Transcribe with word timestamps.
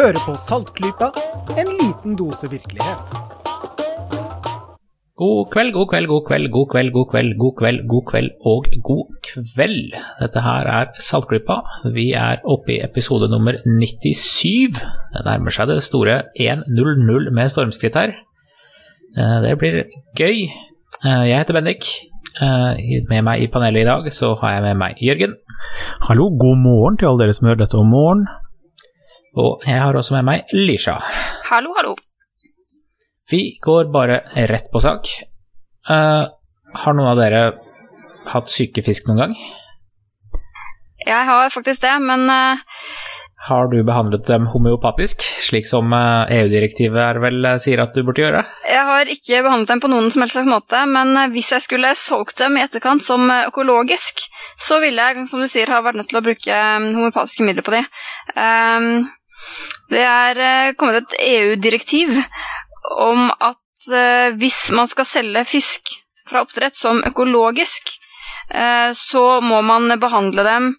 Hører 0.00 0.16
på 0.24 0.32
Saltklypa, 0.40 1.10
en 1.60 1.68
liten 1.76 2.14
dose 2.16 2.48
virkelighet. 2.48 3.10
God 5.20 5.50
kveld, 5.52 5.74
god 5.74 5.88
kveld, 5.90 6.08
god 6.08 6.22
kveld, 6.28 6.46
god 6.54 6.68
kveld, 6.72 6.92
god 6.94 7.08
kveld, 7.10 7.34
god 7.42 7.52
kveld, 7.58 7.82
god 7.92 8.06
kveld 8.08 8.30
og 8.52 8.68
god 8.88 9.18
kveld. 9.28 9.92
Dette 10.22 10.40
her 10.46 10.70
er 10.78 10.94
Saltklypa. 11.04 11.58
Vi 11.92 12.06
er 12.16 12.40
oppe 12.48 12.78
i 12.78 12.80
episode 12.86 13.28
nummer 13.28 13.60
97. 13.66 14.80
Det 15.12 15.26
nærmer 15.28 15.52
seg 15.52 15.68
det 15.68 15.82
store 15.84 16.16
1.00 16.48 17.28
med 17.36 17.52
stormskritt 17.52 18.00
her. 18.00 18.16
Eh, 19.18 19.38
Det 19.44 19.58
blir 19.58 19.82
gøy. 20.16 20.46
Eh, 21.04 21.24
Jeg 21.28 21.38
heter 21.38 21.60
Bendik. 21.60 21.84
Eh, 22.40 23.04
Med 23.10 23.22
meg 23.22 23.42
i 23.42 23.52
panelet 23.52 23.84
i 23.84 23.90
dag 23.92 24.12
så 24.12 24.32
har 24.40 24.52
jeg 24.56 24.62
med 24.62 24.76
meg 24.80 24.94
Jørgen. 24.96 25.34
Hallo, 26.08 26.32
god 26.40 26.56
morgen 26.56 26.96
til 26.96 27.06
alle 27.06 27.26
dere 27.26 27.32
som 27.36 27.48
hører 27.52 27.66
dette 27.66 27.76
om 27.76 27.92
morgenen. 27.92 28.39
Og 29.38 29.62
jeg 29.66 29.78
har 29.78 29.94
også 29.94 30.16
med 30.18 30.26
meg 30.26 30.54
Lisha. 30.56 30.96
Hallo, 31.50 31.74
hallo. 31.78 31.94
Vi 33.30 33.42
går 33.62 33.92
bare 33.94 34.24
rett 34.50 34.70
på 34.72 34.82
sak. 34.82 35.06
Uh, 35.86 36.26
har 36.82 36.96
noen 36.96 37.12
av 37.12 37.20
dere 37.20 37.44
hatt 38.30 38.50
syke 38.50 38.82
fisk 38.82 39.06
noen 39.06 39.22
gang? 39.24 39.36
Jeg 41.06 41.22
har 41.30 41.54
faktisk 41.54 41.86
det, 41.86 41.94
men 42.02 42.26
uh... 42.26 42.58
Har 43.40 43.70
du 43.72 43.78
behandlet 43.86 44.26
dem 44.28 44.50
homeopatisk, 44.52 45.22
slik 45.40 45.64
som 45.64 45.94
eh, 45.96 46.32
EU-direktivet 46.42 47.22
vel 47.22 47.46
sier 47.62 47.80
at 47.80 47.94
du 47.96 48.02
burde 48.04 48.20
gjøre? 48.20 48.42
jeg 48.68 48.82
har 48.84 49.08
ikke 49.14 49.38
behandlet 49.46 49.70
dem 49.70 49.80
på 49.80 49.88
noen 49.88 50.10
som 50.12 50.20
helst 50.20 50.36
slags 50.36 50.50
måte. 50.50 50.82
Men 50.92 51.16
hvis 51.32 51.48
jeg 51.54 51.64
skulle 51.64 51.94
solgt 51.96 52.36
dem 52.42 52.58
i 52.58 52.64
etterkant 52.66 53.00
som 53.00 53.24
økologisk, 53.32 54.26
så 54.60 54.76
ville 54.84 55.08
jeg, 55.08 55.24
som 55.30 55.40
du 55.40 55.48
sier, 55.48 55.72
ha 55.72 55.80
vært 55.86 55.96
nødt 56.02 56.10
til 56.12 56.20
å 56.20 56.24
bruke 56.26 56.60
homopatiske 56.98 57.46
midler 57.48 57.64
på 57.64 57.78
de. 57.78 57.80
Ehm, 58.36 59.08
det 59.90 60.02
er 60.06 60.40
eh, 60.40 60.72
kommet 60.78 61.00
et 61.02 61.16
EU-direktiv 61.26 62.14
om 63.02 63.30
at 63.32 63.90
eh, 63.94 64.36
hvis 64.38 64.68
man 64.76 64.90
skal 64.90 65.08
selge 65.08 65.44
fisk 65.48 65.94
fra 66.30 66.44
oppdrett 66.44 66.78
som 66.78 67.02
økologisk, 67.06 67.90
eh, 68.54 68.90
så 68.96 69.24
må 69.42 69.62
man 69.66 69.90
behandle 70.00 70.46
dem 70.46 70.70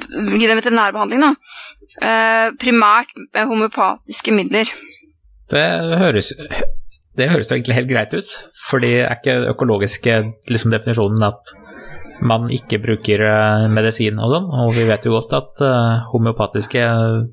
Gi 0.00 0.46
dem 0.46 0.56
veterinærbehandling, 0.56 1.20
da. 1.20 1.30
Primært 2.62 3.10
med 3.34 3.48
homopatiske 3.50 4.32
midler. 4.32 4.70
Det 5.50 5.64
høres, 6.00 6.30
det 7.18 7.28
høres 7.30 7.50
egentlig 7.52 7.76
helt 7.76 7.90
greit 7.90 8.14
ut, 8.16 8.32
fordi 8.70 8.94
er 9.02 9.18
ikke 9.18 9.50
økologiske 9.52 10.14
liksom, 10.48 10.72
definisjonen 10.72 11.26
at 11.26 11.52
man 12.20 12.46
ikke 12.52 12.80
bruker 12.82 13.24
eh, 13.26 13.66
medisin 13.72 14.20
og 14.20 14.34
sånn, 14.34 14.50
og 14.62 14.74
vi 14.76 14.86
vet 14.88 15.06
jo 15.06 15.14
godt 15.16 15.34
at 15.38 15.64
eh, 15.64 16.04
homeopatiske 16.12 16.84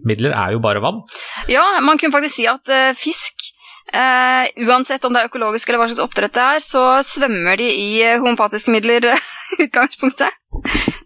midler 0.08 0.36
er 0.36 0.56
jo 0.56 0.64
bare 0.64 0.84
vann. 0.84 1.04
Ja, 1.52 1.66
man 1.84 2.00
kunne 2.00 2.16
faktisk 2.16 2.40
si 2.40 2.50
at 2.50 2.74
eh, 2.74 2.96
fisk, 2.98 3.54
Uh, 3.88 4.44
uansett 4.68 5.06
om 5.08 5.14
det 5.16 5.22
er 5.22 5.30
økologisk 5.30 5.70
eller 5.70 5.80
hva 5.80 5.86
slags 5.88 6.04
oppdrett 6.04 6.34
det 6.36 6.42
er, 6.44 6.60
så 6.60 6.82
svømmer 7.08 7.56
de 7.56 7.70
i 7.72 8.02
homopatiske 8.20 8.74
midler 8.74 9.06
i 9.08 9.14
utgangspunktet. 9.64 10.36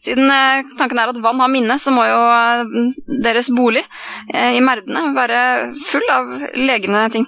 Siden 0.02 0.26
uh, 0.26 0.66
tanken 0.80 0.98
er 0.98 1.12
at 1.12 1.20
vann 1.22 1.44
har 1.44 1.52
minne, 1.54 1.78
så 1.78 1.94
må 1.94 2.08
jo 2.10 2.18
uh, 2.18 2.66
deres 3.22 3.52
bolig 3.54 3.84
i 4.34 4.64
merdene 4.66 5.12
være 5.14 5.42
full 5.92 6.10
av 6.10 6.32
legende 6.58 7.04
ting. 7.14 7.28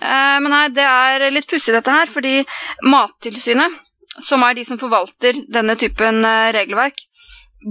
Men 0.00 0.50
nei, 0.50 0.64
det 0.74 0.86
er 0.88 1.28
litt 1.30 1.46
pussig 1.50 1.74
dette 1.76 1.94
her, 1.94 2.10
fordi 2.10 2.40
Mattilsynet, 2.82 3.78
som 4.24 4.42
er 4.46 4.56
de 4.58 4.64
som 4.66 4.80
forvalter 4.80 5.36
denne 5.52 5.76
typen 5.80 6.22
eh, 6.24 6.48
regelverk, 6.56 7.00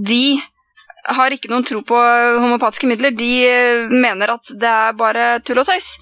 de 0.06 0.38
har 1.08 1.32
ikke 1.32 1.50
noen 1.50 1.64
tro 1.66 1.80
på 1.86 1.98
homopatiske 2.42 2.88
midler. 2.90 3.14
De 3.16 3.30
eh, 3.48 3.86
mener 3.92 4.34
at 4.34 4.52
det 4.60 4.70
er 4.70 4.96
bare 4.98 5.28
tull 5.46 5.62
og 5.62 5.68
tøys. 5.68 5.94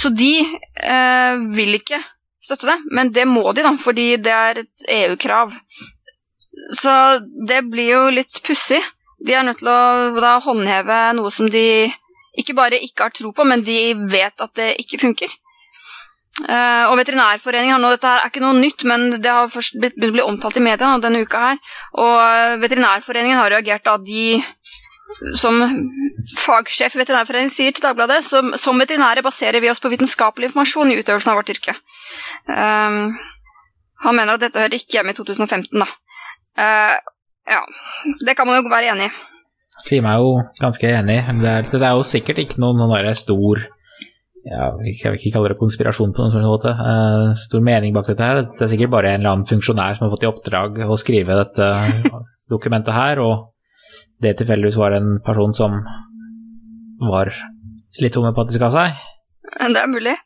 Så 0.00 0.12
de 0.14 0.32
eh, 0.40 1.42
vil 1.56 1.76
ikke 1.78 2.00
støtte 2.42 2.70
det. 2.70 2.78
Men 2.90 3.12
det 3.14 3.26
må 3.30 3.44
de, 3.52 3.64
da, 3.66 3.74
fordi 3.80 4.12
det 4.22 4.34
er 4.34 4.62
et 4.64 4.86
EU-krav. 5.00 5.54
Så 6.76 6.94
det 7.48 7.62
blir 7.70 7.94
jo 7.94 8.02
litt 8.14 8.40
pussig. 8.46 8.80
De 9.20 9.36
er 9.36 9.44
nødt 9.44 9.60
til 9.60 9.68
å 9.70 9.80
da 10.16 10.38
håndheve 10.42 11.00
noe 11.18 11.30
som 11.34 11.50
de 11.52 11.90
ikke 12.40 12.54
bare 12.56 12.78
ikke 12.80 13.08
har 13.08 13.14
tro 13.14 13.32
på, 13.36 13.44
men 13.44 13.62
de 13.66 13.92
vet 14.10 14.40
at 14.40 14.52
det 14.56 14.72
ikke 14.82 15.00
funker. 15.02 15.32
Eh, 16.40 16.84
og 16.88 16.96
Veterinærforeningen 17.00 17.74
har 17.74 17.82
nå, 17.82 17.90
Dette 17.94 18.10
er 18.10 18.30
ikke 18.30 18.42
noe 18.44 18.56
nytt, 18.56 18.84
men 18.88 19.08
det 19.18 19.30
har 19.30 19.50
først 19.52 19.76
blitt, 19.80 19.98
blitt 20.00 20.24
omtalt 20.24 20.56
i 20.56 20.64
media 20.64 20.92
denne 21.02 21.24
uka 21.24 21.42
her. 21.50 21.60
Og 22.00 22.16
eh, 22.24 22.56
Veterinærforeningen 22.62 23.40
har 23.40 23.52
reagert 23.52 23.84
da 23.88 23.96
de 24.00 24.40
som 25.36 25.58
fagsjef 26.38 26.94
i 26.94 27.00
Veterinærforeningen 27.02 27.52
sier 27.52 27.74
til 27.74 27.84
Dagbladet, 27.84 28.22
som, 28.24 28.52
som 28.58 28.78
veterinære 28.80 29.24
baserer 29.26 29.60
vi 29.60 29.70
oss 29.70 29.82
på 29.82 29.90
vitenskapelig 29.92 30.50
informasjon 30.50 30.92
i 30.92 30.98
utøvelsen 31.00 31.32
av 31.32 31.40
vårt 31.40 31.50
yrke. 31.52 31.74
Uh, 32.46 33.10
han 34.06 34.16
mener 34.16 34.36
at 34.36 34.44
dette 34.44 34.62
hører 34.62 34.78
ikke 34.78 35.00
hjemme 35.00 35.12
i 35.12 35.18
2015, 35.18 35.82
da. 35.82 35.88
Uh, 36.54 36.94
ja, 37.50 37.64
det 38.26 38.36
kan 38.38 38.48
man 38.48 38.60
jo 38.60 38.70
være 38.70 38.94
enig 38.94 39.10
i. 39.10 39.12
Sier 39.82 40.04
meg 40.04 40.22
jo 40.22 40.32
ganske 40.60 40.94
enig. 40.94 41.18
Det 41.42 41.52
er, 41.52 41.68
det 41.72 41.82
er 41.82 41.98
jo 41.98 42.06
sikkert 42.06 42.40
ikke 42.42 42.62
noen, 42.62 42.78
noen 42.80 42.94
der 43.00 43.18
stor 43.18 43.62
ja, 44.46 44.70
jeg 44.80 45.12
vil 45.12 45.18
ikke 45.18 45.32
kalle 45.34 45.52
det 45.52 45.58
konspirasjon 45.60 46.14
på 46.16 46.26
noen 46.26 46.46
måte. 46.48 46.72
uh, 46.72 47.32
stor 47.36 47.60
mening 47.64 47.92
bak 47.96 48.08
dette 48.08 48.24
her. 48.24 48.42
Det 48.48 48.64
er 48.64 48.72
sikkert 48.72 48.94
bare 48.94 49.14
en 49.14 49.20
eller 49.20 49.34
annen 49.34 49.48
funksjonær 49.48 49.98
som 49.98 50.06
har 50.06 50.14
fått 50.14 50.24
i 50.24 50.30
oppdrag 50.30 50.80
å 50.86 50.96
skrive 51.00 51.36
dette 51.42 51.68
dokumentet 52.52 52.96
her, 52.96 53.20
og 53.20 53.50
det 54.20 54.36
tilfeldigvis 54.40 54.80
var 54.80 54.96
en 54.96 55.18
person 55.24 55.52
som 55.56 55.80
var 57.10 57.32
litt 58.00 58.16
homeopatisk 58.16 58.64
av 58.68 58.74
seg. 58.74 59.06
Det 59.60 59.80
er 59.80 59.90
mulig. 59.90 60.16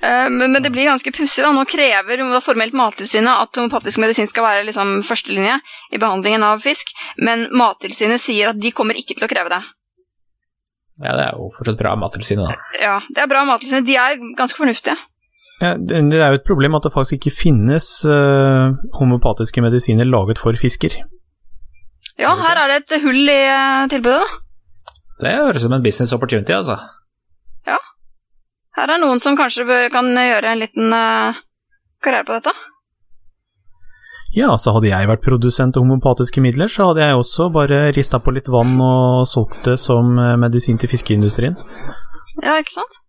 Eh, 0.00 0.28
Men, 0.32 0.52
men 0.52 0.62
det 0.62 0.72
blir 0.72 0.88
ganske 0.88 1.12
pussig. 1.12 1.44
Nå 1.44 1.64
krever 1.68 2.22
formelt 2.40 2.76
Mattilsynet 2.76 3.32
at 3.44 3.56
homopatisk 3.60 4.00
medisin 4.00 4.28
skal 4.28 4.46
være 4.46 4.64
liksom 4.68 5.00
førstelinje 5.06 5.58
i 5.92 6.00
behandlingen 6.00 6.44
av 6.46 6.62
fisk, 6.64 6.94
men 7.20 7.48
Mattilsynet 7.52 8.20
sier 8.20 8.52
at 8.52 8.60
de 8.60 8.72
kommer 8.72 8.96
ikke 8.96 9.18
til 9.18 9.28
å 9.28 9.30
kreve 9.30 9.52
det. 9.52 9.60
Ja, 11.00 11.14
det 11.16 11.24
er 11.24 11.38
jo 11.38 11.48
fortsatt 11.56 11.78
bra 11.80 11.94
Mattilsynet, 11.96 12.50
da. 12.50 12.76
Ja, 12.80 12.98
Det 13.08 13.22
er 13.22 13.30
bra 13.30 13.44
Mattilsynet. 13.48 13.86
De 13.88 13.96
er 13.96 14.20
ganske 14.36 14.58
fornuftige. 14.58 14.98
Ja, 15.60 15.74
det 15.76 16.00
det 16.12 16.20
er 16.20 16.32
jo 16.32 16.40
et 16.40 16.46
problem 16.48 16.74
at 16.76 16.84
det 16.84 16.92
faktisk 16.92 17.18
ikke 17.18 17.36
finnes 17.36 17.88
uh, 18.08 18.72
homopatiske 18.96 19.60
medisiner 19.60 20.08
laget 20.08 20.40
for 20.40 20.56
fisker. 20.56 20.96
Ja, 22.20 22.34
her 22.36 22.56
er 22.62 22.68
det 22.68 22.78
et 22.84 23.02
hull 23.02 23.28
i 23.28 23.42
uh, 23.48 23.88
tilbudet, 23.88 24.20
da. 24.24 24.40
Det 25.20 25.36
høres 25.36 25.60
ut 25.60 25.66
som 25.66 25.76
en 25.76 25.84
business 25.84 26.12
opportunity, 26.16 26.52
altså. 26.52 26.78
Ja. 27.68 27.76
Her 28.76 28.94
er 28.94 29.02
noen 29.02 29.20
som 29.20 29.36
kanskje 29.36 29.66
bør, 29.68 29.88
kan 29.92 30.08
gjøre 30.16 30.52
en 30.52 30.62
liten 30.62 30.92
uh, 30.96 31.36
karriere 32.04 32.28
på 32.28 32.38
dette. 32.38 32.54
Ja, 34.36 34.54
så 34.58 34.76
hadde 34.76 34.90
jeg 34.92 35.10
vært 35.10 35.24
produsent 35.26 35.76
av 35.76 35.82
homopatiske 35.82 36.42
midler, 36.44 36.70
så 36.70 36.90
hadde 36.90 37.02
jeg 37.02 37.18
også 37.18 37.48
bare 37.54 37.88
rista 37.96 38.20
på 38.22 38.34
litt 38.34 38.50
vann 38.52 38.76
og 38.78 39.26
solgt 39.26 39.64
det 39.66 39.76
som 39.82 40.14
eh, 40.18 40.36
medisin 40.38 40.78
til 40.78 40.90
fiskeindustrien. 40.92 41.56
Ja, 42.44 42.58
ikke 42.60 42.76
sant? 42.76 43.00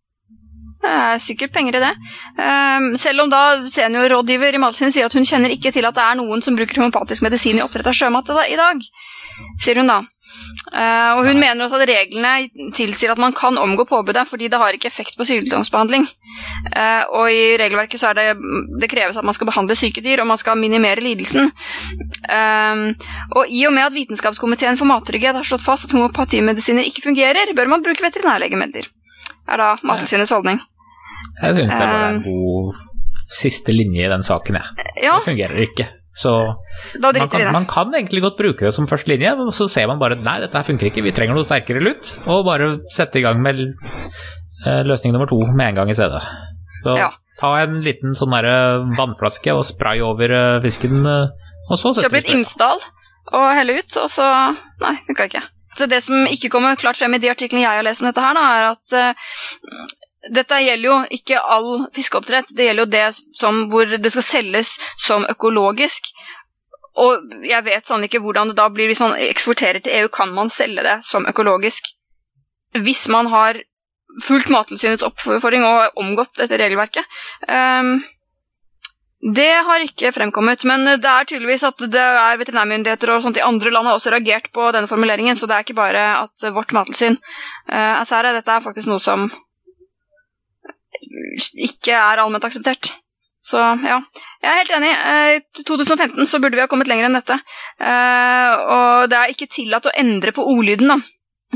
Det 0.81 0.89
er 0.89 1.19
sikkert 1.21 1.53
penger 1.53 1.77
i 1.77 1.81
det. 1.83 1.91
Ehm, 2.41 2.87
selv 2.97 3.21
om 3.21 3.29
da 3.29 3.41
seniorrådgiver 3.69 4.55
i 4.57 4.61
Mattilsynet 4.61 4.95
sier 4.95 5.05
at 5.05 5.13
hun 5.13 5.27
kjenner 5.29 5.53
ikke 5.53 5.69
til 5.75 5.85
at 5.85 5.93
det 5.93 6.01
er 6.01 6.17
noen 6.17 6.41
som 6.41 6.57
bruker 6.57 6.81
homopatisk 6.81 7.21
medisin 7.21 7.59
i 7.59 7.61
oppdrett 7.61 7.91
av 7.91 7.93
sjømat 7.93 8.33
i 8.49 8.57
dag, 8.57 8.81
sier 9.61 9.77
hun 9.77 9.93
da. 9.93 9.99
Eh, 10.71 11.11
og 11.17 11.25
hun 11.27 11.39
mener 11.39 11.65
også 11.65 11.79
at 11.81 11.89
reglene 11.89 12.71
tilsier 12.75 13.11
at 13.13 13.19
man 13.21 13.33
kan 13.35 13.57
omgå 13.59 13.85
påbudet 13.89 14.23
fordi 14.29 14.47
det 14.51 14.59
har 14.59 14.75
ikke 14.75 14.89
effekt 14.91 15.17
på 15.19 15.27
sykdomsbehandling. 15.27 16.07
Uh, 16.71 17.03
og 17.17 17.31
i 17.33 17.57
regelverket 17.59 17.99
så 17.99 18.11
er 18.11 18.17
det 18.19 18.27
det 18.81 18.89
kreves 18.91 19.17
at 19.19 19.27
man 19.27 19.35
skal 19.35 19.49
behandle 19.49 19.75
syke 19.75 20.03
dyr, 20.03 20.21
og 20.23 20.29
man 20.29 20.39
skal 20.39 20.59
minimere 20.59 21.03
lidelsen. 21.03 21.51
Uh, 22.25 22.91
og 23.35 23.51
i 23.51 23.65
og 23.67 23.75
med 23.75 23.89
at 23.89 23.95
Vitenskapskomiteen 23.95 24.79
for 24.79 24.89
mattrygghet 24.89 25.37
har 25.37 25.47
slått 25.47 25.65
fast 25.65 25.89
at 25.89 25.95
homopatimedisiner 25.97 26.87
ikke 26.87 27.05
fungerer, 27.09 27.55
bør 27.55 27.71
man 27.75 27.83
bruke 27.85 28.05
veterinærlegemidler. 28.05 28.87
Er 29.51 29.59
da 29.59 29.73
Mattilsynets 29.83 30.31
holdning. 30.31 30.61
Jeg 31.41 31.55
synes 31.55 31.73
det 31.73 31.87
var 31.87 32.09
en 32.09 32.23
god 32.23 32.79
siste 33.31 33.73
linje 33.75 34.05
i 34.05 34.11
den 34.11 34.23
saken, 34.23 34.59
jeg. 34.59 34.87
Ja, 35.03 35.17
Det 35.19 35.27
fungerer 35.31 35.67
ikke. 35.67 35.87
Så 36.13 36.31
man 36.99 37.29
kan, 37.31 37.45
man 37.55 37.65
kan 37.69 37.93
egentlig 37.95 38.21
godt 38.25 38.37
bruke 38.39 38.65
det 38.67 38.73
som 38.75 38.87
førstelinje, 38.89 39.31
men 39.39 39.51
så 39.55 39.67
ser 39.71 39.87
man 39.87 39.99
bare 40.01 40.17
nei, 40.19 40.39
dette 40.43 40.63
funker 40.67 40.89
ikke, 40.89 41.03
vi 41.05 41.13
trenger 41.15 41.37
noe 41.37 41.47
sterkere 41.47 41.79
lut, 41.83 42.09
og 42.27 42.43
bare 42.49 42.73
sette 42.91 43.21
i 43.21 43.23
gang 43.23 43.39
med 43.41 43.61
eh, 43.63 44.81
løsning 44.83 45.15
nummer 45.15 45.29
to 45.31 45.39
med 45.55 45.69
en 45.69 45.79
gang 45.81 45.89
i 45.93 45.95
stedet. 45.95 46.19
Så 46.83 46.97
Ja. 46.99 47.11
ta 47.39 47.53
en 47.61 47.79
liten 47.85 48.11
sånn 48.17 48.35
der 48.35 48.83
vannflaske 48.97 49.55
og 49.55 49.63
spray 49.65 50.01
over 50.03 50.35
eh, 50.35 50.59
fisken, 50.65 51.05
eh, 51.07 51.31
og 51.69 51.79
så 51.79 51.93
setter 51.95 52.09
Kjøp 52.09 52.19
litt 52.19 52.33
Imsdal 52.35 52.83
og 53.31 53.47
helle 53.55 53.79
ut, 53.79 53.97
og 54.03 54.09
så 54.11 54.27
Nei, 54.81 54.95
funka 55.07 55.29
ikke. 55.29 55.43
Så 55.79 55.87
det 55.87 56.01
som 56.03 56.25
ikke 56.27 56.49
kommer 56.51 56.75
klart 56.75 56.97
frem 56.99 57.13
i 57.15 57.21
de 57.23 57.29
artiklene 57.31 57.63
jeg 57.63 57.79
har 57.79 57.85
lest 57.87 58.01
om 58.03 58.09
dette 58.09 58.19
her, 58.19 58.35
da, 58.35 58.47
er 58.59 58.71
at 58.73 58.93
eh, 58.99 59.13
dette 60.29 60.57
gjelder 60.61 60.85
jo 60.89 60.97
ikke 61.17 61.39
all 61.41 61.87
fiskeoppdrett. 61.95 62.51
Det 62.57 62.67
gjelder 62.67 62.85
jo 62.85 62.91
det 62.93 63.05
som 63.39 63.63
hvor 63.71 63.89
det 63.89 64.11
skal 64.13 64.25
selges 64.27 64.75
som 65.01 65.25
økologisk. 65.29 66.11
og 67.01 67.45
jeg 67.47 67.63
vet 67.63 67.87
sånn 67.87 68.03
ikke 68.03 68.19
hvordan 68.19 68.49
det 68.51 68.57
da 68.59 68.65
blir 68.69 68.89
hvis 68.91 68.99
man 68.99 69.13
eksporterer 69.15 69.79
til 69.79 69.93
EU. 70.01 70.07
Kan 70.11 70.33
man 70.35 70.49
selge 70.51 70.83
det 70.83 70.97
som 71.07 71.25
økologisk 71.25 71.87
hvis 72.75 73.07
man 73.09 73.27
har 73.31 73.61
fulgt 74.23 74.49
Mattilsynets 74.51 75.03
oppfordring 75.07 75.63
og 75.65 75.95
omgått 75.99 76.35
dette 76.37 76.59
regelverket? 76.59 77.07
Um, 77.47 78.01
det 79.21 79.49
har 79.67 79.83
ikke 79.85 80.11
fremkommet, 80.15 80.63
men 80.65 80.83
det 80.97 81.05
er 81.07 81.27
tydeligvis 81.29 81.63
at 81.67 81.83
det 81.93 82.01
er 82.01 82.39
veterinærmyndigheter 82.41 83.11
og 83.13 83.21
sånt 83.23 83.37
i 83.37 83.43
andre 83.45 83.71
land 83.71 83.87
har 83.87 83.97
også 83.99 84.11
reagert 84.15 84.49
på 84.53 84.71
denne 84.75 84.89
formuleringen, 84.89 85.35
så 85.37 85.47
det 85.47 85.55
er 85.55 85.65
ikke 85.65 85.77
bare 85.77 86.05
at 86.23 86.47
vårt 86.55 86.73
mattilsyn 86.75 87.17
uh, 87.17 88.01
er 88.01 88.03
sære. 88.09 88.33
Dette 88.39 88.51
er 88.55 88.65
faktisk 88.65 88.89
noe 88.91 88.99
som 89.03 89.29
ikke 91.67 91.95
er 91.95 92.21
allment 92.23 92.45
akseptert. 92.47 92.93
Så 93.41 93.57
ja, 93.57 93.97
jeg 94.43 94.49
er 94.51 94.59
helt 94.59 94.75
enig. 94.77 94.91
I 94.93 95.63
2015 95.65 96.29
så 96.29 96.39
burde 96.41 96.59
vi 96.59 96.61
ha 96.61 96.69
kommet 96.69 96.91
lenger 96.91 97.07
enn 97.07 97.17
dette. 97.17 97.39
Eh, 97.81 98.51
og 98.75 99.09
det 99.09 99.17
er 99.17 99.33
ikke 99.33 99.49
tillatt 99.49 99.89
å 99.89 99.95
endre 99.97 100.33
på 100.35 100.45
ordlyden, 100.45 100.93
da. 100.93 100.99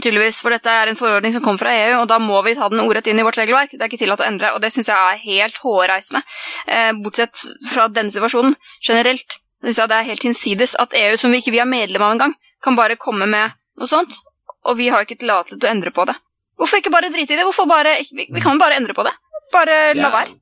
Tydeligvis, 0.01 0.42
for 0.44 0.51
dette 0.51 0.68
er 0.68 0.89
en 0.92 0.97
forordning 1.00 1.31
som 1.31 1.44
kom 1.45 1.59
fra 1.62 1.71
EU, 1.71 2.01
og 2.01 2.09
da 2.12 2.18
må 2.19 2.42
vi 2.44 2.56
ta 2.57 2.68
den 2.74 2.81
ordrett 2.83 3.07
inn 3.07 3.21
i 3.21 3.24
vårt 3.24 3.38
regelverk. 3.39 3.71
Det 3.75 3.86
er 3.86 3.92
ikke 3.92 4.01
tillatt 4.01 4.25
å 4.25 4.27
endre, 4.27 4.51
og 4.57 4.63
det 4.65 4.74
syns 4.74 4.89
jeg 4.92 4.97
er 4.97 5.21
helt 5.21 5.62
hårreisende. 5.62 6.25
Eh, 6.68 6.91
bortsett 7.06 7.45
fra 7.71 7.88
denne 7.94 8.12
situasjonen. 8.12 8.57
Generelt 8.83 9.39
Synes 9.65 9.80
jeg 9.81 9.89
det 9.89 9.98
er 9.98 10.06
helt 10.06 10.25
hinsides 10.27 10.75
at 10.77 10.94
EU, 10.94 11.15
som 11.18 11.31
vi 11.33 11.39
ikke 11.41 11.56
vi 11.56 11.62
er 11.63 11.65
medlem 11.65 12.03
av 12.06 12.12
engang, 12.13 12.36
kan 12.62 12.75
bare 12.77 13.00
komme 13.01 13.25
med 13.25 13.56
noe 13.80 13.89
sånt, 13.89 14.19
og 14.62 14.77
vi 14.77 14.91
har 14.94 15.01
ikke 15.01 15.18
tillatelse 15.24 15.57
til 15.57 15.65
å 15.65 15.71
endre 15.71 15.94
på 15.95 16.06
det. 16.06 16.13
Hvorfor 16.59 16.80
ikke 16.80 16.91
bare 16.94 17.09
drite 17.09 17.33
i 17.33 17.39
det? 17.39 17.48
Bare, 17.71 17.95
vi 18.13 18.44
kan 18.44 18.62
bare 18.62 18.77
endre 18.77 18.94
på 18.94 19.03
det. 19.07 19.15
Bare 19.56 19.78
la 19.98 20.12
være. 20.13 20.36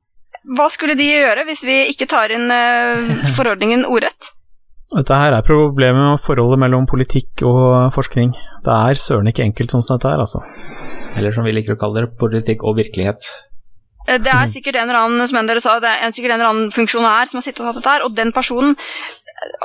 Hva 0.54 0.66
skulle 0.72 0.96
de 0.98 1.06
gjøre 1.08 1.46
hvis 1.48 1.62
vi 1.64 1.78
ikke 1.88 2.08
tar 2.10 2.34
inn 2.34 2.50
uh, 2.52 3.14
forordningen 3.36 3.86
ordrett? 3.88 4.34
Dette 4.94 5.16
her 5.16 5.34
er 5.34 5.46
problemet 5.46 6.12
med 6.12 6.22
forholdet 6.22 6.60
mellom 6.60 6.84
politikk 6.86 7.42
og 7.48 7.94
forskning. 7.94 8.34
Det 8.66 8.74
er 8.74 9.00
søren 9.00 9.30
ikke 9.30 9.46
enkelt 9.46 9.72
sånn 9.72 9.82
som 9.82 9.98
dette 9.98 10.12
er, 10.12 10.20
altså. 10.22 10.42
Eller 11.16 11.34
som 11.34 11.46
vi 11.46 11.54
liker 11.54 11.74
å 11.74 11.80
kalle 11.80 12.04
det, 12.04 12.12
politikk 12.20 12.62
og 12.68 12.76
virkelighet. 12.78 13.26
Eh, 14.06 14.20
det 14.20 14.30
er 14.30 14.50
sikkert 14.50 14.78
en 14.78 14.90
eller 14.90 15.00
annen 15.00 15.30
som 15.30 15.40
dere 15.48 15.62
sa, 15.64 15.78
det 15.82 15.90
er 15.90 16.14
sikkert 16.14 16.36
en 16.36 16.40
eller 16.40 16.52
annen 16.52 16.74
funksjonær 16.74 17.30
som 17.30 17.40
har 17.40 17.46
sittet 17.46 17.64
og 17.64 17.70
hatt 17.70 17.80
dette 17.80 17.94
her, 17.96 18.04
og 18.06 18.14
den 18.18 18.34
personen 18.36 18.76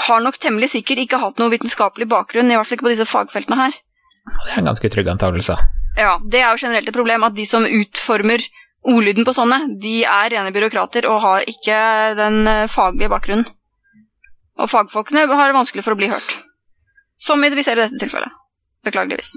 har 0.07 0.24
nok 0.24 0.40
temmelig 0.42 0.72
sikkert 0.74 1.04
ikke 1.04 1.19
hatt 1.22 1.42
noe 1.42 1.52
vitenskapelig 1.54 2.07
bakgrunn, 2.10 2.50
i 2.50 2.57
hvert 2.57 2.69
fall 2.69 2.80
ikke 2.80 2.88
på 2.88 2.95
disse 2.95 3.07
fagfeltene 3.10 3.60
her. 3.60 3.78
Det 4.30 4.54
er 4.54 4.62
en 4.62 4.72
ganske 4.72 4.92
trygg 4.94 5.12
antakelse. 5.12 5.57
Ja, 6.00 6.16
det 6.24 6.42
er 6.42 6.54
jo 6.54 6.63
generelt 6.63 6.90
et 6.90 6.95
problem 6.95 7.25
at 7.28 7.36
de 7.36 7.45
som 7.50 7.66
utformer 7.68 8.44
ordlyden 8.88 9.28
på 9.28 9.36
sånne, 9.36 9.60
de 9.81 10.02
er 10.08 10.31
rene 10.34 10.54
byråkrater 10.56 11.08
og 11.10 11.22
har 11.24 11.48
ikke 11.50 11.80
den 12.20 12.42
eh, 12.48 12.68
faglige 12.72 13.12
bakgrunnen. 13.12 13.48
Og 14.60 14.72
fagfolkene 14.72 15.28
har 15.28 15.52
det 15.52 15.58
vanskelig 15.58 15.86
for 15.86 15.96
å 15.96 16.00
bli 16.00 16.12
hørt. 16.12 16.38
Som 17.20 17.44
vi 17.44 17.64
ser 17.64 17.80
i 17.80 17.84
dette 17.84 18.00
tilfellet. 18.00 18.31
Beklageligvis. 18.88 19.36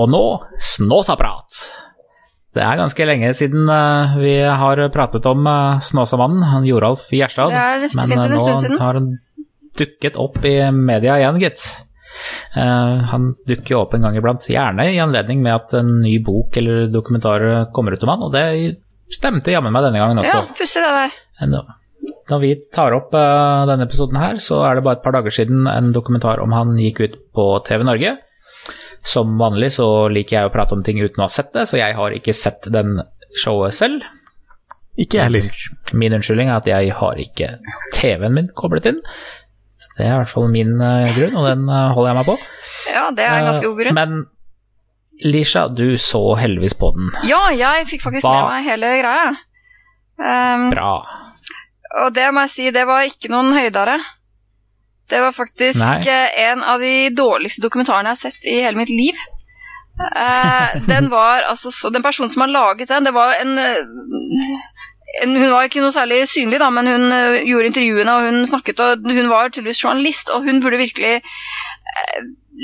Og 0.00 0.08
nå 0.08 0.24
Snåsaprat. 0.64 1.58
Det 2.56 2.62
er 2.64 2.78
ganske 2.80 3.04
lenge 3.06 3.30
siden 3.36 3.68
uh, 3.70 4.16
vi 4.18 4.32
har 4.42 4.80
pratet 4.90 5.26
om 5.28 5.44
uh, 5.46 5.78
Snåsamannen, 5.84 6.64
Joralf 6.66 7.04
Gjerstad. 7.12 7.52
Det 7.52 7.90
Men 7.94 8.16
uh, 8.16 8.26
nå 8.32 8.78
tar 8.78 8.98
han 8.98 9.12
dukket 9.78 10.18
opp 10.20 10.40
i 10.44 10.56
media 10.74 11.18
igjen, 11.20 11.40
gitt. 11.42 11.64
Uh, 12.56 13.00
han 13.10 13.30
dukker 13.48 13.74
jo 13.74 13.82
opp 13.84 13.94
en 13.96 14.04
gang 14.04 14.16
iblant, 14.18 14.48
gjerne 14.50 14.88
i 14.90 15.00
anledning 15.00 15.42
med 15.44 15.56
at 15.56 15.74
en 15.78 16.00
ny 16.02 16.18
bok 16.24 16.56
eller 16.60 16.88
dokumentar 16.92 17.46
kommer 17.74 17.94
ut 17.94 18.06
om 18.06 18.14
han, 18.14 18.24
og 18.26 18.34
det 18.34 18.46
stemte 19.10 19.54
jammen 19.54 19.74
meg 19.74 19.86
denne 19.86 20.02
gangen 20.02 20.22
også. 20.22 20.40
Ja, 20.42 20.56
pussig 20.56 20.82
det 20.84 20.96
der. 20.96 21.70
Når 22.30 22.42
vi 22.42 22.54
tar 22.72 22.94
opp 22.94 23.14
uh, 23.16 23.66
denne 23.70 23.86
episoden 23.88 24.20
her, 24.20 24.38
så 24.42 24.60
er 24.66 24.78
det 24.78 24.84
bare 24.86 25.00
et 25.00 25.06
par 25.06 25.16
dager 25.16 25.34
siden 25.34 25.66
en 25.70 25.94
dokumentar 25.94 26.42
om 26.42 26.54
han 26.54 26.76
gikk 26.78 27.02
ut 27.04 27.16
på 27.36 27.46
TV 27.66 27.86
Norge. 27.86 28.16
Som 29.06 29.38
vanlig 29.40 29.72
så 29.78 30.08
liker 30.12 30.36
jeg 30.36 30.50
å 30.50 30.54
prate 30.54 30.76
om 30.76 30.84
ting 30.84 31.00
uten 31.00 31.22
å 31.22 31.26
ha 31.26 31.32
sett 31.32 31.54
det, 31.56 31.66
så 31.70 31.80
jeg 31.80 31.96
har 31.96 32.14
ikke 32.14 32.36
sett 32.36 32.68
den 32.72 33.00
showet 33.40 33.74
selv. 33.76 34.04
Ikke 35.00 35.20
jeg 35.20 35.30
heller. 35.30 35.48
Min 35.96 36.14
unnskyldning 36.16 36.50
er 36.50 36.60
at 36.60 36.68
jeg 36.68 36.94
har 36.98 37.20
ikke 37.22 37.54
TV-en 37.96 38.36
min 38.36 38.50
koblet 38.58 38.90
inn. 38.90 38.98
Det 40.00 40.06
er 40.08 40.14
i 40.14 40.20
hvert 40.22 40.32
fall 40.32 40.48
min 40.48 40.78
uh, 40.80 41.04
grunn, 41.12 41.34
og 41.36 41.46
den 41.50 41.66
uh, 41.68 41.90
holder 41.92 42.10
jeg 42.10 42.18
meg 42.20 42.28
på. 42.30 42.36
Ja, 42.88 43.02
det 43.12 43.26
er 43.26 43.34
en 43.36 43.48
ganske 43.50 43.68
god 43.68 43.82
grunn. 43.82 43.98
Men 43.98 44.20
Lisha, 45.20 45.66
du 45.68 45.98
så 46.00 46.22
heldigvis 46.40 46.74
på 46.80 46.94
den. 46.96 47.10
Ja, 47.28 47.42
jeg 47.52 47.88
fikk 47.90 48.06
faktisk 48.06 48.24
Hva? 48.24 48.38
med 48.38 48.54
meg 48.54 48.70
hele 48.70 48.92
greia. 49.02 49.34
Um, 50.20 50.70
Bra. 50.72 50.94
Og 52.06 52.14
det 52.16 52.30
må 52.32 52.46
jeg 52.46 52.54
si, 52.54 52.70
det 52.72 52.86
var 52.88 53.04
ikke 53.04 53.28
noen 53.32 53.52
høydere. 53.52 53.98
Det 55.10 55.20
var 55.20 55.36
faktisk 55.36 55.82
Nei. 55.82 56.00
en 56.46 56.64
av 56.64 56.80
de 56.80 57.10
dårligste 57.12 57.64
dokumentarene 57.64 58.14
jeg 58.14 58.16
har 58.16 58.22
sett 58.30 58.48
i 58.48 58.60
hele 58.62 58.80
mitt 58.80 58.92
liv. 58.94 59.20
Uh, 60.00 60.80
den 60.88 61.10
var 61.16 61.44
altså 61.50 61.90
Den 61.92 62.00
personen 62.00 62.32
som 62.32 62.46
har 62.46 62.54
laget 62.54 62.88
den, 62.88 63.04
det 63.04 63.12
var 63.12 63.34
en 63.36 63.58
hun 65.18 65.50
var 65.50 65.66
ikke 65.66 65.82
noe 65.82 65.94
særlig 65.94 66.22
synlig, 66.30 66.60
da, 66.62 66.68
men 66.74 66.88
hun 66.88 67.08
uh, 67.10 67.38
gjorde 67.46 67.70
intervjuene 67.72 68.14
og 68.14 68.28
hun 68.28 68.44
snakket, 68.48 68.82
og 68.84 69.08
hun 69.10 69.30
var 69.32 69.50
tydeligvis 69.50 69.82
journalist, 69.82 70.30
og 70.30 70.46
hun 70.46 70.60
burde 70.62 70.80
virkelig 70.80 71.18
uh, 71.20 72.20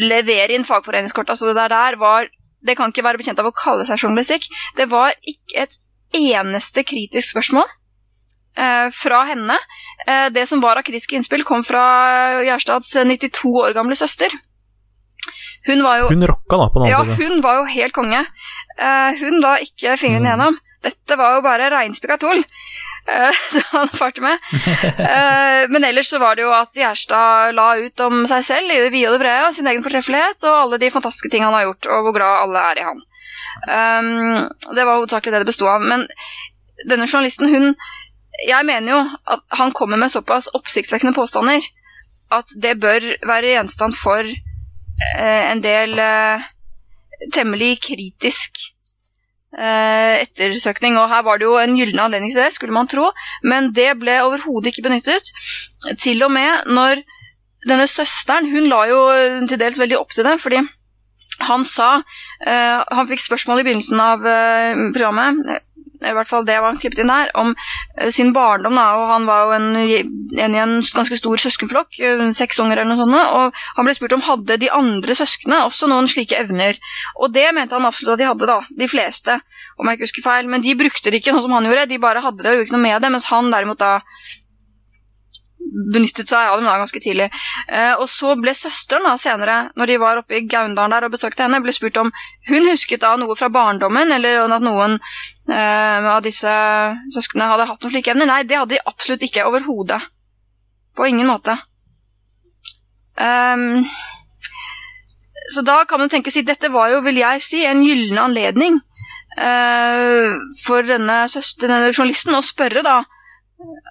levere 0.07 0.55
inn 0.55 0.67
fagforeningskortet. 0.69 1.35
Altså 1.35 1.51
det 1.51 1.59
der, 1.59 1.75
der 1.75 1.99
var 2.01 2.31
Det 2.67 2.75
kan 2.75 2.91
ikke 2.91 3.05
være 3.05 3.19
bekjent 3.21 3.39
av 3.39 3.47
å 3.47 3.55
kalle 3.55 3.85
seg 3.87 4.01
journalistikk. 4.03 4.49
Det 4.75 4.89
var 4.91 5.13
ikke 5.23 5.67
et 5.67 5.75
eneste 6.19 6.83
kritisk 6.83 7.37
spørsmål 7.37 7.69
eh, 8.59 8.89
fra 8.91 9.21
henne. 9.29 9.55
det 10.35 10.49
som 10.51 10.59
var 10.65 10.81
av 10.81 10.83
kritiske 10.83 11.15
innspill, 11.15 11.45
kom 11.47 11.63
fra 11.63 12.43
Gjerstads 12.43 12.91
92 13.07 13.53
år 13.61 13.77
gamle 13.77 13.95
søster. 13.95 14.35
Hun 15.69 15.85
var 15.87 16.01
jo 16.01 16.09
Hun 16.11 16.27
rocka 16.27 16.59
da, 16.59 16.67
på 16.75 16.83
den 16.83 16.91
ja, 16.91 17.05
side. 17.05 17.15
Ja, 17.15 17.29
hun 17.29 17.45
var 17.45 17.61
jo 17.61 17.69
helt 17.71 17.95
konge. 17.95 18.25
hun 19.21 19.41
la 19.45 19.55
ikke 19.63 19.95
fingrene 20.01 20.25
mm. 20.25 20.31
igjennom. 20.33 20.59
Dette 20.87 21.19
var 21.19 21.37
jo 21.37 21.47
bare 21.47 21.71
reinspikka 21.75 22.21
tull. 22.23 22.45
Uh, 23.07 23.31
som 23.53 23.63
han 23.71 23.89
farte 23.95 24.19
med. 24.19 24.41
Uh, 24.99 25.69
men 25.73 25.85
ellers 25.87 26.09
så 26.11 26.19
var 26.19 26.35
det 26.35 26.43
jo 26.43 26.51
at 26.51 26.75
Gjerstad 26.75 27.55
la 27.55 27.67
ut 27.79 28.03
om 28.03 28.25
seg 28.27 28.43
selv 28.43 28.73
i 28.75 28.81
det 28.83 28.89
vide 28.91 29.13
og 29.13 29.15
det 29.15 29.23
brede, 29.23 29.53
sin 29.55 29.69
egen 29.71 29.85
fortreffelighet 29.85 30.43
og 30.49 30.57
alle 30.65 30.81
de 30.83 30.91
fantastiske 30.91 31.31
ting 31.31 31.45
han 31.47 31.55
har 31.55 31.69
gjort, 31.69 31.87
og 31.87 32.03
hvor 32.03 32.17
glad 32.17 32.41
alle 32.41 32.65
er 32.73 32.81
i 32.81 32.89
han. 32.89 33.05
Um, 33.71 34.11
det 34.75 34.89
var 34.89 34.99
hovedsakelig 34.99 35.37
det 35.37 35.45
det 35.45 35.51
besto 35.53 35.71
av. 35.71 35.87
Men 35.87 36.03
denne 36.91 37.07
journalisten, 37.07 37.47
hun 37.47 37.77
Jeg 38.43 38.67
mener 38.67 38.91
jo 38.91 38.99
at 39.37 39.47
han 39.63 39.71
kommer 39.71 40.03
med 40.03 40.11
såpass 40.11 40.51
oppsiktsvekkende 40.59 41.15
påstander 41.15 41.63
at 42.35 42.51
det 42.59 42.75
bør 42.83 43.07
være 43.23 43.55
gjenstand 43.55 43.95
for 44.03 44.27
uh, 44.27 45.45
en 45.47 45.63
del 45.63 45.95
temmelig 47.39 47.77
kritisk 47.87 48.67
Eh, 48.67 48.76
ettersøkning. 49.55 50.99
Og 51.01 51.09
her 51.09 51.23
var 51.27 51.39
det 51.39 51.47
jo 51.49 51.59
en 51.61 51.77
gyllen 51.79 52.03
anledning 52.03 52.33
til 52.35 52.43
det, 52.43 52.53
skulle 52.53 52.75
man 52.77 52.89
tro, 52.91 53.11
men 53.43 53.71
det 53.77 53.93
ble 54.01 54.19
overhodet 54.25 54.73
ikke 54.73 54.87
benyttet. 54.89 55.31
Til 56.03 56.23
og 56.27 56.33
med 56.35 56.67
når 56.67 57.05
denne 57.67 57.87
søsteren 57.91 58.51
Hun 58.51 58.69
la 58.71 58.85
jo 58.91 58.99
til 59.49 59.59
dels 59.59 59.79
veldig 59.81 59.99
opp 59.99 60.13
til 60.15 60.27
det, 60.27 60.37
fordi 60.43 60.61
han 61.47 61.65
sa 61.69 61.99
uh, 62.01 62.83
Han 62.97 63.09
fikk 63.11 63.21
spørsmål 63.21 63.61
i 63.61 63.67
begynnelsen 63.67 64.01
av 64.01 64.23
uh, 64.25 64.87
programmet 64.95 65.59
i 66.11 66.15
hvert 66.17 66.31
fall 66.31 66.47
det 66.47 66.59
var 66.61 66.73
han 66.73 66.81
klippet 66.81 67.03
inn 67.03 67.13
der, 67.13 67.33
om 67.39 67.53
uh, 67.55 68.09
sin 68.15 68.33
barndom. 68.37 68.79
Da, 68.79 68.87
og 68.99 69.09
Han 69.11 69.29
var 69.29 69.45
jo 69.47 69.57
en, 69.57 69.69
en 69.77 70.57
i 70.57 70.63
en 70.63 70.77
ganske 70.83 71.19
stor 71.21 71.43
søskenflokk, 71.43 71.99
uh, 72.03 72.25
seks 72.37 72.61
unger 72.63 72.81
eller 72.81 72.93
noe 72.95 73.01
sånt. 73.01 73.17
Og 73.17 73.61
han 73.79 73.89
ble 73.89 73.97
spurt 73.97 74.17
om 74.17 74.25
hadde 74.27 74.61
de 74.63 74.73
andre 74.73 75.19
søsknene 75.19 75.65
også 75.67 75.91
noen 75.93 76.11
slike 76.11 76.39
evner. 76.39 76.81
Og 77.21 77.35
det 77.35 77.49
mente 77.57 77.77
han 77.79 77.89
absolutt 77.89 78.17
at 78.17 78.25
de 78.25 78.31
hadde, 78.31 78.51
da, 78.51 78.61
de 78.83 78.91
fleste, 78.91 79.39
om 79.77 79.89
jeg 79.89 79.99
ikke 79.99 80.11
husker 80.11 80.29
feil. 80.29 80.51
Men 80.53 80.65
de 80.65 80.79
brukte 80.79 81.13
det 81.13 81.23
ikke 81.23 81.37
sånn 81.37 81.47
som 81.49 81.57
han 81.59 81.69
gjorde, 81.69 81.89
de 81.93 82.03
bare 82.03 82.25
hadde 82.25 82.43
det 82.43 82.53
og 82.53 82.59
gjorde 82.59 82.71
ikke 82.71 82.79
noe 82.79 82.87
med 82.89 83.01
det. 83.03 83.15
Mens 83.17 83.31
han 83.33 83.53
derimot 83.55 83.83
da 83.83 83.95
benyttet 85.93 86.31
seg 86.31 86.51
av 86.51 86.59
dem 86.61 86.69
da 86.69 86.77
ganske 86.81 87.01
tidlig. 87.03 87.29
Eh, 87.69 87.95
og 87.99 88.09
så 88.11 88.35
ble 88.41 88.55
søsteren 88.57 89.07
da 89.09 89.15
senere, 89.21 89.57
når 89.77 89.91
de 89.91 89.99
var 90.03 90.21
oppe 90.21 90.39
i 90.39 90.45
Gaundalen 90.49 90.95
der 90.95 91.07
og 91.09 91.15
besøkte 91.15 91.45
henne, 91.45 91.61
ble 91.65 91.75
spurt 91.75 91.99
om 92.01 92.13
hun 92.49 92.69
husket 92.71 93.03
da 93.05 93.15
noe 93.21 93.37
fra 93.39 93.51
barndommen, 93.53 94.13
eller 94.17 94.45
at 94.47 94.65
noen 94.65 94.99
eh, 94.99 96.11
av 96.17 96.21
disse 96.27 96.53
søsknene 97.15 97.51
hadde 97.53 97.71
hatt 97.71 97.83
noen 97.83 97.97
slike 97.97 98.15
evner. 98.15 98.31
Nei, 98.31 98.43
det 98.49 98.61
hadde 98.61 98.77
de 98.77 98.85
absolutt 98.93 99.27
ikke 99.27 99.47
overhodet. 99.49 100.03
På 100.97 101.09
ingen 101.09 101.29
måte. 101.29 101.59
Um, 103.17 103.87
så 105.55 105.63
da 105.65 105.83
kan 105.89 106.01
man 106.03 106.11
tenke 106.13 106.33
seg 106.33 106.47
dette 106.49 106.69
var 106.73 106.91
jo, 106.93 107.01
vil 107.05 107.21
jeg 107.21 107.43
si, 107.45 107.63
en 107.65 107.81
gyllen 107.85 108.19
anledning 108.21 108.77
uh, 109.41 110.37
for 110.65 110.85
denne, 110.85 111.23
søster, 111.33 111.71
denne 111.71 111.95
journalisten 111.95 112.37
å 112.37 112.45
spørre 112.45 112.83
da 112.85 112.99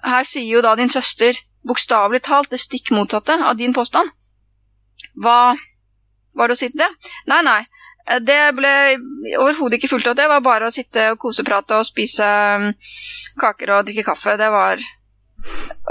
Her 0.06 0.26
sier 0.28 0.46
jo 0.46 0.62
da 0.62 0.76
din 0.78 0.92
søster 0.92 1.34
bokstavelig 1.66 2.22
talt 2.26 2.52
det 2.52 2.60
stikk 2.62 2.92
motsatte 2.96 3.36
av 3.42 3.56
din 3.58 3.74
påstand. 3.76 4.12
Hva 5.22 5.54
var 6.36 6.48
det 6.48 6.56
å 6.56 6.60
si 6.60 6.70
til 6.72 6.84
det? 6.84 6.90
Nei, 7.30 7.42
nei. 7.46 7.62
Det 8.22 8.42
ble 8.54 8.72
overhodet 9.40 9.80
ikke 9.80 9.90
fulgt 9.90 10.10
opp. 10.10 10.18
Det 10.18 10.28
var 10.30 10.44
bare 10.44 10.68
å 10.68 10.74
sitte 10.74 11.10
og 11.14 11.18
koseprate 11.24 11.80
og 11.80 11.88
spise 11.88 12.26
mm, 12.62 12.68
kaker 13.40 13.72
og 13.74 13.88
drikke 13.88 14.06
kaffe. 14.06 14.36
Det 14.38 14.50
var 14.52 14.82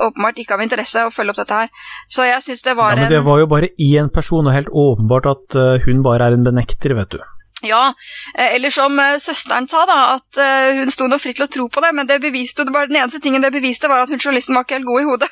åpenbart 0.06 0.40
ikke 0.40 0.56
av 0.56 0.64
interesse 0.64 1.04
å 1.06 1.12
følge 1.14 1.36
opp 1.36 1.42
dette 1.42 1.62
her. 1.64 1.74
Så 2.12 2.28
jeg 2.28 2.44
syns 2.46 2.64
det 2.66 2.76
var 2.80 2.96
Ja, 2.96 3.04
men 3.04 3.12
det 3.12 3.24
var 3.28 3.42
jo 3.42 3.50
bare 3.52 3.74
én 3.76 4.12
person, 4.14 4.48
og 4.48 4.56
helt 4.56 4.72
åpenbart 4.72 5.32
at 5.34 5.60
eh, 5.60 5.88
hun 5.88 6.04
bare 6.06 6.30
er 6.30 6.38
en 6.38 6.48
benekter, 6.48 6.96
vet 6.98 7.18
du. 7.18 7.20
Ja, 7.66 7.94
eh, 8.38 8.56
eller 8.56 8.70
som 8.70 9.00
eh, 9.00 9.18
søsteren 9.20 9.68
sa, 9.72 9.86
da, 9.90 10.00
at 10.16 10.40
eh, 10.42 10.82
hun 10.82 10.92
sto 10.92 11.08
nå 11.12 11.20
fritt 11.22 11.40
til 11.40 11.48
å 11.48 11.52
tro 11.52 11.68
på 11.72 11.84
det, 11.84 11.92
men 11.98 12.08
det 12.10 12.22
beviste, 12.24 12.66
jo 12.68 12.76
bare 12.76 12.92
den 12.92 13.00
eneste 13.02 13.22
tingen 13.24 13.44
det 13.44 13.54
beviste, 13.56 13.92
var 13.92 14.04
at 14.04 14.12
hun 14.14 14.22
journalisten 14.22 14.56
var 14.56 14.68
ikke 14.68 14.80
helt 14.80 14.90
god 14.92 15.02
i 15.02 15.10
hodet. 15.10 15.32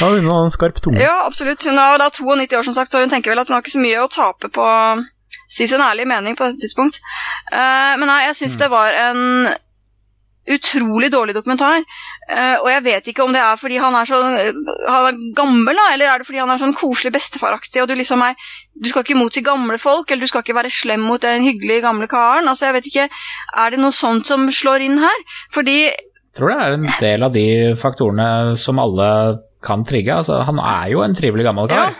Hun 0.00 0.26
har 0.26 0.42
en 0.42 0.50
skarp 0.52 0.80
tunge. 0.82 1.00
Ja, 1.02 1.24
absolutt. 1.26 1.64
Hun 1.66 1.78
er 1.78 1.98
da 2.00 2.10
92 2.10 2.56
år, 2.58 2.66
som 2.66 2.76
sagt, 2.76 2.92
så 2.92 3.02
hun 3.02 3.12
tenker 3.12 3.32
vel 3.32 3.42
at 3.42 3.48
hun 3.48 3.56
har 3.56 3.64
ikke 3.64 3.76
så 3.76 3.82
mye 3.82 4.02
å 4.02 4.10
tape 4.12 4.50
på 4.52 4.64
å 4.64 5.00
si 5.50 5.66
sin 5.66 5.82
ærlige 5.82 6.08
mening 6.10 6.36
på 6.38 6.46
dette 6.46 6.62
tidspunkt. 6.62 7.00
Uh, 7.52 7.98
men 7.98 8.08
nei, 8.10 8.22
jeg 8.28 8.38
syns 8.38 8.56
det 8.60 8.70
var 8.72 8.94
en 8.94 9.50
utrolig 10.50 11.10
dårlig 11.12 11.34
dokumentar. 11.36 11.82
Uh, 12.30 12.56
og 12.62 12.68
jeg 12.70 12.84
vet 12.86 13.10
ikke 13.10 13.24
om 13.26 13.34
det 13.34 13.42
er 13.42 13.58
fordi 13.60 13.78
han 13.82 13.94
er 13.98 14.08
så 14.08 14.20
han 14.22 14.38
er 15.10 15.18
gammel, 15.36 15.76
da, 15.76 15.90
eller 15.94 16.10
er 16.10 16.22
det 16.22 16.28
fordi 16.28 16.40
han 16.42 16.52
er 16.54 16.62
sånn 16.62 16.76
koselig 16.78 17.12
bestefaraktig, 17.14 17.82
og 17.82 17.90
du 17.90 17.96
liksom 17.98 18.22
er 18.26 18.38
Du 18.80 18.88
skal 18.88 19.02
ikke 19.04 19.18
motsi 19.18 19.42
gamle 19.44 19.76
folk, 19.78 20.08
eller 20.08 20.24
du 20.24 20.30
skal 20.30 20.40
ikke 20.40 20.56
være 20.56 20.70
slem 20.72 21.02
mot 21.04 21.20
den 21.20 21.42
hyggelige 21.44 21.82
gamle 21.84 22.06
karen. 22.08 22.48
Altså, 22.48 22.70
jeg 22.70 22.78
vet 22.78 22.86
ikke 22.88 23.08
Er 23.10 23.74
det 23.74 23.80
noe 23.82 23.92
sånt 23.92 24.30
som 24.30 24.46
slår 24.48 24.86
inn 24.86 24.96
her? 25.02 25.26
Fordi 25.52 25.90
tror 26.36 26.52
det 26.52 26.58
er 26.64 26.76
en 26.76 26.88
del 27.00 27.22
av 27.26 27.32
de 27.34 27.46
faktorene 27.80 28.56
som 28.60 28.78
alle 28.82 29.08
kan 29.64 29.84
trigge. 29.84 30.14
Altså, 30.22 30.40
han 30.46 30.60
er 30.62 30.90
jo 30.92 31.02
en 31.04 31.14
trivelig 31.18 31.44
gammel 31.48 31.68
kar. 31.70 31.96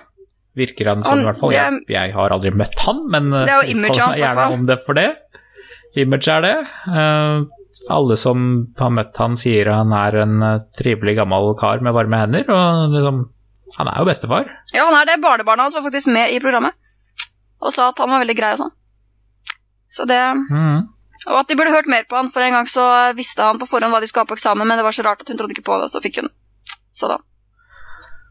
Virker 0.58 0.88
han 0.90 1.02
som, 1.06 1.20
i 1.22 1.26
hvert 1.28 1.38
fall. 1.38 1.52
Jeg, 1.54 1.80
jeg 1.92 2.12
har 2.16 2.32
aldri 2.34 2.50
møtt 2.50 2.78
han, 2.86 3.04
men 3.12 3.30
Det 3.30 3.42
er 3.46 3.60
jo 3.64 3.74
image 3.76 3.94
imaget 3.94 4.04
hans, 4.06 4.18
gjerne 4.18 4.46
om 4.56 4.64
det 4.66 4.78
for 4.86 4.98
det. 4.98 5.08
Image 6.00 6.28
er 6.30 6.44
det. 6.46 6.54
Uh, 6.90 7.44
alle 7.90 8.16
som 8.18 8.48
har 8.78 8.90
møtt 8.94 9.16
han, 9.22 9.36
sier 9.40 9.70
han 9.72 9.92
er 9.96 10.16
en 10.24 10.42
eh, 10.44 10.58
trivelig 10.76 11.14
gammel 11.16 11.52
kar 11.58 11.80
med 11.82 11.94
varme 11.96 12.18
hender, 12.20 12.44
og 12.52 12.92
liksom 12.94 13.20
Han 13.78 13.86
er 13.88 14.00
jo 14.02 14.04
bestefar. 14.08 14.48
Ja, 14.74 14.84
han 14.88 14.96
er 14.98 15.06
det. 15.06 15.20
Barnebarnet 15.22 15.68
hans 15.68 15.76
var 15.78 15.84
faktisk 15.86 16.10
med 16.10 16.32
i 16.34 16.40
programmet 16.42 16.74
og 17.62 17.70
sa 17.72 17.86
at 17.92 17.98
han 18.02 18.10
var 18.10 18.22
veldig 18.24 18.34
grei 18.38 18.50
og 18.56 18.58
sånn. 18.64 18.72
Så 19.94 20.06
det 20.10 20.18
Mhm. 20.34 20.88
Og 21.28 21.36
at 21.42 21.50
de 21.50 21.56
burde 21.58 21.72
hørt 21.74 21.88
mer 21.90 22.06
på 22.08 22.16
han, 22.16 22.30
for 22.32 22.40
en 22.40 22.54
gang 22.56 22.68
så 22.70 22.84
visste 23.16 23.44
han 23.44 23.58
på 23.60 23.68
forhånd 23.68 23.92
hva 23.92 24.00
de 24.00 24.08
skulle 24.08 24.24
ha 24.24 24.30
på 24.30 24.38
eksamen, 24.38 24.66
men 24.66 24.80
det 24.80 24.86
var 24.86 24.96
så 24.96 25.04
rart 25.04 25.20
at 25.20 25.28
hun 25.28 25.40
trodde 25.40 25.52
ikke 25.52 25.66
på 25.66 25.76
det, 25.76 25.88
og 25.88 25.92
så 25.92 26.00
fikk 26.00 26.22
hun. 26.22 26.30
Så 26.96 27.10
da 27.10 27.18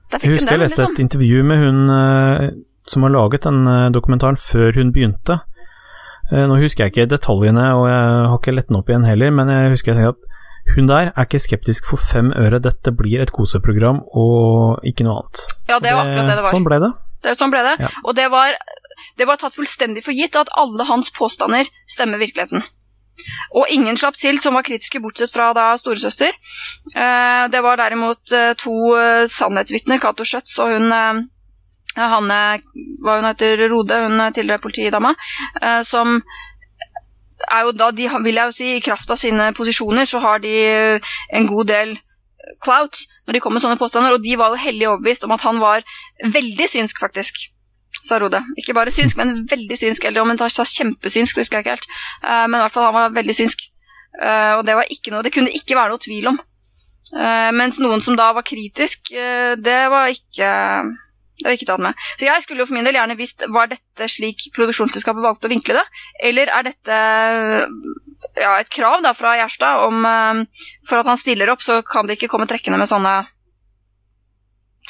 Der 0.10 0.24
Jeg 0.26 0.32
husker 0.34 0.34
hun 0.34 0.34
husker 0.40 0.56
jeg 0.56 0.64
leste 0.64 0.82
liksom. 0.82 0.96
et 0.96 1.04
intervju 1.06 1.44
med 1.46 1.58
hun 1.62 1.94
eh, 1.94 2.50
som 2.90 3.06
har 3.06 3.14
laget 3.14 3.46
den 3.46 3.60
eh, 3.70 3.92
dokumentaren 3.94 4.40
før 4.42 4.74
hun 4.80 4.94
begynte. 4.96 5.38
Eh, 6.34 6.48
Nå 6.50 6.58
husker 6.58 6.86
jeg 6.88 6.96
ikke 6.96 7.12
detaljene, 7.14 7.68
og 7.78 7.86
jeg 7.92 8.08
har 8.32 8.38
ikke 8.40 8.56
lett 8.58 8.72
den 8.72 8.80
opp 8.82 8.90
igjen 8.90 9.06
heller, 9.06 9.36
men 9.38 9.54
jeg 9.54 9.76
husker 9.76 9.94
jeg 9.94 10.02
tenkte 10.02 10.18
at 10.18 10.76
hun 10.76 10.90
der 10.90 11.12
er 11.14 11.26
ikke 11.26 11.42
skeptisk 11.42 11.88
for 11.90 12.02
fem 12.02 12.34
øre, 12.38 12.60
dette 12.62 12.92
blir 12.94 13.22
et 13.22 13.32
koseprogram 13.34 14.02
og 14.18 14.82
ikke 14.86 15.06
noe 15.06 15.22
annet. 15.22 15.46
Ja, 15.70 15.78
det 15.78 15.94
var 15.94 16.10
akkurat 16.10 16.30
det 16.30 16.36
det 16.36 16.44
var. 16.46 16.58
Sånn 16.58 16.66
ble 16.68 16.82
det. 16.84 16.92
Det, 17.26 17.38
sånn 17.38 17.54
ble 17.54 17.64
det. 17.66 17.76
Ja. 17.86 17.90
Og 18.04 18.18
det 18.18 18.28
var, 18.34 18.58
det 19.18 19.30
var 19.30 19.40
tatt 19.42 19.58
fullstendig 19.58 20.04
for 20.06 20.18
gitt 20.18 20.38
at 20.40 20.52
alle 20.58 20.86
hans 20.90 21.10
påstander 21.14 21.70
stemmer 21.90 22.22
virkeligheten. 22.22 22.66
Og 23.58 23.70
ingen 23.74 23.98
slapp 23.98 24.18
til 24.20 24.40
som 24.42 24.58
var 24.58 24.66
kritiske, 24.68 25.02
bortsett 25.04 25.34
fra 25.34 25.50
da 25.58 25.72
storesøster. 25.80 26.36
Eh, 26.96 27.44
det 27.54 27.64
var 27.66 27.80
derimot 27.82 28.36
eh, 28.36 28.54
to 28.60 28.76
eh, 28.98 29.26
sannhetsvitner, 29.30 30.02
Cato 30.04 30.28
Schjøtz 30.28 30.60
og 30.64 30.76
hun 30.76 30.94
Hanne 32.00 32.36
hva 33.04 33.16
hun 33.18 33.26
heter, 33.28 33.66
Rode, 33.68 33.98
hun 34.06 34.22
tidligere 34.32 34.62
politidama, 34.64 35.10
som 35.84 36.20
er 37.50 37.66
jo 37.66 37.74
da, 37.76 37.90
de, 37.92 38.06
vil 38.24 38.38
jeg 38.40 38.52
jo 38.52 38.56
si, 38.56 38.68
I 38.78 38.84
kraft 38.86 39.10
av 39.12 39.20
sine 39.20 39.50
posisjoner 39.58 40.08
så 40.08 40.22
har 40.24 40.40
de 40.40 40.54
en 41.36 41.50
god 41.50 41.72
del 41.74 41.96
clout 42.64 43.02
når 43.26 43.36
de 43.36 43.42
kommer 43.44 43.58
med 43.58 43.66
sånne 43.66 43.82
påstander, 43.82 44.16
og 44.16 44.24
de 44.24 44.38
var 44.40 44.54
jo 44.54 44.62
hellig 44.62 44.88
overbevist 44.88 45.26
om 45.28 45.36
at 45.36 45.44
han 45.44 45.60
var 45.60 45.84
veldig 46.38 46.70
synsk, 46.72 47.02
faktisk. 47.04 47.50
Sa 48.04 48.20
Rode. 48.22 48.40
Ikke 48.60 48.76
bare 48.78 48.94
synsk, 48.94 49.18
men 49.20 49.44
veldig 49.50 49.78
synsk. 49.78 50.06
Eller 50.08 50.24
om 50.24 50.32
hun 50.32 50.40
sa 50.40 50.66
kjempesynsk, 50.66 51.42
husker 51.42 51.60
jeg 51.60 51.66
ikke 51.66 51.76
helt. 51.76 51.90
Eh, 52.24 52.46
men 52.48 52.60
i 52.60 52.64
hvert 52.64 52.76
fall 52.76 52.88
han 52.90 52.98
var 52.98 53.18
veldig 53.18 53.36
synsk. 53.42 53.66
Eh, 54.20 54.54
og 54.58 54.64
det 54.68 54.78
var 54.78 54.94
ikke 54.94 55.14
noe, 55.14 55.26
det 55.26 55.34
kunne 55.36 55.54
ikke 55.56 55.78
være 55.78 55.94
noe 55.94 56.04
tvil 56.06 56.32
om. 56.32 56.40
Eh, 57.10 57.52
mens 57.58 57.80
noen 57.82 58.04
som 58.06 58.18
da 58.18 58.32
var 58.38 58.48
kritisk, 58.48 59.12
det 59.12 59.80
var 59.92 60.12
ikke 60.14 60.50
det 61.40 61.48
var 61.48 61.56
ikke 61.56 61.70
tatt 61.70 61.82
med. 61.84 62.00
Så 62.20 62.28
jeg 62.28 62.44
skulle 62.44 62.64
jo 62.64 62.68
for 62.68 62.76
min 62.76 62.88
del 62.88 62.98
gjerne 62.98 63.16
visst 63.16 63.46
var 63.56 63.70
dette 63.72 64.10
slik 64.12 64.50
produksjonsselskapet 64.58 65.24
valgte 65.24 65.48
å 65.48 65.52
vinkle 65.54 65.78
det, 65.78 65.84
eller 66.28 66.52
er 66.52 66.66
dette 66.68 66.98
ja, 68.36 68.58
et 68.58 68.72
krav 68.76 69.00
da 69.06 69.14
fra 69.16 69.38
Gjerstad 69.40 69.86
om 69.86 70.04
for 70.04 71.00
at 71.00 71.08
han 71.08 71.22
stiller 71.22 71.54
opp, 71.54 71.64
så 71.64 71.80
kan 71.88 72.10
det 72.10 72.20
ikke 72.20 72.28
komme 72.34 72.50
trekkende 72.50 72.82
med 72.82 72.92
sånne 72.92 73.22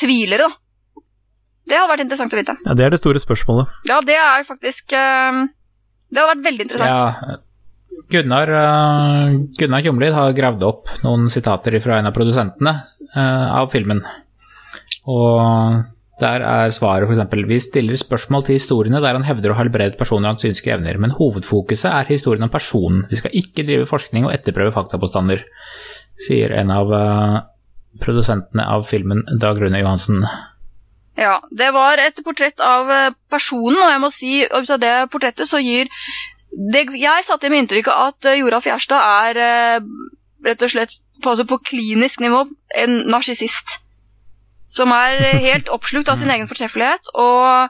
tvilere, 0.02 0.50
da. 0.50 0.69
Det 1.70 1.78
hadde 1.78 1.92
vært 1.92 2.06
interessant 2.06 2.34
å 2.34 2.40
vite. 2.40 2.56
Ja, 2.66 2.76
det 2.78 2.88
er 2.88 2.96
det 2.96 3.02
store 3.02 3.22
spørsmålet. 3.22 3.78
Ja, 3.90 4.00
det 4.06 4.18
er 4.18 4.48
faktisk 4.48 4.96
eh, 4.98 5.44
Det 6.10 6.22
hadde 6.22 6.34
vært 6.34 6.48
veldig 6.48 6.66
interessant. 6.66 6.98
Ja, 6.98 7.38
Gunnar, 8.10 8.50
uh, 8.50 9.36
Gunnar 9.60 9.84
Kjumlid 9.86 10.16
har 10.16 10.34
gravd 10.34 10.64
opp 10.66 10.90
noen 11.04 11.28
sitater 11.30 11.76
fra 11.84 12.00
en 12.00 12.10
av 12.10 12.16
produsentene 12.16 12.74
uh, 13.14 13.48
av 13.60 13.70
filmen. 13.74 14.02
Og 15.10 15.84
der 16.20 16.44
er 16.44 16.74
svaret 16.76 17.08
f.eks.: 17.08 17.46
Vi 17.48 17.60
stiller 17.64 18.00
spørsmål 18.00 18.48
til 18.48 18.58
historiene 18.58 19.02
der 19.04 19.16
han 19.16 19.28
hevder 19.28 19.54
å 19.54 19.58
ha 19.58 19.64
helbredet 19.64 20.00
personer 20.00 20.32
av 20.32 20.42
synske 20.42 20.74
evner, 20.74 20.98
men 21.00 21.14
hovedfokuset 21.16 21.92
er 21.92 22.10
historien 22.10 22.48
om 22.48 22.52
personen. 22.52 23.06
Vi 23.12 23.20
skal 23.22 23.36
ikke 23.38 23.68
drive 23.68 23.88
forskning 23.90 24.28
og 24.28 24.34
etterprøve 24.34 24.74
faktapåstander, 24.76 25.46
sier 26.26 26.56
en 26.60 26.74
av 26.76 26.94
uh, 26.94 27.40
produsentene 28.04 28.66
av 28.66 28.88
filmen, 28.90 29.24
Dag 29.40 29.62
Rune 29.62 29.82
Johansen. 29.82 30.26
Ja, 31.20 31.40
Det 31.52 31.72
var 31.76 32.00
et 32.00 32.22
portrett 32.24 32.62
av 32.64 32.90
eh, 32.92 33.12
personen, 33.32 33.82
og 33.84 33.92
jeg 33.92 34.02
må 34.04 34.10
si 34.14 34.34
ut 34.46 34.72
av 34.72 34.80
det 34.80 34.96
portrettet 35.12 35.50
så 35.50 35.60
gir 35.60 35.90
det, 36.72 36.86
Jeg 36.98 37.26
satt 37.28 37.44
igjen 37.44 37.54
med 37.54 37.64
inntrykket 37.66 38.06
at 38.08 38.30
eh, 38.30 38.40
Joralf 38.40 38.70
Gjerstad 38.70 39.04
er 39.28 39.40
eh, 39.44 39.90
rett 40.48 40.64
og 40.64 40.72
slett 40.72 40.96
på, 41.20 41.34
altså 41.34 41.46
på 41.50 41.60
klinisk 41.72 42.24
nivå 42.24 42.46
en 42.84 43.02
narsissist. 43.12 43.76
Som 44.72 44.96
er 44.96 45.20
helt 45.50 45.72
oppslukt 45.76 46.10
av 46.10 46.22
sin 46.22 46.32
egen 46.32 46.48
fortreffelighet 46.48 47.12
og 47.20 47.68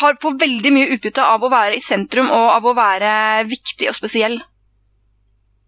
har 0.00 0.18
får 0.18 0.38
veldig 0.40 0.72
mye 0.72 0.90
utbytte 0.96 1.22
av 1.22 1.44
å 1.44 1.52
være 1.52 1.78
i 1.78 1.84
sentrum 1.84 2.30
og 2.32 2.50
av 2.56 2.66
å 2.66 2.74
være 2.74 3.14
viktig 3.46 3.90
og 3.92 3.98
spesiell. 4.00 4.38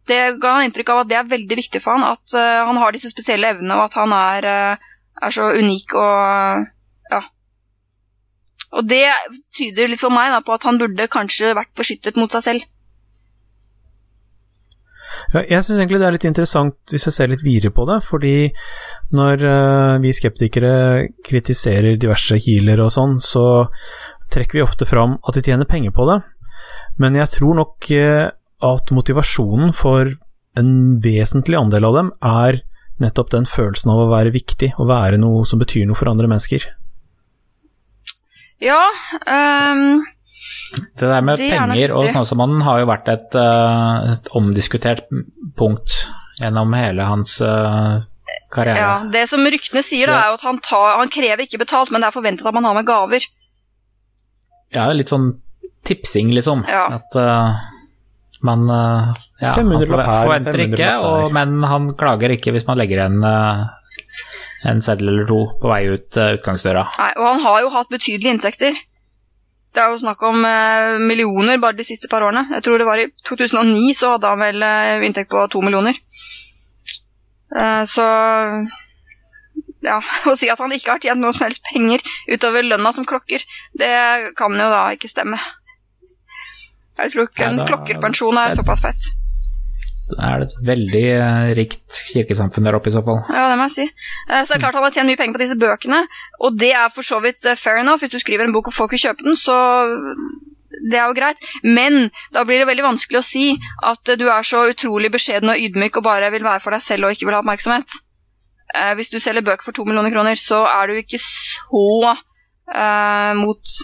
Det 0.09 0.23
ga 0.41 0.57
han 0.57 0.67
inntrykk 0.67 0.91
av 0.91 1.03
at 1.05 1.11
det 1.11 1.19
er 1.21 1.35
veldig 1.37 1.59
viktig 1.61 1.83
for 1.85 1.95
han, 1.95 2.17
at 2.17 2.38
han 2.67 2.81
har 2.81 2.97
disse 2.97 3.12
spesielle 3.12 3.50
evnene, 3.53 3.77
og 3.77 3.91
at 3.91 3.99
han 4.00 4.15
er 4.17 4.49
er 5.23 5.35
så 5.35 5.51
unik 5.59 5.95
og 5.99 6.67
ja. 7.13 7.23
Og 8.79 8.89
det 8.89 9.05
tyder 9.57 9.91
litt 9.91 10.03
for 10.03 10.15
meg 10.15 10.33
da, 10.35 10.43
på 10.45 10.57
at 10.57 10.67
han 10.69 10.81
burde 10.81 11.09
kanskje 11.11 11.55
vært 11.57 11.73
beskyttet 11.79 12.21
mot 12.21 12.33
seg 12.35 12.45
selv. 12.45 12.67
Ja, 15.33 15.43
jeg 15.43 15.65
syns 15.65 15.81
egentlig 15.81 15.99
det 16.01 16.07
er 16.09 16.15
litt 16.15 16.27
interessant 16.29 16.93
hvis 16.93 17.05
jeg 17.09 17.17
ser 17.17 17.31
litt 17.33 17.45
videre 17.45 17.73
på 17.75 17.85
det, 17.89 17.99
fordi 18.07 18.37
når 19.17 19.45
eh, 19.51 19.95
vi 20.05 20.13
skeptikere 20.17 20.73
kritiserer 21.27 21.99
diverse 22.01 22.39
healere 22.45 22.87
og 22.87 22.95
sånn, 22.95 23.19
så 23.21 23.67
trekker 24.33 24.59
vi 24.59 24.65
ofte 24.65 24.89
fram 24.89 25.19
at 25.25 25.37
de 25.37 25.45
tjener 25.45 25.69
penger 25.69 25.93
på 25.97 26.07
det, 26.09 26.21
men 27.03 27.17
jeg 27.19 27.33
tror 27.35 27.61
nok 27.61 27.91
eh, 27.97 28.29
at 28.69 28.95
motivasjonen 28.95 29.75
for 29.77 30.09
en 30.59 30.73
vesentlig 31.03 31.59
andel 31.61 31.87
av 31.89 31.99
dem 31.99 32.11
er 32.25 32.61
nettopp 33.02 33.33
den 33.35 33.47
følelsen 33.49 33.93
av 33.95 34.05
å 34.05 34.11
være 34.11 34.35
viktig, 34.35 34.73
å 34.78 34.87
være 34.88 35.21
noe 35.21 35.45
som 35.49 35.61
betyr 35.61 35.87
noe 35.88 35.99
for 35.99 36.11
andre 36.11 36.31
mennesker. 36.31 36.67
Ja 38.59 38.81
um, 39.23 40.00
Det 40.99 41.07
der 41.07 41.23
med 41.23 41.38
Det 41.38 41.47
er 41.47 41.61
penger 41.61 41.93
og 41.95 42.09
sånn 42.11 42.26
som 42.26 42.40
han 42.43 42.57
har 42.67 42.81
jo 42.83 42.88
vært 42.90 43.11
et, 43.12 43.37
eh, 43.38 44.14
et 44.17 44.31
omdiskutert 44.35 45.07
punkt 45.59 45.95
gjennom 46.40 46.75
hele 46.75 47.07
hans 47.07 47.37
uh, 47.38 48.02
karriere. 48.50 48.83
ja, 48.83 48.93
Det 49.12 49.25
som 49.31 49.47
ryktene 49.47 49.83
sier, 49.87 50.11
da, 50.11 50.19
er 50.21 50.33
jo 50.33 50.38
at 50.40 50.47
han, 50.47 50.59
tar, 50.62 50.99
han 51.00 51.11
krever 51.12 51.47
ikke 51.47 51.62
betalt, 51.62 51.93
men 51.95 52.02
det 52.02 52.11
er 52.11 52.19
forventet 52.19 52.47
at 52.47 52.57
man 52.57 52.67
har 52.69 52.76
med 52.78 52.87
gaver. 52.88 53.26
Ja, 54.75 54.90
litt 54.93 55.11
sånn 55.11 55.33
tipsing, 55.88 56.35
liksom. 56.37 56.67
Ja. 56.69 56.85
At 56.99 57.17
eh, 57.19 57.67
man 58.47 58.66
uh, 58.71 59.12
ja, 59.40 59.54
han 59.54 59.71
forventer 59.71 60.64
ikke, 60.66 60.90
og, 61.07 61.28
men 61.35 61.62
han 61.66 61.90
klager 61.99 62.35
ikke 62.35 62.54
hvis 62.54 62.66
man 62.68 62.80
legger 62.80 63.04
en, 63.07 63.23
eh, 63.26 63.62
en 64.71 64.83
seddel 64.85 65.12
eller 65.12 65.28
to 65.30 65.40
på 65.62 65.71
vei 65.71 65.83
ut 65.92 66.18
eh, 66.18 66.35
utgangsdøra. 66.38 66.85
Nei, 66.99 67.12
og 67.18 67.26
han 67.28 67.45
har 67.47 67.62
jo 67.64 67.73
hatt 67.76 67.92
betydelige 67.92 68.37
inntekter. 68.37 68.83
Det 69.75 69.83
er 69.85 69.92
jo 69.92 70.00
snakk 70.00 70.23
om 70.25 70.42
millioner 71.04 71.59
bare 71.61 71.76
de 71.76 71.85
siste 71.85 72.09
par 72.11 72.25
årene. 72.25 72.47
Jeg 72.57 72.64
tror 72.64 72.80
det 72.80 72.87
var 72.88 72.99
I 73.02 73.11
2009 73.28 73.92
så 73.95 74.14
hadde 74.14 74.30
han 74.33 74.40
vel 74.40 74.64
inntekt 75.07 75.30
på 75.30 75.45
to 75.52 75.61
millioner. 75.62 75.99
Eh, 77.57 77.85
så 77.85 78.07
ja, 79.80 79.99
å 80.30 80.35
si 80.37 80.50
at 80.52 80.61
han 80.62 80.75
ikke 80.75 80.97
har 80.97 81.02
tjent 81.02 81.23
noe 81.23 81.35
som 81.37 81.47
helst 81.47 81.64
penger 81.71 82.04
utover 82.28 82.66
lønna 82.66 82.92
som 82.95 83.07
klokker, 83.09 83.45
det 83.78 83.95
kan 84.38 84.57
jo 84.59 84.68
da 84.73 84.88
ikke 84.97 85.11
stemme. 85.11 85.40
Jeg 86.99 87.12
tror 87.14 87.28
ikke 87.28 87.47
en 87.49 87.61
klokkerpensjon 87.69 88.38
er 88.43 88.55
såpass 88.59 88.83
fett. 88.83 89.09
Det 90.09 90.17
er 90.25 90.40
det 90.40 90.47
et 90.49 90.55
veldig 90.64 91.02
eh, 91.14 91.49
rikt 91.59 91.99
kirkesamfunn 92.14 92.64
der 92.64 92.76
oppe 92.78 92.88
i 92.88 92.95
så 92.95 93.02
fall. 93.05 93.19
Ja, 93.28 93.50
det 93.50 93.59
må 93.61 93.67
jeg 93.69 93.75
si. 93.75 93.85
Eh, 94.33 94.40
Så 94.40 94.55
det 94.55 94.57
er 94.57 94.62
klart 94.62 94.78
han 94.78 94.87
har 94.87 94.95
tjent 94.95 95.11
mye 95.11 95.19
penger 95.21 95.37
på 95.37 95.43
disse 95.43 95.59
bøkene, 95.61 95.99
og 96.40 96.57
det 96.59 96.71
er 96.73 96.88
for 96.95 97.05
så 97.05 97.19
vidt 97.21 97.45
eh, 97.45 97.59
fair 97.61 97.76
enough. 97.83 98.00
Hvis 98.00 98.14
du 98.17 98.19
skriver 98.23 98.49
en 98.49 98.55
bok 98.57 98.71
og 98.73 98.75
folk 98.78 98.95
vil 98.97 99.02
kjøpe 99.05 99.26
den, 99.26 99.37
så 99.37 99.57
det 100.88 100.97
er 100.97 101.11
jo 101.11 101.17
greit. 101.19 101.43
Men 101.64 102.09
da 102.33 102.45
blir 102.49 102.62
det 102.62 102.69
veldig 102.71 102.87
vanskelig 102.87 103.21
å 103.21 103.26
si 103.26 103.45
at 103.85 104.14
du 104.21 104.26
er 104.33 104.47
så 104.49 104.64
utrolig 104.73 105.11
beskjeden 105.12 105.52
og 105.52 105.61
ydmyk 105.61 106.00
og 106.00 106.07
bare 106.09 106.31
vil 106.33 106.47
være 106.47 106.62
for 106.64 106.73
deg 106.76 106.85
selv 106.85 107.09
og 107.09 107.12
ikke 107.17 107.28
vil 107.28 107.37
ha 107.37 107.43
oppmerksomhet. 107.45 107.99
Eh, 108.81 108.95
Hvis 108.97 109.12
du 109.12 109.19
selger 109.21 109.45
bøker 109.45 109.69
for 109.69 109.76
to 109.76 109.85
millioner 109.85 110.12
kroner, 110.14 110.40
så 110.40 110.62
er 110.73 110.88
du 110.88 110.97
ikke 111.02 111.21
så 111.21 111.85
eh, 112.14 113.35
mot 113.45 113.76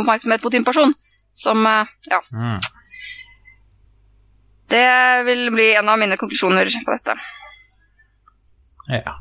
oppmerksomhet 0.00 0.44
mot 0.48 0.56
din 0.56 0.64
person 0.64 0.96
som 1.36 1.66
eh, 1.66 1.92
Ja. 2.10 2.22
Mm. 2.32 2.58
Det 4.66 5.22
vil 5.28 5.44
bli 5.54 5.68
en 5.78 5.88
av 5.88 5.98
mine 6.00 6.16
konklusjoner 6.18 6.66
på 6.82 6.90
dette. 6.96 7.14
Ja. 8.90 9.12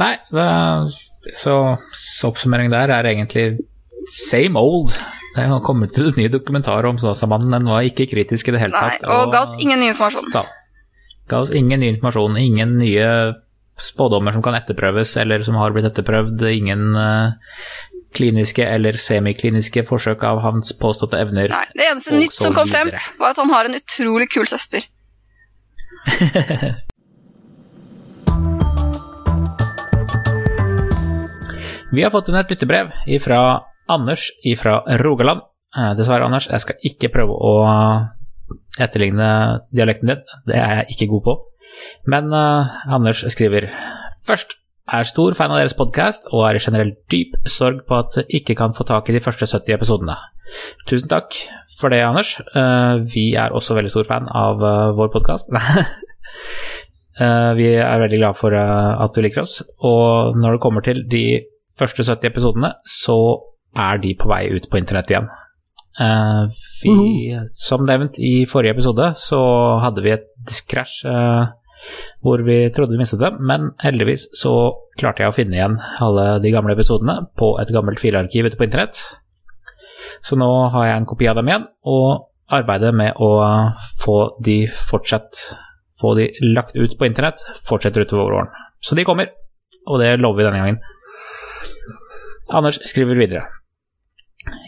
Nei, 0.00 0.14
det, 0.32 0.46
så, 1.36 1.56
så 1.92 2.30
oppsummering 2.30 2.72
der 2.72 2.92
er 2.96 3.08
egentlig 3.10 3.58
same 4.16 4.60
old. 4.60 4.94
Det 5.36 5.44
har 5.50 5.60
kommet 5.64 5.92
ut 5.98 6.14
en 6.14 6.22
ny 6.22 6.30
dokumentar 6.32 6.88
om 6.88 6.96
Snåsamannen, 7.00 7.52
den 7.58 7.68
var 7.68 7.84
ikke 7.84 8.06
kritisk 8.08 8.48
i 8.48 8.54
det 8.56 8.62
hele 8.62 8.76
Nei, 8.76 8.94
tatt. 8.96 9.08
og 9.12 9.34
ga 9.34 9.42
oss 9.44 9.52
ingen 9.60 9.82
ny 9.84 9.90
informasjon. 9.92 10.32
Da, 10.32 10.46
Ga 11.28 11.42
oss 11.42 11.50
ingen 11.58 11.82
ny 11.82 11.90
informasjon, 11.92 12.38
ingen 12.40 12.72
nye 12.80 13.08
spådommer 13.82 14.32
som 14.32 14.44
kan 14.46 14.56
etterprøves, 14.56 15.12
eller 15.20 15.42
som 15.44 15.58
har 15.60 15.74
blitt 15.76 15.90
etterprøvd, 15.90 16.44
ingen 16.54 16.86
eh, 16.96 17.58
kliniske 18.14 18.64
eller 18.64 18.98
semikliniske 19.00 19.84
forsøk 19.88 20.22
av 20.24 20.40
hans 20.44 20.72
påståtte 20.80 21.18
evner. 21.20 21.48
Nei, 21.52 21.66
Det 21.74 21.86
eneste 21.90 22.14
nytt 22.16 22.34
som 22.36 22.54
kom 22.54 22.68
frem, 22.68 22.90
var 23.18 23.30
at 23.34 23.40
han 23.42 23.50
har 23.50 23.64
en 23.68 23.74
utrolig 23.78 24.28
kul 24.32 24.46
søster. 24.46 24.86
Vi 31.96 32.02
har 32.02 32.10
fått 32.12 32.28
inn 32.28 32.36
et 32.36 32.50
lyttebrev 32.50 32.90
fra 33.24 33.40
Anders 33.88 34.28
fra 34.58 34.82
Rogaland. 35.00 35.40
Eh, 35.76 35.92
Dessverre, 35.96 36.26
Anders, 36.26 36.48
jeg 36.50 36.60
skal 36.60 36.88
ikke 36.90 37.12
prøve 37.14 37.32
å 37.32 37.52
etterligne 38.82 39.28
dialekten 39.74 40.10
din. 40.10 40.24
Det 40.48 40.58
er 40.58 40.82
jeg 40.82 40.96
ikke 40.96 41.10
god 41.14 41.22
på. 41.28 41.36
Men 42.10 42.32
uh, 42.34 42.76
Anders 42.92 43.24
skriver 43.32 43.68
først 44.26 44.56
er 44.86 45.08
stor 45.08 45.34
fan 45.34 45.50
av 45.50 45.60
deres 45.60 45.74
podkast 45.78 46.28
og 46.30 46.44
er 46.46 46.58
i 46.58 46.62
generell 46.62 46.92
dyp 47.10 47.34
sorg 47.50 47.82
på 47.88 47.98
at 47.98 48.20
jeg 48.20 48.40
ikke 48.40 48.56
kan 48.58 48.74
få 48.76 48.86
tak 48.86 49.10
i 49.10 49.16
de 49.16 49.22
første 49.24 49.48
70 49.48 49.74
episodene. 49.74 50.16
Tusen 50.86 51.10
takk 51.10 51.34
for 51.80 51.92
det, 51.92 52.04
Anders. 52.06 52.36
Eh, 52.38 53.02
vi 53.12 53.32
er 53.34 53.54
også 53.54 53.76
veldig 53.76 53.92
stor 53.92 54.06
fan 54.08 54.30
av 54.30 54.62
eh, 54.62 54.92
vår 54.96 55.10
podkast. 55.14 55.50
vi 57.58 57.66
er 57.72 58.04
veldig 58.04 58.20
glad 58.20 58.38
for 58.38 58.54
eh, 58.54 58.92
at 59.02 59.16
du 59.16 59.24
liker 59.24 59.42
oss, 59.42 59.58
og 59.82 60.38
når 60.38 60.56
det 60.56 60.62
kommer 60.62 60.86
til 60.86 61.02
de 61.10 61.26
første 61.76 62.06
70 62.06 62.30
episodene, 62.30 62.72
så 62.86 63.18
er 63.76 63.98
de 64.00 64.14
på 64.16 64.30
vei 64.30 64.46
ut 64.54 64.70
på 64.70 64.80
internett 64.80 65.10
igjen. 65.12 65.28
Eh, 66.00 66.42
vi, 66.82 66.96
som 67.56 67.84
nevnt 67.88 68.18
i 68.20 68.44
forrige 68.48 68.76
episode, 68.76 69.12
så 69.20 69.40
hadde 69.80 70.04
vi 70.04 70.12
et 70.12 70.26
diskrasj 70.48 70.98
eh, 71.08 71.54
hvor 72.24 72.42
vi 72.46 72.58
trodde 72.74 72.94
vi 72.94 73.00
mistet 73.00 73.22
dem, 73.22 73.38
men 73.46 73.70
heldigvis 73.82 74.28
så 74.36 74.54
klarte 74.98 75.24
jeg 75.24 75.32
å 75.32 75.36
finne 75.36 75.58
igjen 75.58 75.76
alle 76.02 76.26
de 76.42 76.52
gamle 76.54 76.74
episodene 76.76 77.20
på 77.38 77.54
et 77.62 77.72
gammelt 77.74 78.02
filarkiv 78.02 78.48
ute 78.48 78.58
på 78.58 78.66
internett. 78.68 78.98
Så 80.24 80.38
nå 80.38 80.48
har 80.72 80.88
jeg 80.88 81.00
en 81.00 81.08
kopi 81.08 81.28
av 81.30 81.38
dem 81.38 81.50
igjen, 81.50 81.68
og 81.86 82.28
arbeidet 82.56 82.92
med 82.94 83.18
å 83.22 83.30
få 84.02 84.18
de 84.44 84.64
fortsatt 84.90 85.46
få 86.00 86.12
de 86.18 86.28
lagt 86.54 86.76
ut 86.76 86.92
på 86.98 87.08
internett 87.08 87.40
fortsetter 87.64 88.04
utover 88.04 88.28
våren. 88.28 88.50
Så 88.80 88.94
de 88.94 89.04
kommer, 89.08 89.30
og 89.88 90.00
det 90.02 90.16
lover 90.20 90.42
vi 90.42 90.48
denne 90.48 90.60
gangen. 90.60 90.80
Anders 92.52 92.78
skriver 92.86 93.18
videre. 93.18 93.46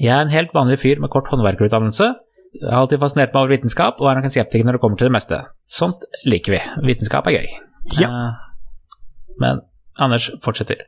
Jeg 0.02 0.10
er 0.14 0.24
en 0.24 0.32
helt 0.32 0.54
vanlig 0.56 0.80
fyr 0.82 1.02
med 1.02 1.12
kort 1.12 1.28
håndverkerutdannelse. 1.30 2.14
Jeg 2.58 2.70
har 2.72 2.80
alltid 2.80 3.00
fascinert 3.02 3.32
meg 3.34 3.40
over 3.42 3.52
vitenskap, 3.52 4.00
og 4.00 4.08
er 4.10 4.18
nok 4.18 4.24
en 4.30 4.32
skeptiker 4.34 4.64
når 4.66 4.78
det 4.78 4.80
kommer 4.82 4.96
til 5.00 5.08
det 5.10 5.14
meste. 5.14 5.38
Sånt 5.68 6.04
liker 6.26 6.54
vi. 6.56 6.60
Vitenskap 6.88 7.26
er 7.28 7.36
gøy. 7.38 7.48
Ja. 8.00 8.08
Eh, 8.08 8.34
Men 9.38 9.60
Anders 10.00 10.30
fortsetter. 10.42 10.80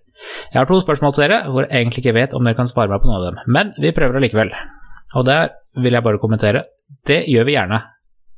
Jeg 0.53 0.59
har 0.61 0.66
to 0.66 0.81
spørsmål 0.81 1.12
til 1.14 1.25
dere, 1.25 1.44
hvor 1.51 1.64
jeg 1.66 1.81
egentlig 1.81 2.03
ikke 2.05 2.14
vet 2.14 2.35
om 2.35 2.44
dere 2.46 2.55
kan 2.59 2.68
svare 2.70 2.90
meg 2.92 3.01
på 3.03 3.09
noen 3.11 3.18
av 3.20 3.25
dem. 3.31 3.38
Men 3.51 3.73
vi 3.79 3.90
prøver 3.96 4.18
allikevel. 4.20 4.51
Og 5.18 5.25
der 5.27 5.49
vil 5.83 5.92
jeg 5.96 6.03
bare 6.07 6.18
kommentere. 6.23 6.64
Det 7.07 7.25
gjør 7.31 7.44
vi 7.49 7.55
gjerne. 7.57 7.81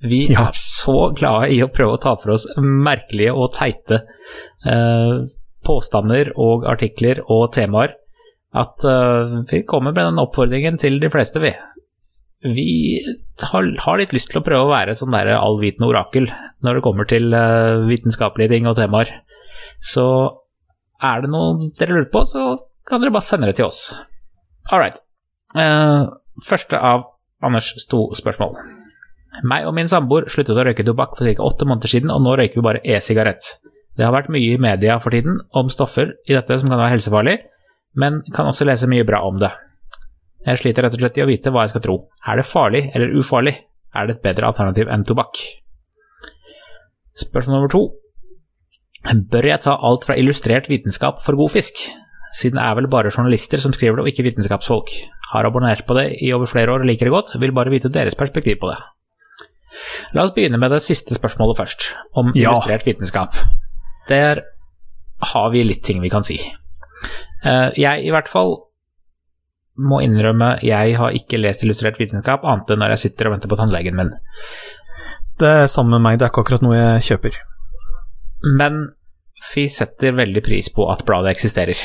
Vi 0.02 0.20
Ja. 0.32 0.48
er 0.48 0.52
så 0.58 1.12
glade 1.14 1.50
i 1.52 1.60
å 1.62 1.68
prøve 1.72 1.94
å 1.96 2.00
ta 2.00 2.14
for 2.16 2.32
oss 2.32 2.46
merkelige 2.58 3.34
og 3.36 3.52
teite 3.54 4.00
eh, 4.66 5.26
påstander 5.64 6.32
og 6.36 6.64
artikler 6.66 7.20
og 7.28 7.52
temaer 7.54 7.94
at 8.54 8.84
eh, 8.84 9.42
vi 9.50 9.62
kommer 9.62 9.92
med 9.94 10.04
den 10.04 10.18
oppfordringen 10.18 10.78
til 10.78 10.98
de 11.00 11.08
fleste, 11.12 11.40
vi. 11.40 11.52
Vi 12.42 12.98
har, 13.38 13.98
litt 14.00 14.14
lyst 14.14 14.32
til 14.32 14.40
å 14.40 14.44
prøve 14.46 14.66
å 14.66 14.72
være 14.72 14.94
et 14.94 14.98
sånn 14.98 15.14
der 15.14 15.30
allvitende 15.36 15.86
orakel 15.86 16.26
når 16.66 16.78
det 16.78 16.84
kommer 16.84 17.06
til 17.06 17.30
eh, 17.38 17.84
vitenskapelige 17.86 18.50
ting 18.56 18.66
og 18.66 18.74
temaer. 18.78 19.12
Så 19.78 20.06
er 21.02 21.22
det 21.22 21.30
noe 21.30 21.70
dere 21.78 21.94
lurer 21.94 22.10
på, 22.10 22.24
så 22.26 22.56
kan 22.88 23.02
dere 23.02 23.14
bare 23.14 23.26
sende 23.26 23.50
det 23.50 23.60
til 23.60 23.68
oss. 23.68 23.84
All 24.70 24.82
right. 24.82 24.98
Eh, 25.54 26.10
første 26.42 26.78
av 26.78 27.08
Anders 27.42 27.72
to 27.90 28.08
spørsmål. 28.18 28.54
Meg 29.48 29.66
og 29.66 29.74
min 29.74 29.88
samboer 29.90 30.28
sluttet 30.30 30.58
å 30.58 30.64
røyke 30.66 30.84
tobakk 30.86 31.16
for 31.18 31.26
ca. 31.26 31.46
åtte 31.46 31.66
måneder 31.66 31.90
siden, 31.90 32.12
og 32.14 32.22
nå 32.22 32.36
røyker 32.38 32.60
vi 32.60 32.66
bare 32.66 32.82
e-sigarett. 32.84 33.54
Det 33.96 34.04
har 34.06 34.14
vært 34.14 34.30
mye 34.32 34.54
i 34.54 34.60
media 34.60 34.98
for 35.02 35.14
tiden 35.14 35.40
om 35.58 35.70
stoffer 35.72 36.14
i 36.28 36.36
dette 36.36 36.58
som 36.60 36.70
kan 36.70 36.80
være 36.80 36.94
helsefarlig, 36.94 37.38
men 37.98 38.22
kan 38.34 38.48
også 38.48 38.66
lese 38.68 38.88
mye 38.88 39.06
bra 39.08 39.22
om 39.26 39.40
det. 39.42 39.50
Jeg 40.46 40.58
sliter 40.58 40.82
rett 40.82 40.94
og 40.96 41.00
slett 41.04 41.18
i 41.18 41.22
å 41.22 41.28
vite 41.28 41.50
hva 41.54 41.62
jeg 41.66 41.70
skal 41.74 41.84
tro. 41.84 41.96
Er 42.26 42.36
det 42.40 42.46
farlig 42.48 42.90
eller 42.94 43.14
ufarlig? 43.18 43.54
Er 43.94 44.06
det 44.08 44.16
et 44.16 44.22
bedre 44.24 44.48
alternativ 44.48 44.88
enn 44.90 45.04
tobakk? 45.06 45.38
Spørsmål 47.22 47.58
nummer 47.58 47.72
to. 47.72 47.82
Bør 49.32 49.46
jeg 49.50 49.60
ta 49.64 49.74
alt 49.84 50.06
fra 50.06 50.16
illustrert 50.18 50.68
vitenskap 50.70 51.20
for 51.22 51.36
god 51.38 51.52
fisk? 51.56 51.82
Siden 52.32 52.56
det 52.56 52.64
er 52.64 52.76
vel 52.78 52.88
bare 52.88 53.10
journalister 53.12 53.60
som 53.60 53.74
skriver 53.76 53.98
det, 53.98 54.04
og 54.06 54.08
ikke 54.12 54.24
vitenskapsfolk. 54.30 54.92
Har 55.32 55.44
abonnert 55.48 55.84
på 55.88 55.96
det 55.98 56.06
i 56.24 56.30
over 56.32 56.48
flere 56.48 56.72
år 56.72 56.84
og 56.84 56.88
liker 56.88 57.08
det 57.08 57.12
godt, 57.14 57.34
vil 57.42 57.52
bare 57.52 57.72
vite 57.72 57.90
deres 57.92 58.16
perspektiv 58.18 58.56
på 58.62 58.70
det. 58.72 58.78
La 60.16 60.24
oss 60.24 60.32
begynne 60.36 60.58
med 60.60 60.72
det 60.72 60.80
siste 60.84 61.14
spørsmålet 61.16 61.58
først, 61.60 61.90
om 62.16 62.32
Ja. 62.34 62.50
illustrert 62.50 62.86
vitenskap. 62.86 63.36
Der 64.08 64.42
har 65.32 65.50
vi 65.50 65.62
litt 65.64 65.82
ting 65.84 66.00
vi 66.00 66.08
kan 66.08 66.22
si. 66.24 66.40
Eh, 67.44 67.70
Jeg 67.76 68.04
i 68.06 68.10
hvert 68.10 68.28
fall 68.28 68.56
må 69.80 70.02
innrømme 70.04 70.56
jeg 70.66 70.96
har 70.98 71.14
ikke 71.16 71.40
lest 71.40 71.64
illustrert 71.64 72.00
vitenskap 72.00 72.44
annet 72.44 72.74
enn 72.74 72.82
når 72.82 72.94
jeg 72.94 73.04
sitter 73.06 73.28
og 73.28 73.36
venter 73.36 73.52
på 73.52 73.58
tannlegen 73.60 73.96
min. 73.98 74.12
Det 75.40 75.52
er 75.62 75.70
samme 75.70 75.96
med 75.96 76.04
meg, 76.04 76.18
det 76.18 76.26
er 76.26 76.32
ikke 76.32 76.44
akkurat 76.44 76.64
noe 76.64 76.76
jeg 76.76 77.06
kjøper. 77.08 77.38
Men 78.58 78.82
vi 79.52 79.66
setter 79.72 80.14
veldig 80.18 80.42
pris 80.44 80.68
på 80.74 80.86
at 80.92 81.04
bladet 81.08 81.32
eksisterer. 81.32 81.78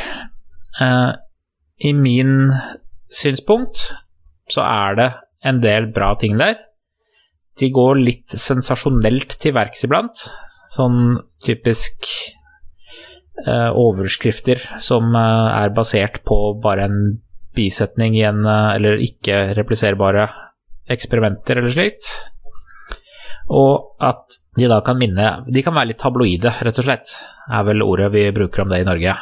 Uh, 0.81 1.15
I 1.79 1.93
min 1.95 2.51
synspunkt 3.13 3.81
så 4.51 4.63
er 4.65 4.97
det 4.99 5.09
en 5.47 5.61
del 5.63 5.89
bra 5.93 6.13
ting 6.19 6.37
der. 6.39 6.57
De 7.57 7.69
går 7.73 8.01
litt 8.01 8.35
sensasjonelt 8.37 9.39
til 9.41 9.55
verks 9.57 9.85
iblant. 9.87 10.27
Sånn 10.75 11.17
typisk 11.45 12.05
uh, 13.47 13.71
overskrifter 13.73 14.61
som 14.83 15.15
uh, 15.15 15.49
er 15.55 15.73
basert 15.73 16.21
på 16.27 16.37
bare 16.61 16.89
en 16.89 16.99
bisetning 17.57 18.15
i 18.17 18.25
en 18.27 18.45
eh, 18.45 18.75
Eller 18.77 19.03
ikke 19.03 19.55
repliserbare 19.57 20.27
eksperimenter 20.87 21.59
eller 21.59 21.73
slikt. 21.73 22.11
Og 23.51 23.97
at 24.03 24.39
de 24.59 24.67
da 24.67 24.79
kan 24.83 24.97
minne 24.99 25.27
De 25.47 25.63
kan 25.63 25.75
være 25.75 25.91
litt 25.91 26.01
tabloide, 26.01 26.51
rett 26.63 26.79
og 26.81 26.87
slett, 26.87 27.11
er 27.47 27.67
vel 27.67 27.83
ordet 27.85 28.11
vi 28.15 28.29
bruker 28.35 28.63
om 28.63 28.71
det 28.71 28.81
i 28.83 28.87
Norge. 28.87 29.15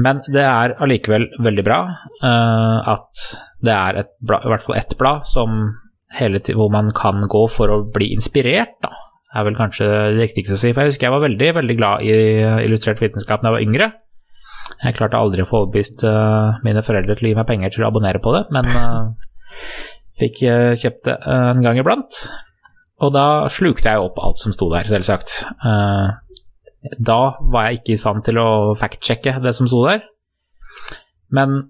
Men 0.00 0.20
det 0.30 0.42
er 0.46 0.76
allikevel 0.78 1.26
veldig 1.42 1.64
bra 1.66 1.78
uh, 2.22 2.90
at 2.92 3.22
det 3.64 3.72
er 3.74 4.02
et 4.04 4.12
blad, 4.22 4.44
i 4.46 4.52
hvert 4.52 4.66
fall 4.66 4.78
ett 4.78 4.94
blad 5.00 5.26
som 5.28 5.56
hele 6.16 6.38
tiden, 6.38 6.60
hvor 6.60 6.70
man 6.72 6.92
kan 6.94 7.24
gå 7.30 7.42
for 7.50 7.72
å 7.72 7.80
bli 7.90 8.12
inspirert, 8.14 8.76
da. 8.84 8.92
Er 9.34 9.44
vel 9.46 9.58
kanskje 9.58 9.86
det 9.86 10.24
riktigste 10.24 10.56
å 10.56 10.60
si. 10.60 10.72
For 10.72 10.82
jeg 10.82 10.92
husker 10.94 11.06
jeg 11.06 11.14
var 11.14 11.22
veldig, 11.22 11.50
veldig 11.58 11.76
glad 11.78 12.06
i 12.06 12.14
illustrert 12.64 13.02
vitenskap 13.02 13.42
da 13.42 13.50
jeg 13.50 13.58
var 13.58 13.66
yngre. 13.66 13.90
Jeg 14.80 14.96
klarte 14.96 15.18
aldri 15.20 15.44
å 15.44 15.48
få 15.48 15.64
overbevist 15.64 16.04
eh, 16.08 16.60
mine 16.64 16.82
foreldre 16.84 17.16
til 17.16 17.28
å 17.28 17.32
gi 17.32 17.36
meg 17.36 17.48
penger 17.48 17.74
til 17.74 17.84
å 17.84 17.90
abonnere 17.90 18.20
på 18.22 18.32
det, 18.32 18.46
men 18.54 18.68
eh, 18.70 19.34
fikk 20.20 20.40
eh, 20.48 20.72
kjøpt 20.80 21.02
det 21.08 21.16
en 21.34 21.60
gang 21.64 21.80
iblant. 21.80 22.20
Og 23.04 23.12
da 23.12 23.26
slukte 23.52 23.92
jeg 23.92 24.00
opp 24.00 24.20
alt 24.20 24.40
som 24.40 24.52
sto 24.52 24.68
der, 24.72 24.88
selvsagt. 24.88 25.38
Da 27.00 27.20
var 27.40 27.68
jeg 27.68 27.78
ikke 27.78 27.94
i 27.94 28.00
stand 28.00 28.26
til 28.26 28.40
å 28.40 28.48
fact-sjekke 28.76 29.38
det 29.40 29.54
som 29.56 29.68
sto 29.68 29.80
der. 29.86 30.02
Men 31.32 31.62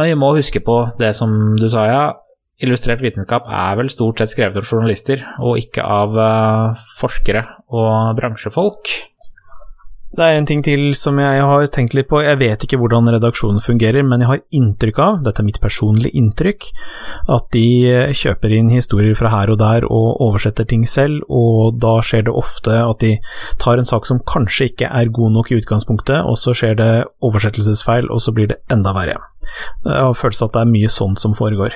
vi 0.00 0.16
må 0.16 0.32
huske 0.38 0.62
på 0.64 0.78
det 0.96 1.12
som 1.18 1.52
du 1.60 1.66
sa, 1.68 1.84
ja. 1.88 2.04
Illustrert 2.64 3.04
vitenskap 3.04 3.44
er 3.44 3.76
vel 3.76 3.92
stort 3.92 4.22
sett 4.22 4.32
skrevet 4.32 4.56
av 4.56 4.64
journalister, 4.64 5.20
og 5.44 5.60
ikke 5.60 5.84
av 5.84 6.16
forskere 6.96 7.44
og 7.68 8.16
bransjefolk. 8.16 8.88
Det 10.14 10.22
er 10.22 10.36
en 10.38 10.46
ting 10.46 10.60
til 10.62 10.92
som 10.94 11.16
jeg 11.18 11.42
har 11.42 11.64
tenkt 11.74 11.94
litt 11.96 12.06
på. 12.06 12.20
Jeg 12.22 12.38
vet 12.38 12.62
ikke 12.62 12.78
hvordan 12.78 13.10
redaksjonen 13.16 13.62
fungerer, 13.62 14.04
men 14.06 14.22
jeg 14.22 14.30
har 14.30 14.42
inntrykk 14.54 15.00
av, 15.02 15.16
dette 15.26 15.42
er 15.42 15.48
mitt 15.48 15.58
personlige 15.62 16.14
inntrykk, 16.20 16.68
at 17.34 17.48
de 17.56 17.64
kjøper 18.14 18.54
inn 18.54 18.70
historier 18.70 19.18
fra 19.18 19.32
her 19.32 19.50
og 19.50 19.58
der 19.58 19.86
og 19.88 20.20
oversetter 20.22 20.68
ting 20.70 20.84
selv, 20.86 21.24
og 21.26 21.80
da 21.82 21.96
skjer 22.06 22.28
det 22.28 22.36
ofte 22.44 22.76
at 22.78 23.02
de 23.02 23.16
tar 23.62 23.82
en 23.82 23.90
sak 23.90 24.06
som 24.06 24.22
kanskje 24.22 24.70
ikke 24.70 24.92
er 24.92 25.10
god 25.18 25.34
nok 25.34 25.50
i 25.50 25.58
utgangspunktet, 25.58 26.20
og 26.22 26.38
så 26.38 26.54
skjer 26.54 26.78
det 26.78 26.92
oversettelsesfeil, 27.24 28.06
og 28.06 28.22
så 28.22 28.36
blir 28.36 28.52
det 28.54 28.60
enda 28.70 28.94
verre. 28.94 29.18
Jeg 29.82 29.98
har 29.98 30.14
følelsen 30.14 30.46
at 30.46 30.54
det 30.54 30.62
er 30.62 30.74
mye 30.76 30.94
sånt 30.94 31.24
som 31.24 31.34
foregår. 31.34 31.74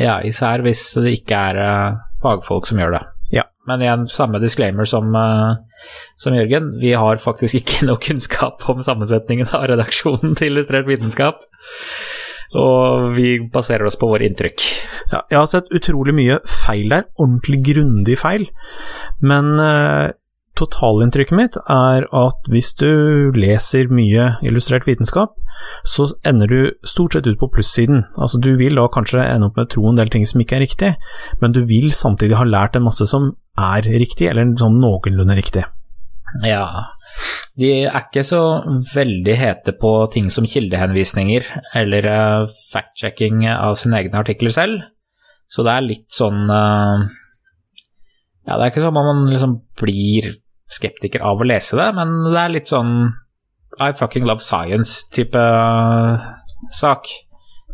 Ja, 0.00 0.18
især 0.24 0.64
hvis 0.66 0.82
det 0.98 1.18
ikke 1.20 1.46
er 1.52 1.62
uh, 1.62 2.00
fagfolk 2.24 2.66
som 2.66 2.82
gjør 2.82 2.96
det. 2.96 3.06
Men 3.70 3.82
igjen, 3.84 4.06
samme 4.10 4.40
disclaimer 4.42 4.88
som, 4.88 5.12
uh, 5.14 5.54
som, 6.20 6.34
Jørgen. 6.34 6.72
Vi 6.82 6.94
har 6.98 7.20
faktisk 7.22 7.60
ikke 7.60 7.84
noe 7.88 8.02
kunnskap 8.02 8.64
om 8.70 8.82
sammensetningen 8.82 9.52
av 9.54 9.68
redaksjonen 9.70 10.34
til 10.38 10.56
Illustrert 10.56 10.88
vitenskap. 10.90 11.44
Og 12.58 13.12
vi 13.16 13.36
baserer 13.52 13.86
oss 13.88 13.96
på 13.96 14.10
våre 14.10 14.26
inntrykk. 14.28 14.64
Ja, 15.12 15.22
jeg 15.30 15.38
har 15.38 15.46
sett 15.48 15.70
utrolig 15.72 16.12
mye 16.16 16.40
feil 16.44 16.90
der, 16.92 17.06
ordentlig 17.16 17.62
grundig 17.70 18.18
feil. 18.20 18.48
Men 19.24 19.54
uh, 19.62 20.10
totalinntrykket 20.58 21.36
mitt 21.36 21.56
er 21.70 22.04
at 22.12 22.50
hvis 22.52 22.74
du 22.80 23.32
leser 23.36 23.88
mye 23.92 24.34
illustrert 24.44 24.84
vitenskap, 24.88 25.32
så 25.86 26.08
ender 26.28 26.50
du 26.50 26.60
stort 26.88 27.16
sett 27.16 27.28
ut 27.30 27.38
på 27.40 27.48
plussiden. 27.54 28.04
Altså 28.18 28.40
du 28.42 28.52
vil 28.60 28.76
da 28.76 28.88
kanskje 28.92 29.24
ende 29.24 29.48
opp 29.48 29.56
med 29.56 29.68
å 29.68 29.72
tro 29.72 29.86
en 29.88 30.00
del 30.00 30.12
ting 30.12 30.26
som 30.28 30.42
ikke 30.42 30.58
er 30.58 30.64
riktig, 30.66 30.92
men 31.40 31.56
du 31.56 31.62
vil 31.68 31.92
samtidig 31.96 32.36
ha 32.40 32.48
lært 32.48 32.76
en 32.76 32.86
masse 32.88 33.06
som 33.08 33.32
er 33.58 33.88
riktig, 34.00 34.28
eller 34.30 34.54
sånn 34.58 34.80
noenlunde 34.80 35.36
riktig. 35.36 35.64
Ja, 36.40 36.64
de 37.60 37.68
er 37.84 37.98
ikke 37.98 38.22
så 38.24 38.40
veldig 38.94 39.34
hete 39.36 39.74
på 39.76 39.90
ting 40.14 40.30
som 40.32 40.46
kildehenvisninger 40.48 41.44
eller 41.76 42.08
uh, 42.08 42.52
fact-checking 42.72 43.44
av 43.52 43.76
sine 43.80 44.00
egne 44.00 44.22
artikler 44.22 44.54
selv, 44.54 44.86
så 45.52 45.64
det 45.66 45.74
er 45.74 45.84
litt 45.84 46.08
sånn 46.16 46.46
uh, 46.48 47.04
Ja, 48.48 48.56
det 48.56 48.62
er 48.62 48.70
ikke 48.72 48.86
sånn 48.86 48.96
at 48.96 49.10
man 49.10 49.26
liksom 49.28 49.58
blir 49.78 50.30
skeptiker 50.72 51.20
av 51.28 51.42
å 51.42 51.46
lese 51.46 51.76
det, 51.76 51.90
men 51.98 52.22
det 52.30 52.38
er 52.40 52.54
litt 52.54 52.72
sånn 52.72 52.94
I 53.76 53.92
fucking 53.96 54.24
love 54.24 54.40
science-type 54.44 55.36
uh, 55.36 56.24
sak. 56.72 57.12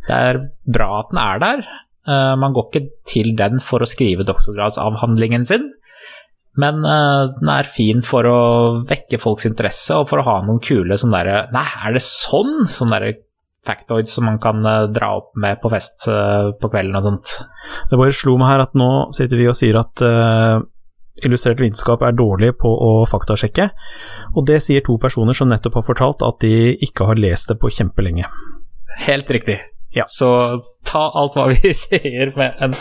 Det 0.09 0.19
er 0.33 0.43
bra 0.67 1.05
at 1.05 1.15
den 1.15 1.23
er 1.23 1.45
der. 1.45 1.65
Uh, 2.09 2.35
man 2.41 2.55
går 2.57 2.71
ikke 2.71 2.85
til 3.09 3.35
den 3.37 3.61
for 3.61 3.85
å 3.85 3.89
skrive 3.89 4.25
doktorgradsavhandlingen 4.29 5.45
sin, 5.49 5.67
men 6.59 6.81
uh, 6.87 7.29
den 7.37 7.51
er 7.53 7.69
fin 7.69 8.01
for 8.05 8.27
å 8.27 8.39
vekke 8.89 9.21
folks 9.21 9.45
interesse 9.49 9.95
og 9.95 10.09
for 10.11 10.23
å 10.23 10.27
ha 10.27 10.39
noen 10.47 10.63
kule 10.65 10.97
sånn 10.99 11.13
derre 11.15 11.43
Nei, 11.55 11.67
er 11.85 11.99
det 11.99 12.03
sånn? 12.07 12.65
Sånn 12.71 12.95
derre 12.95 13.19
factoids 13.69 14.15
som 14.17 14.25
man 14.25 14.39
kan 14.41 14.65
dra 14.95 15.11
opp 15.19 15.35
med 15.37 15.59
på 15.61 15.69
fest 15.69 16.07
på 16.09 16.71
kvelden 16.73 16.97
og 16.97 17.05
sånt. 17.05 17.33
Det 17.91 17.99
bare 18.01 18.15
slo 18.17 18.39
meg 18.41 18.55
her 18.55 18.63
at 18.65 18.79
nå 18.79 18.87
sitter 19.19 19.37
vi 19.37 19.49
og 19.51 19.59
sier 19.59 19.77
at 19.77 20.01
illustrert 21.27 21.61
vitenskap 21.61 22.01
er 22.07 22.17
dårlig 22.17 22.55
på 22.63 22.71
å 22.71 22.93
faktasjekke, 23.11 23.69
og 24.33 24.47
det 24.49 24.63
sier 24.65 24.85
to 24.87 24.97
personer 25.03 25.37
som 25.37 25.51
nettopp 25.51 25.81
har 25.81 25.89
fortalt 25.91 26.25
at 26.25 26.41
de 26.45 26.79
ikke 26.87 27.11
har 27.11 27.21
lest 27.21 27.53
det 27.53 27.59
på 27.61 27.69
kjempelenge. 27.77 28.31
Helt 29.05 29.37
riktig. 29.37 29.59
Ja. 29.97 30.05
Så 30.13 30.29
ta 30.87 31.09
alt 31.17 31.37
hva 31.39 31.49
vi 31.53 31.73
sier 31.85 32.33
med 32.37 32.61
en 32.65 32.77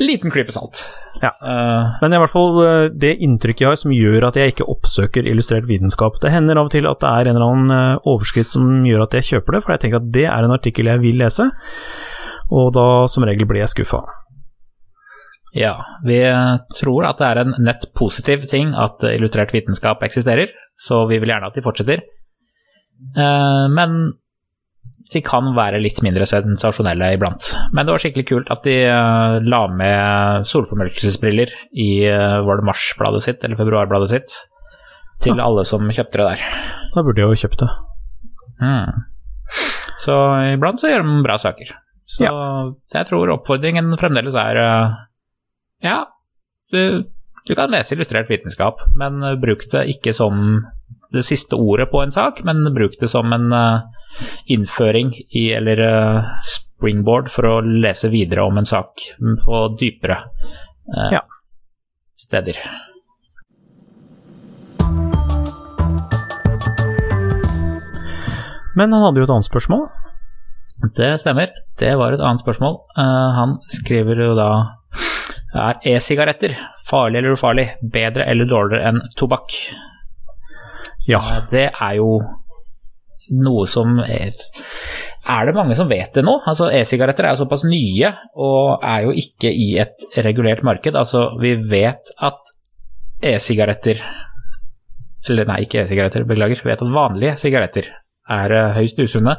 liten 0.00 0.32
klype 0.32 0.52
salt. 0.54 0.86
Ja. 1.20 1.34
Uh, 1.42 1.98
Men 2.00 2.14
i 2.14 2.20
hvert 2.22 2.32
fall 2.32 2.54
eh, 2.64 2.86
det 2.96 3.16
inntrykket 3.20 3.64
jeg 3.64 3.68
har 3.68 3.80
som 3.80 3.92
gjør 3.92 4.24
at 4.30 4.38
jeg 4.40 4.54
ikke 4.54 4.68
oppsøker 4.72 5.26
illustrert 5.28 5.68
vitenskap. 5.68 6.16
Det 6.22 6.32
hender 6.32 6.60
av 6.60 6.70
og 6.70 6.72
til 6.72 6.88
at 6.88 7.02
det 7.02 7.10
er 7.10 7.28
en 7.28 7.36
eller 7.36 7.52
annen 7.52 7.74
eh, 7.76 8.08
overskrift 8.08 8.54
som 8.54 8.86
gjør 8.88 9.04
at 9.04 9.18
jeg 9.18 9.28
kjøper 9.34 9.56
det, 9.56 9.62
for 9.64 9.74
jeg 9.74 9.84
tenker 9.84 10.00
at 10.00 10.08
det 10.14 10.24
er 10.30 10.46
en 10.46 10.56
artikkel 10.56 10.88
jeg 10.88 11.02
vil 11.04 11.20
lese, 11.20 11.50
og 12.50 12.72
da 12.74 12.86
som 13.10 13.26
regel 13.28 13.48
blir 13.50 13.64
jeg 13.64 13.74
skuffa. 13.74 14.00
Ja, 15.54 15.74
vi 16.06 16.20
tror 16.78 17.08
at 17.08 17.18
det 17.18 17.26
er 17.26 17.40
en 17.42 17.56
nett 17.66 17.88
positiv 17.98 18.46
ting 18.50 18.70
at 18.78 19.02
illustrert 19.10 19.52
vitenskap 19.52 20.02
eksisterer, 20.06 20.52
så 20.78 21.02
vi 21.10 21.18
vil 21.18 21.34
gjerne 21.34 21.50
at 21.50 21.58
de 21.58 21.64
fortsetter. 21.64 22.04
Eh, 23.16 23.66
men 23.74 24.00
de 25.10 25.20
kan 25.26 25.50
være 25.56 25.80
litt 25.82 25.98
mindre 26.06 26.26
sensasjonelle 26.28 27.08
iblant. 27.16 27.50
Men 27.74 27.86
det 27.86 27.94
var 27.94 28.02
skikkelig 28.02 28.26
kult 28.28 28.50
at 28.54 28.62
de 28.66 28.76
eh, 28.86 29.36
la 29.42 29.60
med 29.74 30.46
solformørkelsesbriller 30.46 31.52
i 31.82 31.90
eh, 32.06 32.38
var 32.46 32.60
det 32.60 32.68
marsbladet 32.68 33.24
sitt, 33.24 33.42
eller 33.44 33.58
februarbladet 33.58 34.12
sitt, 34.12 34.38
til 35.24 35.34
ja. 35.34 35.48
alle 35.48 35.66
som 35.66 35.90
kjøpte 35.90 36.20
det 36.20 36.28
der. 36.28 36.44
Da 36.94 37.04
burde 37.06 37.24
jeg 37.24 37.32
jo 37.32 37.40
kjøpt 37.42 37.64
det. 37.64 37.70
Mm. 38.60 39.06
Så 40.00 40.16
iblant 40.54 40.80
så 40.80 40.92
gjør 40.92 41.06
de 41.06 41.22
bra 41.26 41.38
saker. 41.42 41.74
Så 42.10 42.26
ja. 42.26 42.34
jeg 42.94 43.06
tror 43.10 43.34
oppfordringen 43.34 43.92
fremdeles 43.98 44.34
er 44.38 44.58
ja, 45.84 45.98
du, 46.74 46.80
du, 47.46 47.52
kan 47.54 47.70
lese 47.72 47.94
illustrert 47.94 48.30
vitenskap, 48.30 48.82
men 48.98 49.22
bruk 49.42 49.62
det 49.72 49.86
ikke 49.94 50.14
som 50.14 50.60
det 51.14 51.22
siste 51.26 51.58
ordet 51.58 51.88
på 51.90 52.02
en 52.02 52.12
sak, 52.14 52.42
men 52.46 52.66
bruk 52.74 52.98
det 53.00 53.08
som 53.10 53.32
en 53.34 53.48
uh, 53.54 53.86
innføring 54.50 55.12
i, 55.28 55.50
eller 55.56 55.80
uh, 55.80 56.30
springboard 56.44 57.30
for 57.32 57.48
å 57.48 57.54
lese 57.64 58.10
videre 58.12 58.44
om 58.46 58.58
en 58.60 58.68
sak 58.68 59.04
på 59.44 59.62
dypere 59.80 60.18
uh, 60.96 61.10
ja. 61.14 61.24
steder. 62.18 62.60
Men 68.78 68.94
han 68.94 69.02
hadde 69.02 69.20
jo 69.20 69.26
et 69.26 69.34
annet 69.34 69.48
spørsmål. 69.50 69.88
Det 70.96 71.14
stemmer. 71.20 71.50
Det 71.76 71.90
var 72.00 72.14
et 72.14 72.22
annet 72.24 72.40
spørsmål. 72.40 72.78
han 72.96 73.58
skriver 73.74 74.22
jo 74.22 74.34
da 74.38 74.50
er 75.50 75.80
e-sigaretter 75.82 76.54
farlig 76.86 77.18
eller 77.18 77.34
ufarlig? 77.34 77.66
Bedre 77.82 78.26
eller 78.30 78.48
dårligere 78.48 78.90
enn 78.90 79.00
tobakk? 79.18 79.56
Ja. 81.08 81.18
Uh, 81.18 81.40
det 81.50 81.66
er 81.72 81.96
jo 81.98 82.20
noe 83.30 83.62
som 83.70 84.00
er, 84.02 84.34
det 85.46 85.54
mange 85.56 85.76
som 85.78 85.88
vet 85.90 86.14
det 86.16 86.24
nå? 86.26 86.34
Altså 86.50 86.70
E-sigaretter 86.74 87.24
er 87.26 87.32
jo 87.34 87.42
såpass 87.44 87.62
nye 87.68 88.08
og 88.34 88.82
er 88.82 89.00
jo 89.06 89.12
ikke 89.22 89.50
i 89.52 89.78
et 89.82 89.98
regulert 90.26 90.62
marked. 90.66 90.94
Altså, 90.98 91.20
vi 91.40 91.52
vet 91.70 92.04
at 92.18 92.38
e-sigaretter 93.22 93.98
Eller 95.28 95.44
nei, 95.44 95.60
ikke 95.66 95.80
e-sigaretter, 95.82 96.24
beklager. 96.24 96.62
Vi 96.64 96.70
vet 96.70 96.82
at 96.82 96.94
vanlige 96.94 97.36
sigaretter 97.36 97.84
er 98.30 98.50
eh, 98.56 98.74
høyst 98.78 98.98
usunne, 99.02 99.34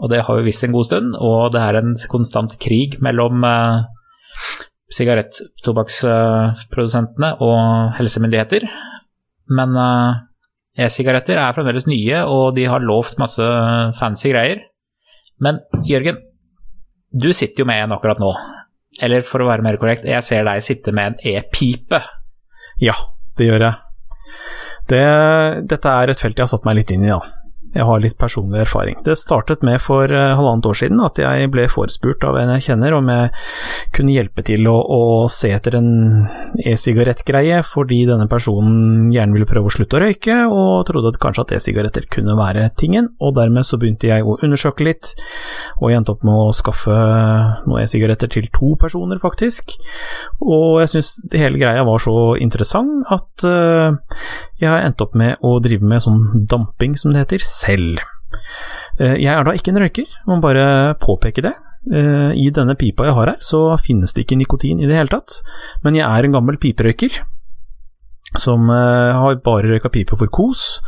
og 0.00 0.08
det 0.08 0.22
har 0.24 0.36
vi 0.38 0.46
visst 0.46 0.64
en 0.64 0.72
god 0.72 0.86
stund. 0.88 1.08
Og 1.20 1.52
det 1.52 1.60
er 1.60 1.74
en 1.76 1.92
konstant 2.08 2.56
krig 2.62 2.96
mellom 3.04 3.44
uh, 3.44 3.84
sigaretttobakksprodusentene 4.96 7.36
og 7.44 7.92
helsemyndigheter. 7.98 8.64
Men 9.52 9.76
uh, 9.76 10.24
e-sigaretter 10.78 11.38
er 11.40 11.54
fremdeles 11.56 11.88
nye, 11.90 12.22
og 12.26 12.54
de 12.56 12.66
har 12.70 12.84
lovt 12.84 13.18
masse 13.20 13.46
fancy 13.98 14.30
greier. 14.32 14.62
Men 15.40 15.62
Jørgen, 15.88 16.20
du 17.10 17.32
sitter 17.34 17.64
jo 17.64 17.68
med 17.68 17.84
en 17.84 17.96
akkurat 17.96 18.20
nå. 18.22 18.30
Eller 19.02 19.24
for 19.26 19.42
å 19.42 19.48
være 19.48 19.64
mer 19.64 19.78
korrekt, 19.80 20.06
jeg 20.08 20.26
ser 20.26 20.44
deg 20.46 20.62
sitte 20.64 20.94
med 20.94 21.12
en 21.14 21.36
e-pipe. 21.36 22.02
Ja, 22.82 22.96
det 23.38 23.48
gjør 23.48 23.66
jeg. 23.66 23.74
Det, 24.90 25.04
dette 25.70 25.92
er 26.02 26.10
et 26.10 26.20
felt 26.20 26.38
jeg 26.38 26.46
har 26.46 26.50
satt 26.50 26.66
meg 26.66 26.80
litt 26.80 26.90
inn 26.94 27.06
i, 27.06 27.12
da. 27.12 27.20
Jeg 27.70 27.86
har 27.86 28.00
litt 28.02 28.16
personlig 28.18 28.64
erfaring. 28.64 28.96
Det 29.06 29.14
startet 29.18 29.62
med 29.66 29.78
for 29.82 30.10
uh, 30.10 30.34
halvannet 30.34 30.66
år 30.66 30.78
siden 30.80 31.02
at 31.06 31.20
jeg 31.22 31.50
ble 31.54 31.68
forespurt 31.70 32.24
av 32.26 32.38
en 32.40 32.50
jeg 32.56 32.66
kjenner 32.70 32.96
om 32.96 33.10
jeg 33.12 33.30
kunne 33.94 34.14
hjelpe 34.14 34.42
til 34.46 34.66
å, 34.70 34.74
å 34.80 35.02
se 35.30 35.52
etter 35.54 35.76
en 35.78 35.90
e-sigarettgreie, 36.58 37.60
fordi 37.66 38.02
denne 38.08 38.26
personen 38.30 39.10
gjerne 39.14 39.36
ville 39.36 39.48
prøve 39.48 39.70
å 39.70 39.74
slutte 39.74 39.98
å 39.98 40.02
røyke, 40.02 40.36
og 40.50 40.84
trodde 40.88 41.12
at 41.14 41.20
kanskje 41.22 41.46
at 41.46 41.54
e-sigaretter 41.58 42.08
kunne 42.10 42.36
være 42.38 42.66
tingen, 42.80 43.12
og 43.22 43.36
dermed 43.38 43.66
så 43.66 43.78
begynte 43.80 44.10
jeg 44.10 44.26
å 44.26 44.38
undersøke 44.42 44.86
litt, 44.86 45.14
og 45.78 45.90
jeg 45.90 46.00
endte 46.00 46.16
opp 46.16 46.26
med 46.26 46.42
å 46.48 46.50
skaffe 46.56 46.98
noen 47.66 47.84
e-sigaretter 47.84 48.34
til 48.34 48.50
to 48.54 48.74
personer, 48.80 49.22
faktisk, 49.22 49.76
og 50.42 50.82
jeg 50.82 50.94
syns 50.96 51.14
hele 51.36 51.60
greia 51.60 51.86
var 51.86 52.02
så 52.02 52.34
interessant 52.40 53.06
at 53.14 53.46
uh, 53.46 53.94
jeg 54.60 54.68
har 54.68 54.84
endt 54.84 55.00
opp 55.00 55.14
med 55.16 55.40
å 55.46 55.54
drive 55.62 55.86
med 55.86 56.02
sånn 56.04 56.44
damping, 56.50 56.96
som 56.98 57.14
det 57.14 57.24
heter, 57.24 57.44
selv. 57.60 58.00
Eh, 59.00 59.16
jeg 59.22 59.32
er 59.32 59.46
da 59.46 59.56
ikke 59.56 59.72
en 59.72 59.82
røyker, 59.82 60.08
må 60.28 60.40
bare 60.44 60.94
påpeke 61.00 61.44
det. 61.46 61.54
Eh, 61.90 62.32
I 62.36 62.50
denne 62.54 62.76
pipa 62.76 63.08
jeg 63.08 63.16
har 63.16 63.32
her, 63.32 63.40
så 63.44 63.76
finnes 63.80 64.12
det 64.14 64.26
ikke 64.26 64.40
nikotin 64.40 64.82
i 64.82 64.88
det 64.88 64.98
hele 64.98 65.12
tatt, 65.12 65.40
men 65.84 65.96
jeg 65.96 66.06
er 66.06 66.26
en 66.26 66.36
gammel 66.38 66.60
piperøyker. 66.60 67.22
som 68.38 68.62
eh, 68.70 69.16
har 69.16 69.40
bare 69.42 69.72
røyka 69.72 69.90
pipe 69.90 70.16
for 70.16 70.30
kos. 70.30 70.80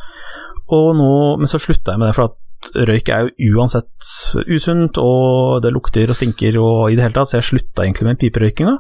Nå, 0.70 1.36
men 1.36 1.50
så 1.50 1.58
slutta 1.60 1.92
jeg 1.92 2.00
med 2.00 2.08
det, 2.08 2.14
for 2.16 2.30
at 2.30 2.86
røyk 2.88 3.08
er 3.10 3.26
jo 3.26 3.58
uansett 3.58 4.06
usunt, 4.46 4.96
og 4.96 5.62
det 5.64 5.72
lukter 5.74 6.08
og 6.08 6.16
stinker 6.16 6.56
og 6.60 6.92
i 6.92 6.96
det 6.96 7.02
hele 7.02 7.16
tatt, 7.16 7.28
så 7.28 7.40
jeg 7.40 7.48
slutta 7.48 7.82
egentlig 7.82 8.06
med 8.06 8.20
piperøykinga. 8.22 8.76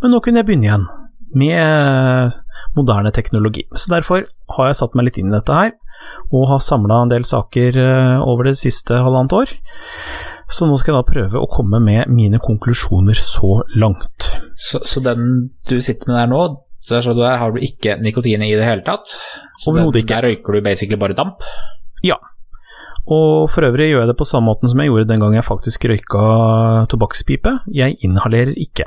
Men 0.00 0.14
nå 0.14 0.20
kunne 0.22 0.40
jeg 0.40 0.48
begynne 0.48 0.68
igjen, 0.68 0.86
med 1.34 2.38
moderne 2.76 3.12
teknologi. 3.14 3.64
Så 3.72 3.92
derfor 3.92 4.24
har 4.56 4.70
jeg 4.70 4.78
satt 4.80 4.94
meg 4.94 5.08
litt 5.08 5.18
inn 5.20 5.32
i 5.32 5.36
dette 5.36 5.56
her, 5.56 5.72
og 6.32 6.48
har 6.52 6.62
samla 6.62 7.02
en 7.04 7.12
del 7.12 7.26
saker 7.28 7.80
eh, 7.80 8.22
over 8.22 8.50
det 8.50 8.56
siste 8.60 9.00
halvannet 9.04 9.36
år. 9.36 9.56
Så 10.52 10.68
nå 10.68 10.76
skal 10.78 10.92
jeg 10.92 11.00
da 11.00 11.08
prøve 11.08 11.40
å 11.40 11.50
komme 11.50 11.80
med 11.82 12.10
mine 12.12 12.40
konklusjoner 12.42 13.16
så 13.18 13.62
langt. 13.80 14.34
Så, 14.60 14.82
så 14.84 15.00
den 15.04 15.48
du 15.70 15.78
sitter 15.82 16.10
med 16.10 16.18
der 16.20 16.30
nå, 16.30 16.42
der, 16.84 17.00
så 17.00 17.14
der 17.16 17.38
har 17.40 17.54
du 17.54 17.62
ikke 17.64 17.96
nikotin 18.04 18.44
i 18.44 18.52
det 18.52 18.66
hele 18.66 18.84
tatt? 18.84 19.16
Så 19.62 19.72
ikke. 19.72 20.04
Der 20.10 20.28
røyker 20.28 20.52
du 20.52 20.64
basically 20.64 21.00
bare 21.00 21.16
damp? 21.16 21.44
Ja. 22.04 22.18
Og 23.04 23.50
for 23.52 23.64
øvrig 23.64 23.90
gjør 23.90 24.04
jeg 24.04 24.10
det 24.12 24.18
på 24.20 24.26
samme 24.28 24.50
måten 24.50 24.68
som 24.68 24.80
jeg 24.80 24.90
gjorde 24.90 25.08
den 25.08 25.22
gang 25.24 25.36
jeg 25.36 25.44
faktisk 25.44 25.86
røyka 25.88 26.24
tobakkspipe. 26.92 27.58
Jeg 27.72 27.96
inhalerer 28.04 28.52
ikke. 28.60 28.86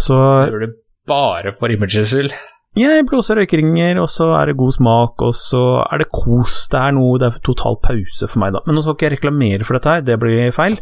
Så 0.00 0.16
gjør 0.48 0.64
du 0.64 0.74
bare 1.08 1.52
for 1.58 1.72
imagets 1.72 2.12
skyld? 2.14 2.34
jeg 2.78 3.04
blåser 3.04 3.36
røykeringer, 3.36 3.98
og 4.00 4.08
så 4.08 4.30
er 4.38 4.48
det 4.48 4.56
god 4.56 4.72
smak, 4.72 5.20
og 5.20 5.34
så 5.36 5.82
er 5.84 6.00
det 6.00 6.08
kos. 6.08 6.68
Det 6.72 6.78
er 6.80 6.94
noe, 6.96 7.18
det 7.20 7.28
er 7.28 7.42
total 7.44 7.76
pause 7.84 8.28
for 8.30 8.40
meg, 8.40 8.54
da. 8.54 8.62
Men 8.64 8.78
nå 8.78 8.84
skal 8.84 8.96
ikke 8.96 9.08
jeg 9.10 9.16
reklamere 9.18 9.66
for 9.68 9.76
dette 9.76 9.92
her, 9.92 10.06
det 10.06 10.16
blir 10.22 10.54
feil. 10.56 10.78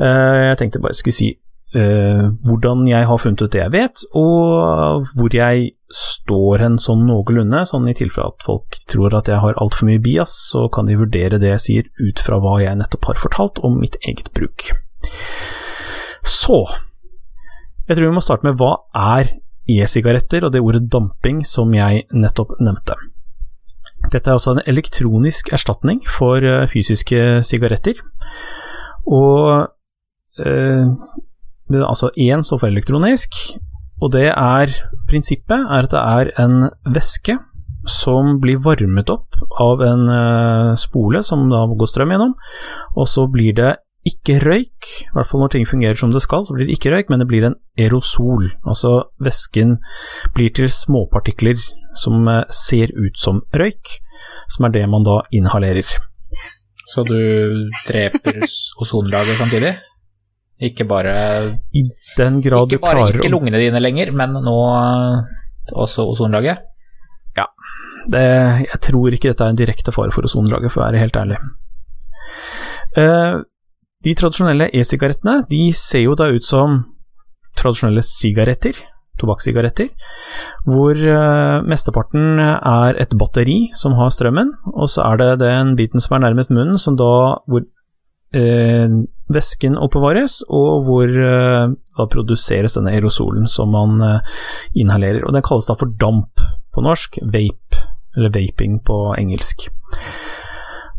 Eh, 0.00 0.40
Jeg 0.50 0.58
tenkte 0.58 0.82
bare 0.82 0.96
jeg 0.96 1.02
skulle 1.04 1.20
si 1.20 1.30
Uh, 1.70 2.34
hvordan 2.42 2.80
jeg 2.88 3.06
har 3.06 3.18
funnet 3.22 3.44
ut 3.44 3.52
det 3.54 3.60
jeg 3.60 3.70
vet, 3.70 4.00
og 4.18 5.04
hvor 5.14 5.30
jeg 5.30 5.68
står 5.94 6.64
hen 6.64 6.78
sånn 6.82 7.04
noenlunde, 7.06 7.60
sånn 7.68 7.86
i 7.86 7.94
tilfelle 7.94 8.32
at 8.32 8.42
folk 8.42 8.74
tror 8.90 9.14
at 9.14 9.30
jeg 9.30 9.38
har 9.38 9.54
altfor 9.62 9.86
mye 9.86 10.02
bias, 10.02 10.34
så 10.50 10.64
kan 10.74 10.90
de 10.90 10.98
vurdere 10.98 11.38
det 11.38 11.52
jeg 11.52 11.62
sier 11.62 11.86
ut 12.02 12.24
fra 12.26 12.40
hva 12.42 12.56
jeg 12.58 12.74
nettopp 12.80 13.12
har 13.12 13.22
fortalt 13.22 13.62
om 13.62 13.78
mitt 13.78 13.94
eget 14.02 14.32
bruk. 14.34 14.72
Så 16.26 16.58
jeg 17.86 17.94
tror 17.94 18.08
vi 18.08 18.16
må 18.18 18.24
starte 18.26 18.50
med 18.50 18.58
hva 18.58 18.72
er 19.14 19.30
e-sigaretter 19.76 20.46
og 20.46 20.54
det 20.54 20.62
ordet 20.64 20.86
damping 20.92 21.42
som 21.46 21.72
jeg 21.76 22.04
nettopp 22.12 22.56
nevnte. 22.60 22.96
Dette 24.10 24.30
er 24.30 24.38
også 24.38 24.56
en 24.56 24.64
elektronisk 24.70 25.52
erstatning 25.52 26.00
for 26.08 26.40
eh, 26.40 26.66
fysiske 26.70 27.42
sigaretter. 27.46 28.00
Og 29.06 29.68
eh, 30.40 30.88
det 31.70 31.78
er 31.78 31.86
altså 31.86 32.10
én 32.18 32.42
som 32.46 32.58
for 32.58 32.70
elektronisk, 32.70 33.36
og 34.00 34.12
det 34.16 34.30
er 34.32 34.72
Prinsippet 35.10 35.68
er 35.68 35.86
at 35.86 35.92
det 35.92 36.00
er 36.00 36.32
en 36.42 36.70
væske 36.88 37.36
som 37.88 38.36
blir 38.40 38.60
varmet 38.64 39.10
opp 39.12 39.36
av 39.60 39.82
en 39.84 40.08
eh, 40.14 40.72
spole 40.80 41.22
som 41.26 41.46
da 41.52 41.62
går 41.68 41.90
strøm 41.90 42.14
gjennom, 42.14 42.34
og 42.96 43.08
så 43.08 43.26
blir 43.30 43.54
det 43.56 43.74
ikke 44.08 44.38
røyk, 44.40 44.90
i 45.04 45.12
hvert 45.14 45.28
fall 45.28 45.42
når 45.42 45.52
ting 45.54 45.66
fungerer 45.68 45.98
som 45.98 46.12
det 46.14 46.22
skal, 46.24 46.44
så 46.46 46.54
blir 46.56 46.68
det 46.68 46.76
ikke 46.76 46.92
røyk, 46.94 47.10
men 47.12 47.20
det 47.22 47.28
blir 47.28 47.46
en 47.48 47.58
aerosol. 47.78 48.48
Altså 48.64 49.10
væsken 49.20 49.76
blir 50.36 50.54
til 50.56 50.70
småpartikler 50.72 51.60
som 52.00 52.28
eh, 52.30 52.46
ser 52.54 52.94
ut 52.96 53.18
som 53.20 53.42
røyk, 53.56 53.98
som 54.48 54.68
er 54.68 54.76
det 54.78 54.86
man 54.88 55.04
da 55.06 55.20
inhalerer. 55.36 55.86
Så 56.90 57.04
du 57.06 57.18
dreper 57.86 58.40
ozonlaget 58.82 59.38
samtidig? 59.38 59.76
Ikke 60.60 60.84
bare 60.84 61.12
I 61.72 61.86
den 62.18 62.42
grad 62.44 62.66
Ikke 62.68 62.76
du 62.76 62.82
bare 62.82 62.98
klarer 62.98 63.20
ikke 63.20 63.32
lungene 63.32 63.60
dine 63.62 63.80
lenger, 63.80 64.10
men 64.12 64.36
nå 64.44 64.56
også 65.72 66.04
ozonlaget? 66.12 66.66
det, 68.08 68.24
Jeg 68.68 68.80
tror 68.88 69.14
ikke 69.14 69.30
dette 69.30 69.44
er 69.44 69.54
en 69.54 69.60
direkte 69.60 69.92
fare 69.94 70.12
for 70.14 70.26
ozonlaget, 70.28 70.72
for 70.72 70.82
å 70.82 70.88
være 70.88 71.02
helt 71.02 71.16
ærlig. 71.16 71.38
Eh, 72.98 73.40
de 74.04 74.14
tradisjonelle 74.16 74.70
e-sigarettene 74.76 75.42
de 75.50 75.66
ser 75.76 76.06
jo 76.06 76.16
da 76.18 76.30
ut 76.32 76.46
som 76.46 76.80
tradisjonelle 77.58 78.02
sigaretter, 78.06 78.78
tobakkssigaretter, 79.20 79.90
hvor 80.64 80.96
eh, 80.96 81.56
mesteparten 81.68 82.40
er 82.40 83.00
et 83.02 83.12
batteri 83.20 83.58
som 83.76 83.98
har 83.98 84.12
strømmen, 84.14 84.54
og 84.72 84.88
så 84.88 85.04
er 85.10 85.20
det 85.20 85.28
den 85.42 85.74
biten 85.76 86.00
som 86.00 86.16
er 86.16 86.24
nærmest 86.24 86.54
munnen, 86.54 86.80
som 86.80 86.96
da 86.96 87.10
hvor 87.44 87.66
eh, 88.32 88.96
væsken 89.34 89.76
oppbevares, 89.76 90.40
og 90.48 90.88
hvor 90.88 91.12
eh, 91.12 91.76
da 91.98 92.08
produseres 92.14 92.78
denne 92.78 92.94
aerosolen 92.96 93.48
som 93.50 93.74
man 93.76 94.00
eh, 94.06 94.34
inhalerer. 94.80 95.26
Og 95.26 95.36
Den 95.36 95.44
kalles 95.44 95.68
da 95.68 95.76
for 95.76 95.92
damp 96.00 96.40
på 96.72 96.86
norsk, 96.86 97.20
vape, 97.20 97.84
eller 98.16 98.32
vaping 98.32 98.80
på 98.86 99.02
engelsk. 99.18 99.68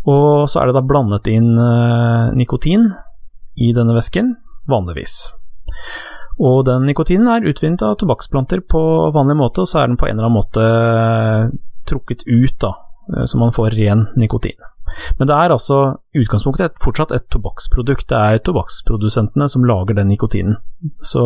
Og 0.10 0.50
så 0.50 0.62
er 0.62 0.70
det 0.70 0.78
da 0.80 0.86
blandet 0.86 1.30
inn 1.30 1.52
eh, 1.60 2.32
nikotin 2.38 2.88
i 3.62 3.70
denne 3.76 3.94
væsken, 3.98 4.34
vanligvis. 4.70 5.28
Og 6.42 6.64
den 6.66 6.88
nikotinen 6.90 7.30
er 7.30 7.46
utvinnet 7.46 7.84
av 7.86 8.00
tobakksplanter 8.02 8.64
på 8.66 8.82
vanlig 9.14 9.38
måte, 9.38 9.62
og 9.62 9.70
så 9.70 9.84
er 9.84 9.92
den 9.92 10.00
på 10.02 10.08
en 10.08 10.18
eller 10.18 10.30
annen 10.30 10.40
måte 10.40 10.66
eh, 10.66 11.52
trukket 11.90 12.26
ut, 12.26 12.58
da, 12.64 12.74
eh, 13.14 13.28
så 13.30 13.42
man 13.42 13.54
får 13.54 13.76
ren 13.78 14.08
nikotin. 14.18 14.58
Men 15.20 15.30
det 15.30 15.36
er 15.38 15.54
altså 15.54 15.78
utgangspunktet 16.18 16.66
et, 16.66 16.80
fortsatt 16.84 17.14
et 17.16 17.28
tobakksprodukt. 17.32 18.10
Det 18.10 18.18
er 18.18 18.42
tobakksprodusentene 18.44 19.48
som 19.48 19.64
lager 19.68 19.96
den 19.96 20.10
nikotinen. 20.12 20.58
Så 21.06 21.24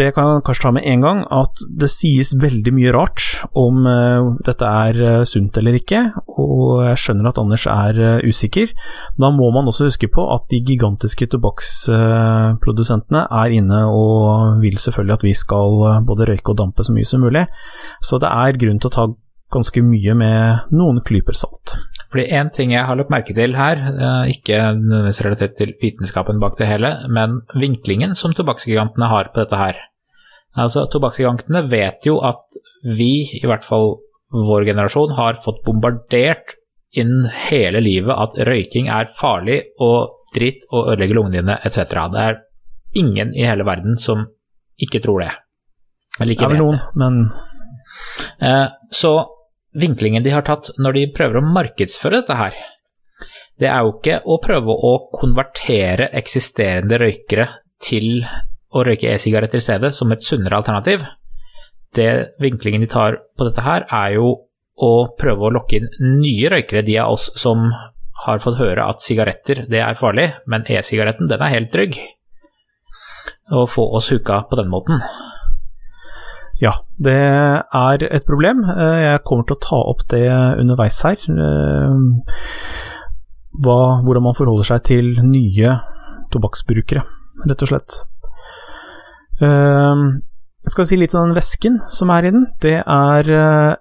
det 0.00 0.10
kan 0.16 0.24
jeg 0.26 0.44
kanskje 0.46 0.64
ta 0.64 0.70
med 0.72 0.86
en 0.88 1.02
gang, 1.04 1.18
at 1.34 1.62
det 1.80 1.90
sies 1.92 2.32
veldig 2.40 2.72
mye 2.76 2.92
rart 2.96 3.24
om 3.58 3.84
eh, 3.88 4.28
dette 4.46 4.66
er 4.66 5.00
eh, 5.04 5.24
sunt 5.28 5.58
eller 5.60 5.76
ikke, 5.76 6.00
og 6.40 6.82
jeg 6.86 7.00
skjønner 7.02 7.30
at 7.30 7.40
Anders 7.42 7.66
er 7.70 8.00
eh, 8.00 8.24
usikker. 8.24 8.72
Da 9.20 9.30
må 9.34 9.50
man 9.54 9.68
også 9.70 9.88
huske 9.90 10.08
på 10.12 10.24
at 10.34 10.46
de 10.52 10.62
gigantiske 10.64 11.28
tobakksprodusentene 11.34 13.26
er 13.42 13.56
inne 13.58 13.80
og 13.92 14.60
vil 14.64 14.78
selvfølgelig 14.80 15.18
at 15.18 15.26
vi 15.26 15.34
skal 15.36 16.04
både 16.08 16.28
røyke 16.32 16.54
og 16.54 16.60
dampe 16.62 16.86
så 16.86 16.94
mye 16.96 17.08
som 17.08 17.24
mulig, 17.24 17.44
så 18.04 18.20
det 18.22 18.30
er 18.30 18.60
grunn 18.60 18.80
til 18.80 18.90
å 18.90 18.96
ta 18.96 19.04
ganske 19.50 19.82
mye 19.82 20.14
med 20.14 20.72
noen 20.78 21.00
klyper 21.02 21.34
salt. 21.36 21.74
Fordi 22.10 22.24
En 22.34 22.50
ting 22.54 22.72
jeg 22.72 22.86
har 22.86 22.96
lagt 22.98 23.10
merke 23.10 23.34
til 23.34 23.54
her, 23.58 23.82
ikke 24.30 24.56
nødvendigvis 24.78 25.24
relatert 25.26 25.54
til 25.58 25.74
vitenskapen 25.82 26.40
bak 26.42 26.56
det 26.58 26.70
hele, 26.70 26.94
men 27.10 27.40
vinklingen 27.58 28.14
som 28.18 28.34
tobakksgigantene 28.34 29.10
har 29.10 29.30
på 29.34 29.42
dette 29.42 29.58
her. 29.58 29.89
Altså, 30.58 30.86
Tobakksgigantene 30.90 31.62
vet 31.70 32.06
jo 32.08 32.18
at 32.26 32.58
vi, 32.82 33.26
i 33.38 33.46
hvert 33.46 33.66
fall 33.66 34.00
vår 34.34 34.66
generasjon, 34.66 35.14
har 35.18 35.38
fått 35.42 35.62
bombardert 35.66 36.56
inn 36.98 37.28
hele 37.48 37.82
livet 37.84 38.16
at 38.18 38.34
røyking 38.48 38.88
er 38.90 39.10
farlig 39.14 39.60
og 39.78 40.16
dritt 40.34 40.64
og 40.70 40.90
ødelegger 40.92 41.18
lungene 41.18 41.36
dine 41.38 41.58
etc. 41.66 41.94
Det 42.10 42.24
er 42.24 42.40
ingen 42.98 43.30
i 43.34 43.46
hele 43.46 43.66
verden 43.66 43.98
som 43.98 44.26
ikke 44.80 45.02
tror 45.04 45.22
det. 45.22 45.30
Eller 46.18 46.34
Det 46.34 46.38
ikke 46.38 46.50
vet 46.50 46.62
noen, 46.62 46.80
det. 46.80 46.98
men 46.98 47.22
Eh, 48.40 48.68
Så 48.90 49.26
vinklingen 49.74 50.22
de 50.22 50.30
har 50.34 50.42
tatt 50.46 50.70
når 50.78 50.96
de 50.98 51.06
prøver 51.14 51.40
å 51.40 51.52
markedsføre 51.54 52.20
dette 52.22 52.36
her, 52.38 52.56
det 53.60 53.68
er 53.68 53.84
jo 53.84 53.92
ikke 53.98 54.20
å 54.24 54.38
prøve 54.42 54.74
å 54.74 54.92
konvertere 55.14 56.08
eksisterende 56.16 56.98
røykere 57.02 57.46
til 57.82 58.24
å 58.74 58.84
røyke 58.86 59.10
e-sigaretter 59.14 59.58
i 59.58 59.64
stedet, 59.64 59.90
som 59.94 60.12
et 60.14 60.22
sunnere 60.24 60.60
alternativ. 60.60 61.02
Det 61.96 62.10
vinklingen 62.42 62.84
de 62.84 62.90
tar 62.90 63.16
på 63.36 63.46
dette 63.48 63.64
her, 63.66 63.86
er 63.90 64.14
jo 64.18 64.28
å 64.80 64.90
prøve 65.18 65.48
å 65.48 65.54
lokke 65.56 65.80
inn 65.80 65.88
nye 66.20 66.50
røykere, 66.52 66.84
de 66.86 66.98
av 67.02 67.16
oss 67.16 67.30
som 67.40 67.66
har 68.26 68.38
fått 68.44 68.60
høre 68.60 68.84
at 68.84 69.02
sigaretter 69.02 69.64
det 69.72 69.80
er 69.80 69.96
farlig, 69.98 70.28
men 70.46 70.64
e-sigaretten 70.68 71.28
den 71.28 71.42
er 71.42 71.54
helt 71.54 71.72
trygg. 71.72 71.98
Og 73.50 73.66
få 73.72 73.88
oss 73.96 74.10
huka 74.12 74.44
på 74.50 74.56
den 74.60 74.70
måten. 74.70 75.00
Ja, 76.60 76.74
det 77.00 77.16
er 77.16 78.02
et 78.04 78.26
problem. 78.28 78.60
Eh, 78.68 78.98
Jeg 79.10 79.22
kommer 79.24 79.46
til 79.48 79.56
å 79.56 79.64
ta 79.64 79.78
opp 79.90 80.04
det 80.12 80.26
underveis 80.60 81.00
her. 81.02 81.16
eh, 81.16 81.96
Hva, 83.60 83.78
hvordan 84.04 84.22
man 84.22 84.36
forholder 84.36 84.68
seg 84.68 84.84
til 84.84 85.08
nye 85.26 85.72
tobakksbrukere, 86.30 87.02
rett 87.48 87.62
og 87.64 87.68
slett. 87.72 87.96
Eh, 89.40 89.96
Jeg 90.60 90.72
skal 90.74 90.84
si 90.86 90.96
litt 91.00 91.14
om 91.16 91.30
den 91.30 91.36
væsken 91.38 91.78
som 91.88 92.10
er 92.12 92.26
i 92.28 92.32
den. 92.34 92.42
Det 92.60 92.74
er 92.84 93.30
eh, 93.32 93.74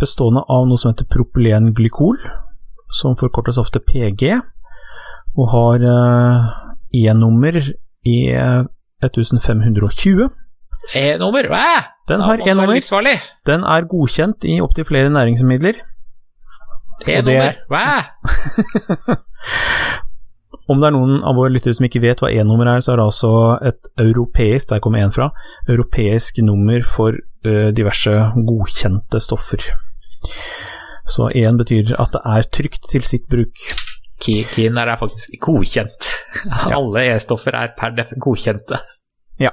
bestående 0.00 0.40
av 0.50 0.64
noe 0.68 0.80
som 0.80 0.92
heter 0.94 1.04
propylenglykol, 1.12 2.16
som 2.96 3.16
forkortes 3.20 3.58
ofte 3.60 3.82
PG, 3.84 4.30
og 5.36 5.50
har 5.52 5.84
eh, 5.84 6.46
E-nummer 7.04 7.58
i 8.08 8.16
1520. 9.04 10.30
E-nummer, 10.94 11.46
hva? 11.52 11.66
Den 12.08 12.20
har 12.24 12.40
E-nummer. 12.44 12.80
Den 13.48 13.64
er 13.64 13.86
godkjent 13.88 14.44
i 14.48 14.58
opptil 14.64 14.84
flere 14.88 15.12
næringsmidler. 15.12 15.74
E-nummer, 17.04 17.52
hva? 17.68 17.84
Om 20.70 20.80
det 20.80 20.88
er 20.88 20.94
noen 20.96 21.18
av 21.26 21.36
våre 21.36 21.52
lyttere 21.52 21.76
som 21.76 21.84
ikke 21.84 22.00
vet 22.04 22.22
hva 22.22 22.30
E-nummer 22.32 22.70
er, 22.72 22.84
så 22.84 22.94
er 22.94 23.00
det 23.00 23.08
altså 23.10 23.32
et 23.70 23.90
europeisk, 24.00 24.70
der 24.70 24.80
kommer 24.84 25.04
én 25.04 25.12
fra, 25.12 25.28
europeisk 25.68 26.40
nummer 26.46 26.84
for 26.88 27.18
uh, 27.44 27.68
diverse 27.76 28.12
godkjente 28.48 29.20
stoffer. 29.20 29.66
Så 31.04 31.28
én 31.36 31.60
betyr 31.60 31.92
at 32.00 32.14
det 32.16 32.22
er 32.24 32.48
trygt 32.48 32.88
til 32.88 33.04
sitt 33.04 33.28
bruk. 33.28 33.60
Kiner 34.24 34.88
er 34.88 34.96
faktisk 34.96 35.36
godkjent. 35.42 36.10
Alle 36.72 37.04
E-stoffer 37.12 37.56
er 37.58 37.74
per 37.76 37.92
def 37.96 38.14
godkjente. 38.16 38.78
Ja. 39.42 39.52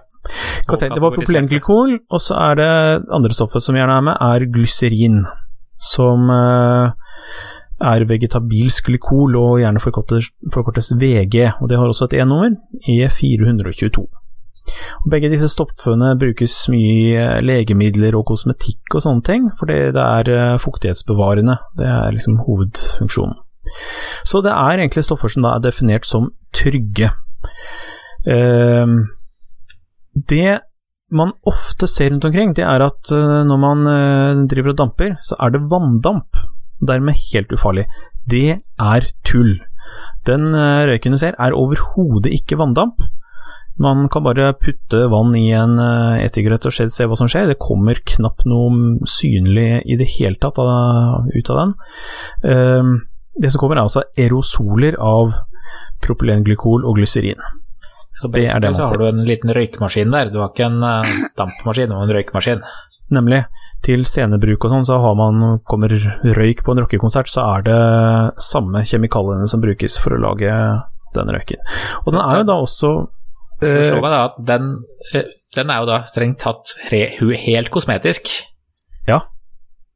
se, 0.75 0.87
det 0.87 1.01
var 1.01 1.15
propylenglykol, 1.17 1.97
og 2.07 2.21
så 2.23 2.37
er 2.39 2.59
det 2.61 2.71
andre 3.11 3.35
stoffet 3.35 3.65
som 3.65 3.75
gjerne 3.75 3.97
er 3.99 4.05
med, 4.07 4.15
er 4.21 4.47
glyserin. 4.53 5.23
Som 5.81 6.29
eh, 6.29 6.93
er 7.81 8.07
vegetabilsk 8.09 8.89
glykol 8.91 9.37
og 9.39 9.59
gjerne 9.61 9.81
forkortes, 9.81 10.93
VG, 11.01 11.37
og 11.59 11.69
det 11.69 11.79
har 11.79 11.91
også 11.91 12.09
et 12.09 12.17
E-nummer, 12.21 12.55
E422. 12.89 14.07
Og 15.01 15.11
begge 15.11 15.29
disse 15.31 15.49
stoffene 15.51 16.13
brukes 16.19 16.55
mye 16.71 16.89
i 16.91 17.13
eh, 17.17 17.39
legemidler 17.43 18.15
og 18.17 18.27
kosmetikk 18.29 18.97
og 18.97 19.05
sånne 19.05 19.25
ting, 19.25 19.47
fordi 19.57 19.77
det 19.95 20.03
er 20.03 20.33
eh, 20.35 20.59
fuktighetsbevarende. 20.61 21.57
Det 21.79 21.87
er 21.89 22.13
liksom 22.15 22.41
hovedfunksjonen. 22.45 23.39
Så 24.27 24.41
det 24.45 24.53
er 24.53 24.81
egentlig 24.81 25.05
stoffer 25.05 25.31
som 25.31 25.45
da 25.45 25.55
er 25.55 25.65
definert 25.65 26.07
som 26.09 26.31
trygge. 26.57 27.11
Ehm, 28.29 28.95
det 30.29 30.61
man 31.11 31.33
ofte 31.47 31.87
ser 31.89 32.11
rundt 32.11 32.25
omkring, 32.25 32.55
det 32.57 32.65
er 32.65 32.85
at 32.85 33.11
eh, 33.15 33.41
når 33.47 33.61
man 33.61 34.47
driver 34.49 34.73
og 34.73 34.81
damper, 34.81 35.15
så 35.21 35.37
er 35.39 35.53
det 35.53 35.65
vanndamp. 35.71 36.41
Dermed 36.81 37.17
helt 37.31 37.53
ufarlig. 37.53 37.85
Det 38.29 38.61
er 38.61 39.09
tull. 39.27 39.59
Den 40.27 40.53
eh, 40.53 40.85
røyken 40.89 41.15
du 41.15 41.19
ser, 41.21 41.37
er 41.39 41.57
overhodet 41.57 42.33
ikke 42.33 42.59
vanndamp. 42.61 43.01
Man 43.81 44.05
kan 44.11 44.25
bare 44.25 44.51
putte 44.59 45.05
vann 45.09 45.33
i 45.37 45.47
en 45.57 45.77
eh, 45.79 46.25
og 46.27 46.73
se, 46.75 47.07
hva 47.07 47.17
som 47.17 47.29
skjer. 47.31 47.49
Det 47.49 47.61
kommer 47.61 48.01
knapt 48.15 48.45
noe 48.49 49.07
synlig 49.09 49.81
i 49.85 49.97
det 49.97 50.09
hele 50.17 50.37
tatt 50.41 50.59
ut 50.59 51.53
av 51.53 51.61
den. 51.61 51.73
Ehm, 52.51 52.93
det 53.41 53.51
som 53.51 53.63
kommer, 53.63 53.79
er 53.79 53.87
altså 53.87 54.03
aerosoler 54.19 54.99
av 54.99 55.33
propylenglykol 56.03 56.85
og 56.85 56.99
glyserin. 56.99 57.41
Så 58.21 58.29
Det 58.29 58.45
er 58.51 58.59
det 58.59 58.73
man 58.73 58.83
ser. 58.83 58.83
så 58.83 58.93
har 58.93 59.01
du 59.01 59.07
en 59.07 59.25
liten 59.25 59.49
røykemaskin 59.49 60.11
der. 60.13 60.29
Du 60.29 60.39
har 60.43 60.51
ikke 60.51 60.67
en 60.67 60.83
eh, 60.83 61.27
dampmaskin, 61.39 61.89
har 61.95 62.05
en 62.05 62.15
røykemaskin. 62.17 62.61
Nemlig. 63.11 63.43
Til 63.83 64.05
scenebruk 64.07 64.65
og 64.65 64.71
sånn, 64.71 64.87
så 64.87 64.99
har 65.03 65.17
man 65.19 65.59
Kommer 65.67 65.91
røyk 66.37 66.63
på 66.63 66.73
en 66.73 66.83
rockekonsert, 66.83 67.31
så 67.31 67.43
er 67.57 67.65
det 67.67 67.79
samme 68.43 68.85
kjemikaliene 68.87 69.49
som 69.51 69.63
brukes 69.63 69.97
for 70.01 70.15
å 70.15 70.21
lage 70.21 70.53
den 71.15 71.33
røyken. 71.35 71.59
Og 72.05 72.13
den 72.13 72.21
er 72.23 72.41
jo 72.41 72.47
da 72.47 72.57
også 72.61 72.93
Så 73.59 73.73
eh, 73.75 73.99
da 73.99 74.23
at 74.29 74.39
den, 74.47 74.73
eh, 75.11 75.27
den 75.57 75.73
er 75.73 75.83
jo 75.83 75.89
da 75.91 76.01
strengt 76.09 76.39
tatt 76.45 76.75
helt 76.89 77.71
kosmetisk. 77.73 78.31
Ja. 79.09 79.21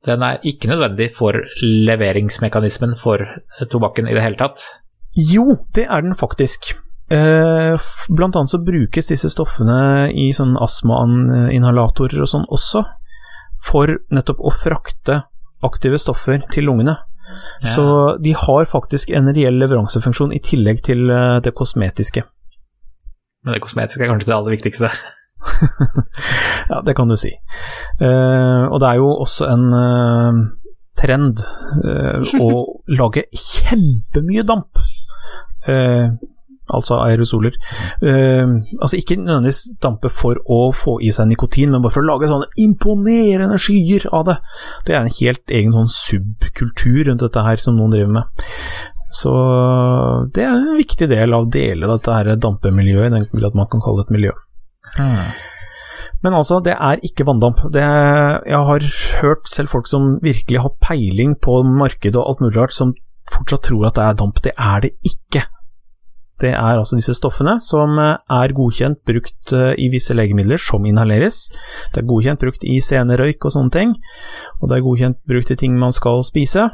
Den 0.06 0.21
er 0.25 0.43
ikke 0.45 0.69
nødvendig 0.69 1.10
for 1.15 1.39
leveringsmekanismen 1.63 2.97
for 2.99 3.23
tobakken 3.71 4.10
i 4.10 4.17
det 4.17 4.25
hele 4.25 4.38
tatt. 4.38 4.62
Jo, 5.15 5.56
det 5.73 5.88
er 5.88 6.04
den 6.04 6.17
faktisk. 6.19 6.75
Eh, 7.10 7.78
blant 8.10 8.36
annet 8.36 8.49
så 8.49 8.60
brukes 8.65 9.12
disse 9.12 9.30
stoffene 9.30 10.10
i 10.10 10.32
sånn 10.34 10.56
astmainhalatorer 10.58 12.23
og 12.25 12.30
sånn 12.32 12.47
også, 12.54 12.82
for 13.62 13.98
nettopp 14.13 14.41
å 14.41 14.54
frakte 14.54 15.24
aktive 15.65 16.00
stoffer 16.02 16.44
til 16.54 16.70
lungene. 16.70 16.98
Ja. 17.63 17.72
Så 17.74 17.86
de 18.22 18.36
har 18.38 18.68
faktisk 18.70 19.10
en 19.15 19.32
reell 19.34 19.58
leveransefunksjon 19.62 20.34
i 20.36 20.41
tillegg 20.46 20.84
til 20.86 21.10
eh, 21.10 21.39
det 21.44 21.56
kosmetiske. 21.58 22.26
Men 23.46 23.56
det 23.56 23.63
kosmetiske 23.63 24.06
er 24.06 24.12
kanskje 24.12 24.32
det 24.32 24.38
aller 24.39 24.58
viktigste. 24.58 24.91
Ja, 26.65 26.80
det 26.82 26.96
kan 26.98 27.06
du 27.06 27.13
si. 27.13 27.30
Uh, 28.02 28.65
og 28.74 28.80
det 28.82 28.88
er 28.89 28.98
jo 28.98 29.10
også 29.22 29.46
en 29.52 29.65
uh, 29.70 30.39
trend 30.98 31.44
uh, 31.86 32.24
å 32.41 32.48
lage 33.00 33.28
kjempemye 33.30 34.41
damp. 34.50 34.82
Eh, 35.70 36.10
altså 36.73 36.99
aerosoler. 37.04 37.58
Uh, 38.01 38.58
altså 38.80 38.99
ikke 38.99 39.19
nødvendigvis 39.21 39.78
dampe 39.84 40.12
for 40.13 40.39
å 40.51 40.60
få 40.75 40.97
i 41.06 41.12
seg 41.15 41.30
nikotin, 41.32 41.73
men 41.73 41.84
bare 41.84 41.95
for 41.95 42.06
å 42.06 42.10
lage 42.13 42.32
sånne 42.32 42.49
imponerende 42.65 43.60
skyer 43.62 44.08
av 44.15 44.28
det. 44.32 44.38
Det 44.88 44.95
er 44.95 45.04
en 45.04 45.17
helt 45.19 45.56
egen 45.60 45.75
sånn 45.75 45.91
subkultur 45.91 47.06
rundt 47.10 47.25
dette 47.25 47.45
her 47.47 47.62
som 47.62 47.78
noen 47.78 47.93
driver 47.93 48.19
med. 48.19 48.45
Så 49.15 49.32
det 50.36 50.43
er 50.43 50.56
en 50.58 50.75
viktig 50.75 51.08
del 51.12 51.36
av 51.36 51.45
å 51.45 51.51
dele 51.51 51.89
dette 51.93 52.15
her 52.15 52.36
dampemiljøet, 52.41 53.08
i 53.08 53.13
den 53.13 53.28
grad 53.32 53.56
man 53.58 53.69
kan 53.71 53.84
kalle 53.84 54.01
det 54.01 54.10
et 54.10 54.15
miljø. 54.17 54.34
Men 56.25 56.34
altså, 56.34 56.58
det 56.63 56.73
er 56.73 57.04
ikke 57.06 57.28
vanndamp. 57.28 57.60
Det, 57.73 57.84
jeg 58.49 58.62
har 58.69 58.88
hørt 59.21 59.49
selv 59.51 59.69
folk 59.75 59.89
som 59.89 60.15
virkelig 60.25 60.63
har 60.63 60.73
peiling 60.82 61.36
på 61.38 61.60
markedet 61.67 62.17
og 62.17 62.32
alt 62.32 62.41
mulig 62.41 62.58
rart, 62.58 62.73
som 62.73 62.95
fortsatt 63.30 63.67
tror 63.69 63.89
at 63.89 63.99
det 63.99 64.08
er 64.08 64.17
damp. 64.21 64.41
Det 64.43 64.56
er 64.58 64.88
det 64.88 64.95
ikke. 65.06 65.45
Det 66.41 66.52
er 66.52 66.76
altså 66.76 66.98
disse 67.00 67.15
stoffene 67.15 67.56
som 67.63 67.95
eh, 68.02 68.17
er 68.41 68.54
godkjent 68.56 69.02
brukt 69.08 69.54
eh, 69.56 69.71
i 69.80 69.88
visse 69.93 70.15
legemidler 70.15 70.60
som 70.60 70.86
inhaleres. 70.88 71.45
Det 71.93 72.02
er 72.02 72.10
godkjent 72.10 72.41
brukt 72.41 72.65
i 72.67 72.82
senerøyk 72.84 73.48
og 73.48 73.56
sånne 73.56 73.71
ting, 73.71 73.95
og 74.60 74.69
det 74.69 74.78
er 74.78 74.86
godkjent 74.86 75.21
brukt 75.30 75.54
i 75.54 75.60
ting 75.60 75.78
man 75.80 75.95
skal 75.95 76.24
spise. 76.28 76.67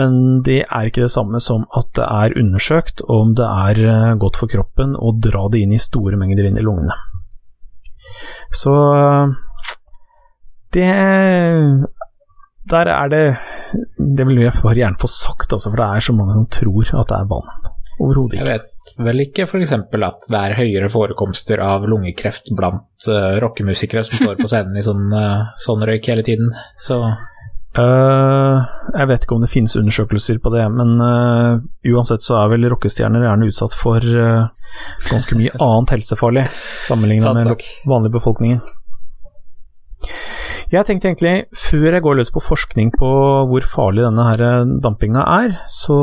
Men 0.00 0.40
det 0.42 0.62
er 0.64 0.88
ikke 0.88 1.04
det 1.04 1.12
samme 1.12 1.38
som 1.42 1.68
at 1.76 1.92
det 1.94 2.06
er 2.08 2.38
undersøkt 2.40 3.04
om 3.12 3.34
det 3.38 3.46
er 3.46 3.82
eh, 3.84 4.14
godt 4.20 4.40
for 4.40 4.50
kroppen 4.50 4.96
å 4.96 5.12
dra 5.12 5.44
det 5.52 5.60
inn 5.62 5.76
i 5.76 5.82
store 5.82 6.18
mengder 6.20 6.48
inn 6.48 6.58
i 6.58 6.64
lungene. 6.64 6.96
Så 8.54 8.72
det 10.74 10.86
Der 12.70 12.88
er 12.88 13.08
det 13.08 13.36
Det 13.98 14.26
vil 14.26 14.40
jeg 14.42 14.52
bare 14.62 14.74
gjerne 14.74 15.00
få 15.00 15.08
sagt, 15.10 15.52
altså, 15.52 15.70
for 15.70 15.76
det 15.76 15.86
er 15.86 16.00
så 16.00 16.12
mange 16.16 16.34
som 16.34 16.46
tror 16.46 17.00
at 17.00 17.08
det 17.10 17.18
er 17.18 17.30
vann. 17.30 17.73
Overhodet 18.02 18.40
Jeg 18.40 18.48
vet 18.48 18.70
vel 19.04 19.24
ikke 19.24 19.46
f.eks. 19.48 19.72
at 19.74 20.26
det 20.30 20.40
er 20.40 20.56
høyere 20.58 20.88
forekomster 20.92 21.62
av 21.62 21.86
lungekreft 21.90 22.52
blant 22.58 23.06
uh, 23.08 23.36
rockemusikere 23.42 24.04
som 24.06 24.20
står 24.20 24.38
på 24.38 24.50
scenen 24.50 24.78
i 24.78 24.84
sånn, 24.86 25.08
uh, 25.10 25.50
sånn 25.58 25.82
røyk 25.86 26.10
hele 26.12 26.24
tiden. 26.26 26.52
Så 26.82 27.00
uh, 27.00 28.60
jeg 28.94 29.08
vet 29.10 29.26
ikke 29.26 29.38
om 29.38 29.42
det 29.42 29.50
finnes 29.50 29.74
undersøkelser 29.80 30.38
på 30.42 30.52
det, 30.54 30.66
men 30.76 30.94
uansett 31.90 32.22
så 32.22 32.38
er 32.42 32.54
vel 32.54 32.68
rockestjerner 32.70 33.26
gjerne 33.26 33.50
utsatt 33.50 33.74
for 33.78 34.04
ganske 35.08 35.38
mye 35.38 35.54
annet 35.58 35.96
helsefarlig 35.96 36.46
sammenlignet 36.86 37.34
med 37.40 37.68
vanlig 37.90 38.14
befolkning. 38.14 38.62
Jeg 40.72 40.86
tenkte 40.88 41.10
egentlig, 41.10 41.34
før 41.54 41.92
jeg 41.92 42.02
går 42.02 42.16
løs 42.18 42.32
på 42.34 42.42
forskning 42.42 42.94
på 42.94 43.10
hvor 43.50 43.66
farlig 43.68 44.06
denne 44.06 44.24
her 44.26 44.64
dampinga 44.82 45.22
er, 45.42 45.58
så 45.70 45.98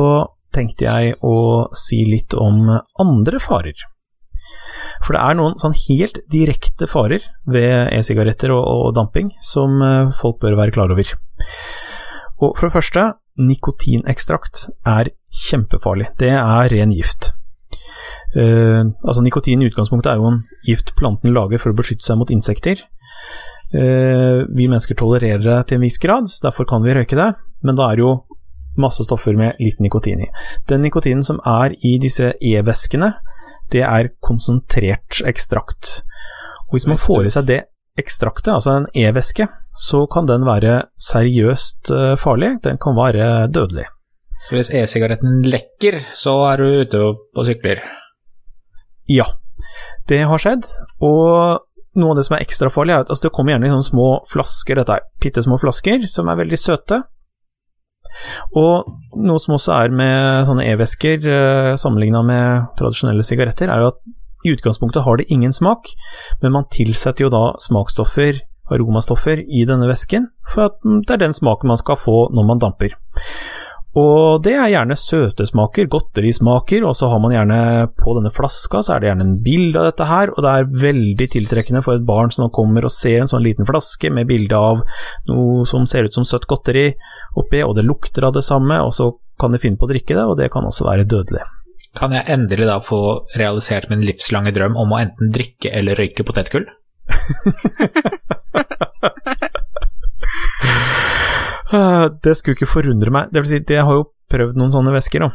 tenkte 0.56 0.88
jeg 0.88 1.16
å 1.24 1.38
si 1.78 2.04
litt 2.08 2.36
om 2.38 2.68
andre 3.00 3.40
farer. 3.44 3.88
For 5.02 5.16
det 5.16 5.22
er 5.24 5.38
noen 5.38 5.58
sånn 5.62 5.76
helt 5.88 6.20
direkte 6.32 6.88
farer 6.90 7.24
ved 7.50 7.90
e-sigaretter 7.96 8.54
og, 8.54 8.62
og 8.62 8.96
damping 8.98 9.32
som 9.44 9.82
eh, 9.82 10.12
folk 10.18 10.42
bør 10.44 10.60
være 10.60 10.76
klar 10.76 10.94
over. 10.94 11.14
Og 12.42 12.58
for 12.58 12.68
det 12.68 12.76
første, 12.76 13.06
nikotinekstrakt 13.42 14.68
er 14.88 15.12
kjempefarlig. 15.46 16.12
Det 16.20 16.34
er 16.36 16.74
ren 16.74 16.94
gift. 16.96 17.32
Uh, 18.32 18.88
altså 19.04 19.20
Nikotin 19.26 19.60
i 19.60 19.68
utgangspunktet 19.68 20.14
er 20.14 20.22
jo 20.22 20.30
en 20.30 20.38
gift 20.64 20.94
planten 20.96 21.34
lager 21.36 21.60
for 21.60 21.74
å 21.74 21.76
beskytte 21.76 22.06
seg 22.06 22.16
mot 22.20 22.32
insekter. 22.32 22.80
Uh, 23.76 24.48
vi 24.48 24.70
mennesker 24.70 24.96
tolererer 25.00 25.44
det 25.44 25.58
til 25.68 25.80
en 25.80 25.84
viss 25.84 26.00
grad, 26.02 26.30
derfor 26.44 26.68
kan 26.70 26.84
vi 26.84 26.96
røyke 26.96 27.20
det, 27.20 27.28
men 27.68 27.78
da 27.78 27.90
er 27.92 28.00
det 28.00 28.06
jo 28.06 28.14
masse 28.80 29.04
stoffer 29.06 29.36
med 29.38 29.60
litt 29.60 29.82
nikotin 29.84 30.24
i. 30.26 30.30
Den 30.70 30.84
nikotinen 30.86 31.24
som 31.26 31.42
er 31.48 31.76
i 31.86 31.98
disse 32.02 32.34
e-væskene, 32.40 33.14
det 33.72 33.84
er 33.88 34.12
konsentrert 34.24 35.22
ekstrakt. 35.28 36.02
Og 36.70 36.78
hvis 36.78 36.88
man 36.88 37.02
får 37.02 37.28
i 37.28 37.34
seg 37.36 37.50
det 37.50 37.62
ekstraktet, 38.00 38.54
altså 38.54 38.78
en 38.80 38.88
e-væske, 38.96 39.48
så 39.76 40.06
kan 40.12 40.28
den 40.30 40.46
være 40.48 40.84
seriøst 41.02 41.92
eh, 41.96 42.14
farlig. 42.20 42.58
Den 42.64 42.80
kan 42.82 42.96
være 42.96 43.48
dødelig. 43.52 43.88
Så 44.48 44.56
hvis 44.58 44.72
e-sigaretten 44.74 45.44
lekker, 45.46 46.00
så 46.18 46.34
er 46.50 46.62
du 46.62 46.82
ute 46.82 47.02
og 47.04 47.44
sykler. 47.46 47.84
Ja, 49.12 49.28
det 50.10 50.24
har 50.30 50.42
skjedd. 50.42 50.66
Og 51.04 51.62
noe 52.00 52.14
av 52.14 52.20
det 52.20 52.26
som 52.26 52.38
er 52.38 52.46
ekstra 52.46 52.72
farlig, 52.74 52.96
er 52.96 53.06
at 53.06 53.12
altså, 53.12 53.28
det 53.28 53.34
kommer 53.36 53.54
gjerne 53.54 53.68
i 53.68 53.74
sånne 53.74 53.90
små 53.90 54.10
flasker. 54.32 54.80
Dette 54.80 54.98
er 54.98 55.08
bitte 55.22 55.44
små 55.46 55.60
flasker 55.62 56.08
som 56.10 56.32
er 56.32 56.40
veldig 56.40 56.60
søte. 56.60 57.02
Og 58.58 58.90
noe 59.20 59.42
som 59.42 59.56
også 59.58 59.76
er 59.78 59.96
med 59.96 60.48
sånne 60.50 60.66
e-væsker, 60.72 61.28
eh, 61.28 61.72
sammenligna 61.80 62.24
med 62.26 62.72
tradisjonelle 62.80 63.26
sigaretter, 63.26 63.72
er 63.72 63.84
jo 63.84 63.92
at 63.94 64.02
i 64.46 64.54
utgangspunktet 64.56 65.06
har 65.06 65.20
det 65.20 65.30
ingen 65.30 65.54
smak, 65.54 65.92
men 66.42 66.56
man 66.56 66.70
tilsetter 66.74 67.28
jo 67.28 67.34
da 67.34 67.44
smaksstoffer, 67.62 68.42
aromastoffer, 68.72 69.44
i 69.46 69.66
denne 69.68 69.90
væsken, 69.90 70.30
for 70.50 70.70
at 70.70 70.78
mm, 70.86 71.04
det 71.06 71.16
er 71.16 71.26
den 71.26 71.36
smaken 71.36 71.70
man 71.72 71.80
skal 71.80 72.00
få 72.00 72.30
når 72.34 72.48
man 72.48 72.62
damper. 72.64 72.96
Og 74.00 74.40
det 74.46 74.54
er 74.56 74.70
gjerne 74.72 74.96
søtesmaker, 74.96 75.90
godterismaker, 75.92 76.86
og 76.88 76.96
så 76.96 77.10
har 77.12 77.20
man 77.20 77.34
gjerne 77.36 77.58
på 78.00 78.14
denne 78.16 78.32
flaska 78.32 78.80
så 78.80 78.94
er 78.96 79.02
det 79.02 79.10
gjerne 79.10 79.26
en 79.28 79.42
bilde 79.44 79.82
av 79.82 79.90
dette 79.90 80.06
her, 80.08 80.32
og 80.32 80.40
det 80.46 80.52
er 80.52 80.70
veldig 80.86 81.28
tiltrekkende 81.34 81.82
for 81.84 82.00
et 82.00 82.06
barn 82.08 82.32
som 82.32 82.48
kommer 82.56 82.88
og 82.88 82.94
ser 82.96 83.20
en 83.20 83.32
sånn 83.32 83.44
liten 83.44 83.68
flaske 83.68 84.08
med 84.16 84.30
bilde 84.32 84.56
av 84.56 84.80
noe 85.28 85.66
som 85.68 85.84
ser 85.90 86.08
ut 86.08 86.16
som 86.16 86.24
søtt 86.28 86.48
godteri 86.48 86.94
oppi, 87.36 87.60
og 87.68 87.76
det 87.76 87.88
lukter 87.88 88.24
av 88.30 88.34
det 88.38 88.46
samme, 88.48 88.80
og 88.80 88.96
så 88.96 89.12
kan 89.42 89.52
de 89.52 89.60
finne 89.60 89.78
på 89.82 89.86
å 89.90 89.92
drikke 89.92 90.16
det, 90.16 90.24
og 90.24 90.40
det 90.40 90.48
kan 90.54 90.68
også 90.70 90.88
være 90.88 91.10
dødelig. 91.12 91.44
Kan 91.98 92.16
jeg 92.16 92.24
endelig 92.32 92.70
da 92.70 92.78
få 92.80 93.28
realisert 93.36 93.90
min 93.92 94.06
livslange 94.08 94.54
drøm 94.56 94.80
om 94.80 94.96
å 94.96 95.02
enten 95.02 95.34
drikke 95.36 95.74
eller 95.76 96.00
røyke 96.00 96.24
potetgull? 96.24 96.70
Eh, 101.72 102.08
Det 102.24 102.36
skulle 102.38 102.58
ikke 102.58 102.70
forundre 102.70 103.14
meg. 103.14 103.32
Det 103.32 103.44
vil 103.44 103.52
si, 103.52 103.62
jeg 103.74 103.86
har 103.88 104.00
jo 104.00 104.10
prøvd 104.32 104.60
noen 104.60 104.74
sånne 104.74 104.94
væsker, 104.96 105.26
da. 105.26 105.32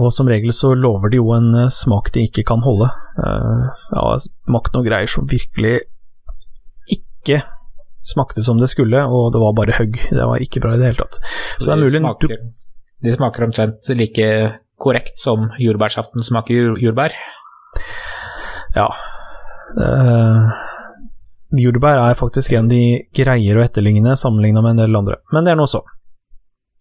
Og 0.00 0.10
som 0.10 0.26
regel 0.26 0.50
så 0.52 0.72
lover 0.74 1.12
de 1.12 1.20
jo 1.20 1.30
en 1.36 1.52
eh, 1.64 1.72
smak 1.72 2.10
de 2.14 2.26
ikke 2.28 2.46
kan 2.48 2.64
holde. 2.64 2.88
Jeg 3.18 4.00
har 4.00 4.18
smakt 4.24 4.74
noen 4.74 4.88
greier 4.88 5.10
som 5.10 5.28
virkelig 5.30 5.84
ikke 6.90 7.42
smakte 8.04 8.42
som 8.44 8.58
det 8.60 8.68
skulle, 8.72 9.00
og 9.06 9.30
det 9.32 9.40
var 9.40 9.54
bare 9.56 9.78
hugg. 9.78 10.00
Det 10.10 10.26
var 10.28 10.42
ikke 10.42 10.60
bra 10.64 10.74
i 10.74 10.80
det 10.80 10.90
hele 10.90 11.00
tatt. 11.04 11.20
Så 11.58 11.70
det 11.70 11.72
er 11.72 11.78
de 11.78 11.86
mulig 11.86 12.02
smaker, 12.02 12.36
de 13.04 13.14
smaker 13.14 13.46
omtrent 13.46 13.88
like 13.96 14.28
korrekt 14.80 15.20
som 15.22 15.48
jordbærsaften 15.62 16.24
smaker 16.26 16.74
jordbær. 16.82 17.14
Ja. 18.74 18.88
Uh, 19.78 20.50
jordbær 21.60 22.00
er 22.02 22.18
faktisk 22.18 22.54
en 22.58 22.70
de 22.70 23.04
greier 23.16 23.58
å 23.58 23.64
etterligne 23.64 24.16
sammenligna 24.18 24.62
med 24.64 24.74
en 24.74 24.82
del 24.84 24.98
andre, 25.02 25.20
men 25.34 25.46
det 25.46 25.54
er 25.54 25.60
nå 25.60 25.68
så. 25.70 25.82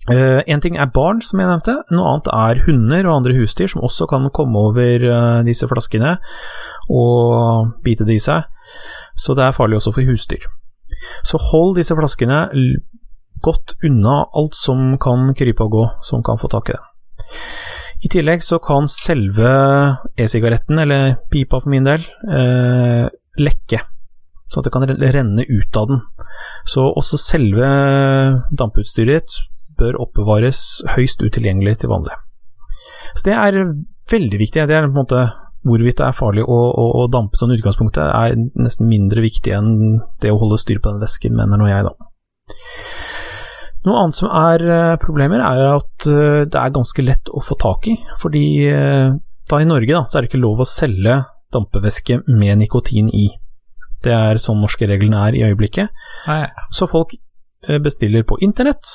Uh, 0.10 0.42
en 0.52 0.60
ting 0.60 0.76
er 0.76 0.90
barn, 0.92 1.22
som 1.24 1.40
jeg 1.40 1.48
nevnte, 1.48 1.78
noe 1.96 2.10
annet 2.10 2.32
er 2.36 2.64
hunder 2.66 3.06
og 3.08 3.22
andre 3.22 3.38
husdyr 3.38 3.70
som 3.72 3.86
også 3.88 4.08
kan 4.12 4.28
komme 4.36 4.60
over 4.60 5.06
uh, 5.08 5.44
disse 5.48 5.70
flaskene 5.70 6.18
og 6.92 7.70
bite 7.86 8.04
det 8.10 8.18
i 8.18 8.24
seg, 8.26 8.50
så 9.16 9.36
det 9.38 9.46
er 9.46 9.56
farlig 9.56 9.80
også 9.80 9.94
for 9.96 10.10
husdyr. 10.10 10.44
Så 11.24 11.40
hold 11.52 11.78
disse 11.80 11.96
flaskene 11.96 12.42
godt 13.44 13.78
unna 13.84 14.24
alt 14.36 14.56
som 14.58 14.98
kan 15.02 15.32
krype 15.38 15.66
og 15.66 15.78
gå, 15.78 15.86
som 16.04 16.24
kan 16.26 16.40
få 16.42 16.52
tak 16.52 16.72
i 16.72 16.76
det. 16.76 16.84
I 18.04 18.12
tillegg 18.12 18.44
så 18.44 18.60
kan 18.64 18.88
selve 18.92 19.50
e-sigaretten, 20.20 20.80
eller 20.84 21.16
pipa 21.32 21.62
for 21.64 21.72
min 21.72 21.88
del, 21.88 22.04
eh, 22.28 23.08
lekke. 23.40 23.80
Sånn 24.54 24.62
at 24.62 24.70
det 24.70 24.74
kan 24.76 24.86
renne 24.86 25.46
ut 25.50 25.80
av 25.80 25.90
den. 25.90 26.04
Så 26.70 26.86
også 26.94 27.18
selve 27.18 27.70
damputstyret 28.54 29.24
ditt 29.24 29.40
bør 29.80 29.98
oppbevares 30.06 30.84
høyst 30.94 31.24
utilgjengelig 31.26 31.80
til 31.82 31.90
vanlig. 31.90 32.14
Så 33.18 33.26
det 33.26 33.38
er 33.40 33.58
veldig 34.12 34.40
viktig. 34.42 34.68
Det 34.70 34.78
er 34.78 34.86
på 34.86 34.94
en 34.94 35.00
måte 35.02 35.24
hvorvidt 35.64 36.00
det 36.02 36.06
er 36.06 36.16
farlig 36.16 36.44
å, 36.44 36.58
å, 36.70 36.86
å 37.02 37.04
dampe 37.12 37.40
sånn 37.40 37.54
utgangspunktet, 37.56 38.04
er 38.04 38.36
nesten 38.60 38.90
mindre 38.90 39.24
viktig 39.24 39.54
enn 39.56 40.02
det 40.22 40.34
å 40.34 40.40
holde 40.42 40.60
styr 40.60 40.82
på 40.84 40.92
den 40.92 41.04
væsken, 41.04 41.38
mener 41.40 41.60
nå 41.60 41.70
jeg, 41.70 41.88
da. 41.88 41.94
Noe 43.84 44.00
annet 44.00 44.16
som 44.16 44.32
er 44.32 44.64
eh, 44.64 44.96
problemer, 45.00 45.44
er 45.44 45.64
at 45.74 46.08
eh, 46.08 46.44
det 46.48 46.60
er 46.60 46.76
ganske 46.76 47.04
lett 47.04 47.32
å 47.32 47.44
få 47.44 47.58
tak 47.60 47.90
i. 47.92 47.98
Fordi 48.22 48.44
eh, 48.72 49.16
da 49.50 49.60
i 49.60 49.68
Norge 49.68 49.92
da, 49.92 50.04
så 50.08 50.20
er 50.20 50.24
det 50.24 50.32
ikke 50.32 50.44
lov 50.44 50.64
å 50.64 50.68
selge 50.68 51.20
dampevæske 51.54 52.22
med 52.32 52.62
nikotin 52.64 53.12
i. 53.12 53.28
Det 54.04 54.14
er 54.14 54.42
sånn 54.42 54.62
norske 54.64 54.88
reglene 54.90 55.22
er 55.30 55.38
i 55.38 55.46
øyeblikket. 55.48 56.06
Nei, 56.28 56.44
Så 56.76 56.90
folk 56.92 57.16
eh, 57.16 57.80
bestiller 57.84 58.26
på 58.28 58.40
internett, 58.44 58.86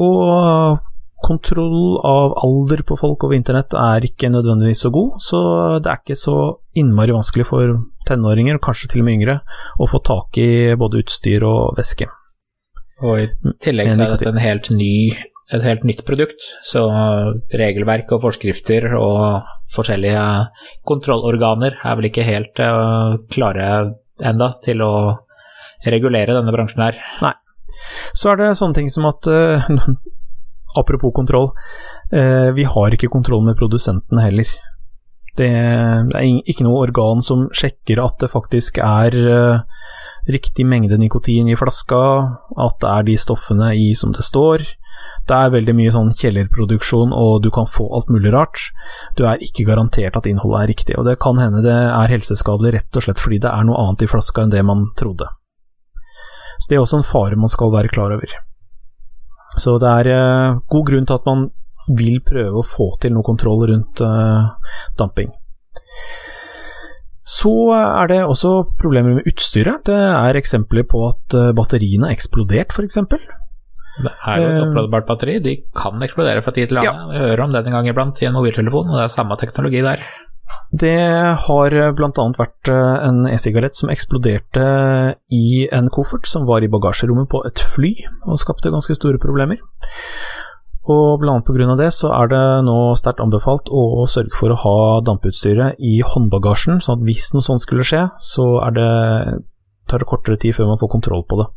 og 0.00 0.80
kontroll 1.20 1.98
av 2.06 2.34
alder 2.40 2.82
på 2.86 2.96
folk 2.96 3.26
over 3.26 3.36
internett 3.36 3.74
er 3.76 4.06
ikke 4.08 4.30
nødvendigvis 4.32 4.84
så 4.86 4.90
god, 4.94 5.18
så 5.20 5.40
det 5.82 5.90
er 5.92 6.00
ikke 6.00 6.16
så 6.16 6.36
innmari 6.80 7.12
vanskelig 7.12 7.46
for 7.50 7.74
tenåringer, 8.08 8.56
og 8.56 8.64
kanskje 8.64 8.88
til 8.92 9.02
og 9.02 9.08
med 9.08 9.18
yngre, 9.18 9.36
å 9.76 9.88
få 9.90 10.00
tak 10.06 10.40
i 10.40 10.50
både 10.80 11.02
utstyr 11.04 11.44
og 11.46 11.76
væske. 11.78 12.08
Og 13.04 13.22
i 13.22 13.28
tillegg 13.64 13.94
så 13.94 14.04
er 14.04 14.14
dette 14.14 14.32
en 14.32 14.40
helt 14.40 14.70
ny, 14.72 14.94
et 15.52 15.64
helt 15.64 15.84
nytt 15.88 16.04
produkt, 16.08 16.50
så 16.66 16.86
regelverk 17.52 18.12
og 18.16 18.24
forskrifter 18.24 18.90
og 18.96 19.48
forskjellige 19.74 20.24
kontrollorganer 20.88 21.78
er 21.78 21.98
vel 21.98 22.08
ikke 22.10 22.26
helt 22.26 22.60
eh, 22.64 23.18
klare 23.32 23.66
enda 24.26 24.52
til 24.64 24.82
å 24.84 24.92
regulere 25.86 26.36
denne 26.36 26.52
bransjen 26.54 26.84
her. 26.84 26.98
Så 28.16 28.32
er 28.32 28.40
det 28.40 28.56
sånne 28.58 28.76
ting 28.76 28.90
som 28.92 29.06
at 29.08 29.28
uh, 29.30 29.70
Apropos 30.80 31.10
kontroll, 31.14 31.50
Uh, 32.10 32.50
vi 32.50 32.64
har 32.66 32.90
ikke 32.90 33.06
kontroll 33.06 33.44
med 33.46 33.54
produsentene 33.54 34.24
heller. 34.24 34.48
Det 35.38 35.46
er 35.46 36.24
ikke 36.42 36.64
noe 36.66 36.80
organ 36.82 37.22
som 37.22 37.44
sjekker 37.54 38.00
at 38.02 38.16
det 38.18 38.32
faktisk 38.32 38.80
er 38.82 39.14
uh, 39.14 39.84
riktig 40.26 40.66
mengde 40.66 40.98
nikotin 40.98 41.52
i 41.52 41.54
flaska, 41.54 42.00
at 42.50 42.80
det 42.82 42.90
er 42.90 43.06
de 43.06 43.14
stoffene 43.14 43.70
i 43.78 43.92
som 43.94 44.10
det 44.16 44.26
står. 44.26 44.66
Det 45.28 45.36
er 45.36 45.52
veldig 45.54 45.74
mye 45.78 45.92
sånn 45.94 46.10
kjellerproduksjon, 46.16 47.12
og 47.14 47.42
du 47.44 47.50
kan 47.54 47.68
få 47.70 47.86
alt 47.94 48.08
mulig 48.10 48.32
rart. 48.34 48.62
Du 49.18 49.24
er 49.28 49.42
ikke 49.44 49.66
garantert 49.68 50.16
at 50.18 50.26
innholdet 50.26 50.64
er 50.64 50.70
riktig, 50.72 50.96
og 50.98 51.06
det 51.06 51.20
kan 51.22 51.38
hende 51.38 51.62
det 51.66 51.76
er 51.76 52.14
helseskadelig 52.14 52.74
rett 52.78 52.98
og 52.98 53.06
slett 53.06 53.22
fordi 53.22 53.40
det 53.44 53.52
er 53.52 53.68
noe 53.68 53.78
annet 53.84 54.06
i 54.06 54.10
flaska 54.10 54.44
enn 54.44 54.54
det 54.54 54.64
man 54.66 54.88
trodde. 54.98 55.28
Så 56.60 56.68
det 56.68 56.76
er 56.76 56.82
også 56.82 57.00
en 57.00 57.06
fare 57.08 57.38
man 57.40 57.52
skal 57.52 57.72
være 57.72 57.92
klar 57.92 58.12
over. 58.16 58.34
Så 59.58 59.76
det 59.82 59.92
er 60.02 60.10
eh, 60.14 60.58
god 60.70 60.86
grunn 60.86 61.06
til 61.08 61.18
at 61.18 61.28
man 61.28 61.48
vil 61.96 62.20
prøve 62.26 62.60
å 62.60 62.66
få 62.66 62.90
til 63.02 63.14
noe 63.14 63.26
kontroll 63.26 63.64
rundt 63.70 64.02
eh, 64.04 64.74
damping. 64.98 65.32
Så 67.30 67.52
er 67.76 68.10
det 68.10 68.20
også 68.24 68.52
problemer 68.80 69.18
med 69.18 69.28
utstyret. 69.30 69.84
Det 69.86 69.96
er 69.96 70.38
eksempler 70.38 70.86
på 70.90 71.04
at 71.08 71.36
eh, 71.38 71.52
batteriene 71.56 72.08
har 72.08 72.16
eksplodert, 72.16 72.74
f.eks. 72.74 72.98
Det 74.00 74.12
er 74.12 74.40
jo 74.40 74.48
et 74.48 74.56
Eh, 74.56 74.64
oppladbart 74.66 75.06
batteri, 75.08 75.36
de 75.42 75.56
kan 75.76 76.02
eksplodere 76.02 76.42
fra 76.44 76.54
tid 76.56 76.70
til 76.70 76.80
annen. 76.80 77.12
Vi 77.12 77.22
hører 77.22 77.44
om 77.44 77.52
det 77.52 77.64
en 77.66 77.76
gang 77.76 77.88
iblant 77.90 78.20
i 78.22 78.28
en 78.28 78.36
mobiltelefon, 78.36 78.90
og 78.90 78.98
det 78.98 79.06
er 79.06 79.14
samme 79.14 79.36
teknologi 79.40 79.82
der. 79.84 80.04
Det 80.70 80.96
har 81.46 81.74
bl.a. 81.98 82.24
vært 82.38 82.70
eh, 82.70 83.06
en 83.06 83.24
e-sigarett 83.30 83.76
som 83.76 83.90
eksploderte 83.90 84.66
i 85.34 85.66
en 85.70 85.90
koffert 85.90 86.26
som 86.30 86.46
var 86.46 86.62
i 86.62 86.70
bagasjerommet 86.70 87.30
på 87.30 87.42
et 87.46 87.62
fly, 87.74 87.94
og 88.26 88.38
skapte 88.38 88.72
ganske 88.72 88.94
store 88.98 89.18
problemer. 89.22 89.62
Og 90.90 91.20
bl.a. 91.22 91.36
pga. 91.44 91.76
det 91.78 91.90
så 91.94 92.10
er 92.16 92.30
det 92.32 92.44
nå 92.66 92.78
sterkt 92.98 93.22
anbefalt 93.22 93.68
å 93.70 94.06
sørge 94.10 94.34
for 94.38 94.54
å 94.54 94.60
ha 94.62 94.76
dampeutstyret 95.06 95.78
i 95.78 96.00
håndbagasjen, 96.06 96.80
sånn 96.80 96.98
at 96.98 97.06
hvis 97.06 97.32
noe 97.34 97.46
sånt 97.46 97.62
skulle 97.66 97.86
skje, 97.86 98.06
så 98.18 98.46
er 98.64 98.78
det, 98.78 98.90
tar 99.90 100.02
det 100.02 100.08
kortere 100.10 100.40
tid 100.40 100.56
før 100.56 100.72
man 100.72 100.80
får 100.80 100.94
kontroll 100.96 101.26
på 101.28 101.42
det. 101.42 101.50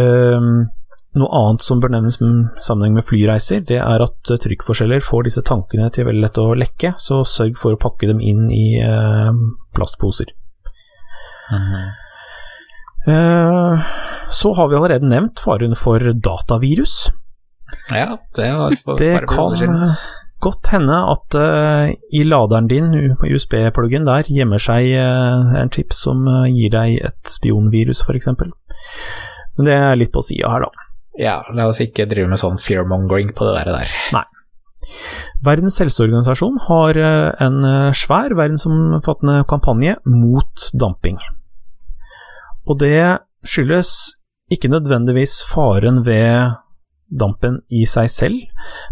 Ehm, 0.00 0.70
noe 1.18 1.30
annet 1.34 1.64
som 1.66 1.80
bør 1.82 1.90
nevnes 1.94 2.20
i 2.22 2.28
sammenheng 2.62 2.98
med 2.98 3.06
flyreiser, 3.06 3.64
det 3.66 3.80
er 3.82 4.04
at 4.04 4.30
eh, 4.30 4.38
trykkforskjeller 4.44 5.02
får 5.02 5.26
disse 5.26 5.42
tankene 5.46 5.88
til 5.94 6.06
veldig 6.06 6.22
lett 6.22 6.38
å 6.38 6.52
lekke, 6.58 6.94
så 7.02 7.22
sørg 7.26 7.58
for 7.58 7.74
å 7.74 7.80
pakke 7.80 8.10
dem 8.10 8.22
inn 8.22 8.46
i 8.54 8.78
eh, 8.82 9.32
plastposer. 9.76 10.30
Eh, 13.10 13.90
så 14.30 14.52
har 14.54 14.70
vi 14.70 14.78
allerede 14.78 15.10
nevnt 15.10 15.42
faren 15.42 15.74
for 15.78 15.98
datavirus. 15.98 17.10
Ja, 17.90 18.14
det 18.36 18.48
var 18.54 18.76
for 18.84 19.00
Det 19.00 19.14
kan 19.30 19.56
eh, 19.58 20.04
godt 20.42 20.70
hende 20.70 21.00
at 21.10 21.38
eh, 21.38 21.96
i 22.14 22.22
laderen 22.22 22.70
din, 22.70 22.92
USB-pluggen 23.18 24.06
der, 24.06 24.30
gjemmer 24.30 24.62
seg 24.62 24.92
eh, 24.94 25.58
en 25.58 25.74
chip 25.74 25.90
som 25.96 26.22
gir 26.46 26.70
deg 26.76 27.00
et 27.10 27.34
spionvirus, 27.34 28.04
f.eks. 28.06 28.30
Men 29.58 29.66
det 29.66 29.74
er 29.74 29.98
litt 29.98 30.14
på 30.14 30.22
sida 30.22 30.54
her, 30.54 30.68
da. 30.68 30.89
Ja, 31.20 31.40
la 31.52 31.68
oss 31.68 31.82
ikke 31.84 32.08
drive 32.08 32.30
med 32.30 32.40
sånn 32.40 32.60
fearmongering 32.60 33.34
på 33.36 33.44
det 33.48 33.58
der. 33.60 33.74
der. 34.12 34.28
Verdens 35.44 35.76
helseorganisasjon 35.80 36.56
har 36.66 36.96
eh, 37.00 37.28
en 37.44 37.60
eh, 37.64 37.96
svær 37.96 38.32
verdensomfattende 38.36 39.44
kampanje 39.48 39.98
mot 40.08 40.70
damping. 40.80 41.20
Og 42.68 42.80
det 42.80 43.20
skyldes 43.44 43.92
ikke 44.52 44.70
nødvendigvis 44.72 45.40
faren 45.48 46.02
ved 46.06 46.56
dampen 47.10 47.58
i 47.74 47.82
seg 47.90 48.10
selv, 48.12 48.40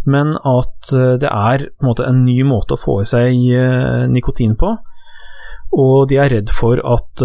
men 0.04 0.36
at 0.36 0.92
eh, 0.92 1.16
det 1.20 1.32
er 1.32 1.66
en, 1.68 1.84
måte, 1.84 2.08
en 2.08 2.24
ny 2.26 2.42
måte 2.48 2.76
å 2.76 2.80
få 2.80 3.00
i 3.04 3.08
seg 3.08 4.08
nikotin 4.12 4.56
på. 4.60 4.76
Og 5.78 6.08
de 6.08 6.16
er 6.20 6.32
redd 6.32 6.52
for 6.52 6.80
at 6.80 7.24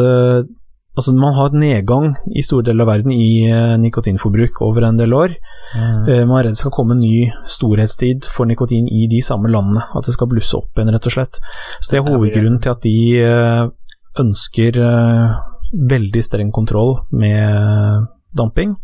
Altså, 0.93 1.09
man 1.17 1.33
har 1.33 1.49
et 1.49 1.57
nedgang 1.57 2.11
i 2.37 2.43
store 2.45 2.67
deler 2.67 2.85
av 2.85 2.91
verden 2.91 3.13
i 3.15 3.49
uh, 3.49 3.73
nikotinforbruk 3.81 4.59
over 4.61 4.85
en 4.85 4.99
del 4.99 5.13
år. 5.17 5.31
Eh, 5.73 6.21
Man 6.21 6.35
er 6.37 6.45
redd 6.45 6.53
det 6.53 6.59
skal 6.61 6.73
komme 6.75 6.93
en 6.93 7.01
ny 7.01 7.31
storhetstid 7.49 8.27
for 8.29 8.45
nikotin 8.45 8.85
i 8.85 9.07
de 9.09 9.21
samme 9.25 9.49
landene. 9.49 9.81
At 9.97 10.05
det 10.05 10.13
skal 10.13 10.29
blusse 10.29 10.53
opp 10.59 10.77
igjen, 10.77 10.91
rett 10.93 11.07
og 11.09 11.15
slett. 11.15 11.39
Så 11.79 11.89
det 11.89 11.97
er 11.97 12.05
hovedgrunnen 12.05 12.59
til 12.61 12.75
at 12.75 12.85
de 12.85 12.97
uh, 13.25 13.63
ønsker 14.21 14.77
veldig 15.73 16.21
streng 16.21 16.51
kontroll 16.53 16.99
med 17.09 18.05
damping. 18.37 18.75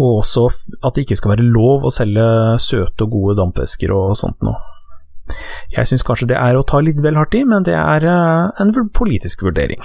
Og 0.00 0.22
også 0.22 0.46
at 0.80 0.96
det 0.96 1.04
ikke 1.04 1.20
skal 1.20 1.34
være 1.34 1.44
lov 1.44 1.84
å 1.84 1.92
selge 1.92 2.24
søte 2.64 3.04
og 3.04 3.12
gode 3.12 3.36
dampvæsker 3.42 3.92
og 3.92 4.16
sånt 4.16 4.40
noe. 4.40 4.56
Jeg 5.74 5.84
syns 5.90 6.06
kanskje 6.06 6.30
det 6.32 6.40
er 6.40 6.56
å 6.56 6.64
ta 6.64 6.80
litt 6.80 7.04
vel 7.04 7.20
hardt 7.20 7.36
i, 7.36 7.44
men 7.44 7.68
det 7.68 7.76
er 7.76 8.08
en 8.08 8.72
politisk 8.96 9.44
vurdering. 9.44 9.84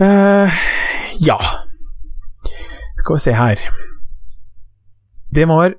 Uh, 0.00 0.48
ja 1.20 1.36
Skal 3.02 3.16
vi 3.16 3.20
se 3.20 3.32
her 3.36 3.60
Det 5.34 5.44
var 5.48 5.74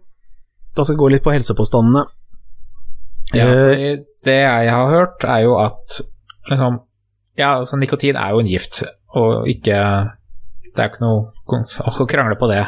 Da 0.76 0.84
skal 0.84 0.96
vi 0.96 1.02
gå 1.02 1.08
litt 1.14 1.24
på 1.26 1.34
helsepåstandene. 1.34 2.04
Ja, 3.34 3.48
uh, 3.50 4.04
det 4.26 4.36
jeg 4.38 4.70
har 4.70 4.92
hørt, 4.92 5.26
er 5.26 5.40
jo 5.48 5.56
at 5.62 5.98
liksom 6.50 6.82
Ja, 7.38 7.56
altså 7.60 7.80
nikotin 7.82 8.16
er 8.16 8.36
jo 8.36 8.44
en 8.44 8.50
gift, 8.52 8.84
og 9.18 9.48
ikke 9.50 9.80
Det 10.76 10.78
er 10.78 10.92
ikke 10.92 11.02
noe 11.06 11.34
å 11.50 12.06
krangle 12.10 12.38
på 12.38 12.50
det. 12.50 12.62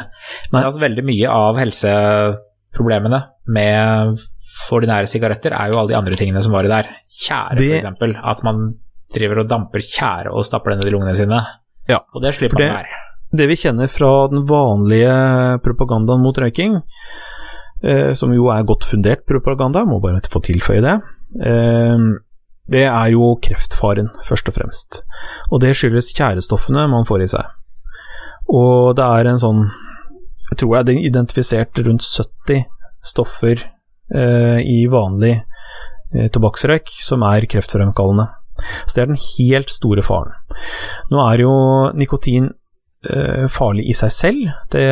Men 0.52 0.66
at 0.66 0.80
veldig 0.82 1.04
mye 1.06 1.30
av 1.30 1.58
helseproblemene 1.58 3.22
med 3.54 4.18
ordinære 4.72 5.10
sigaretter 5.10 5.54
er 5.54 5.70
jo 5.70 5.78
alle 5.80 5.92
de 5.92 5.98
andre 5.98 6.18
tingene 6.18 6.42
som 6.42 6.54
var 6.54 6.66
i 6.66 6.70
der. 6.70 6.90
Tjære, 7.10 7.80
f.eks. 7.94 8.18
At 8.22 8.42
man 8.46 8.68
driver 9.14 9.42
og 9.42 9.50
damper 9.50 9.84
tjære 9.84 10.32
og 10.32 10.46
stapper 10.46 10.74
den 10.74 10.82
ned 10.82 10.90
i 10.90 10.94
lungene 10.94 11.16
sine. 11.18 11.40
Ja, 11.88 12.02
og 12.14 12.22
det 12.24 12.34
slipper 12.36 12.60
man 12.60 12.80
her. 12.80 12.92
Det 13.36 13.48
vi 13.50 13.58
kjenner 13.58 13.90
fra 13.90 14.10
den 14.30 14.44
vanlige 14.48 15.14
propagandaen 15.64 16.22
mot 16.22 16.38
røyking, 16.38 16.78
eh, 17.82 18.12
som 18.18 18.34
jo 18.34 18.48
er 18.54 18.66
godt 18.66 18.86
fundert 18.86 19.26
propaganda, 19.28 19.84
må 19.84 20.00
bare 20.02 20.22
få 20.30 20.42
tilføye 20.46 20.84
det, 20.84 20.96
eh, 21.42 22.06
det 22.66 22.86
er 22.88 23.12
jo 23.14 23.34
kreftfaren, 23.42 24.10
først 24.26 24.48
og 24.50 24.56
fremst. 24.58 25.00
Og 25.52 25.60
det 25.62 25.76
skyldes 25.78 26.10
tjærestoffene 26.16 26.88
man 26.90 27.06
får 27.06 27.22
i 27.22 27.28
seg. 27.36 27.52
Og 28.50 28.94
det 28.98 29.04
er 29.04 29.32
en 29.32 29.42
sånn 29.42 29.66
Jeg 30.46 30.60
tror 30.60 30.84
det 30.86 30.94
er 30.94 31.06
identifisert 31.08 31.78
rundt 31.82 32.04
70 32.06 32.68
stoffer 33.02 33.64
eh, 34.14 34.60
i 34.62 34.84
vanlig 34.86 35.32
eh, 36.14 36.28
tobakksrøyk 36.30 36.92
som 37.02 37.24
er 37.26 37.48
kreftfremkallende. 37.50 38.28
Så 38.86 38.96
det 38.96 39.02
er 39.04 39.10
den 39.12 39.22
helt 39.22 39.72
store 39.72 40.04
faren. 40.06 40.36
Nå 41.12 41.22
er 41.26 41.44
jo 41.44 41.54
nikotin 41.96 42.50
eh, 43.06 43.46
farlig 43.52 43.88
i 43.90 43.96
seg 43.96 44.14
selv. 44.14 44.52
Det 44.72 44.86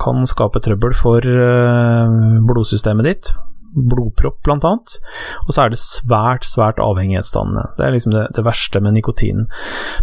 kan 0.00 0.26
skape 0.28 0.62
trøbbel 0.64 0.96
for 0.96 1.24
eh, 1.24 2.18
blodsystemet 2.48 3.08
ditt. 3.08 3.32
Blodpropp, 3.70 4.40
blant 4.46 4.66
annet. 4.66 4.96
Og 5.46 5.54
så 5.54 5.64
er 5.64 5.72
det 5.72 5.80
svært, 5.82 6.46
svært 6.48 6.80
avhengighetsdannende. 6.82 7.68
Det 7.76 7.86
er 7.86 7.94
liksom 7.94 8.16
det, 8.16 8.26
det 8.36 8.46
verste 8.46 8.82
med 8.82 8.96
nikotinen. 8.96 9.46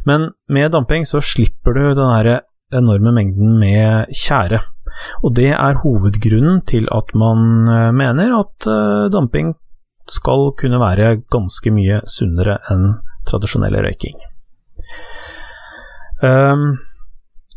Men 0.07 0.31
med 0.53 0.71
damping 0.75 1.07
så 1.09 1.21
slipper 1.23 1.75
du 1.75 1.83
den 1.97 2.13
her 2.13 2.31
enorme 2.75 3.13
mengden 3.15 3.57
med 3.59 4.11
tjære. 4.15 4.61
Og 5.23 5.35
det 5.37 5.51
er 5.53 5.81
hovedgrunnen 5.83 6.61
til 6.67 6.87
at 6.93 7.13
man 7.15 7.67
eh, 7.69 7.91
mener 7.95 8.37
at 8.39 8.69
eh, 8.71 9.07
damping 9.13 9.53
skal 10.14 10.51
kunne 10.60 10.80
være 10.82 11.18
ganske 11.34 11.74
mye 11.74 12.01
sunnere 12.10 12.60
enn 12.72 12.95
tradisjonell 13.28 13.76
røyking. 13.84 14.18
Um, 16.24 16.78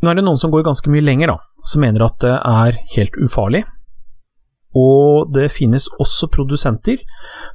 nå 0.01 0.09
er 0.09 0.15
det 0.17 0.25
noen 0.25 0.39
som 0.39 0.51
går 0.53 0.65
ganske 0.67 0.89
mye 0.91 1.05
lenger, 1.05 1.27
da, 1.33 1.37
som 1.65 1.81
mener 1.85 2.01
at 2.05 2.17
det 2.23 2.35
er 2.37 2.71
helt 2.95 3.15
ufarlig. 3.21 3.63
Og 4.77 5.33
det 5.35 5.51
finnes 5.51 5.89
også 5.99 6.29
produsenter 6.31 7.01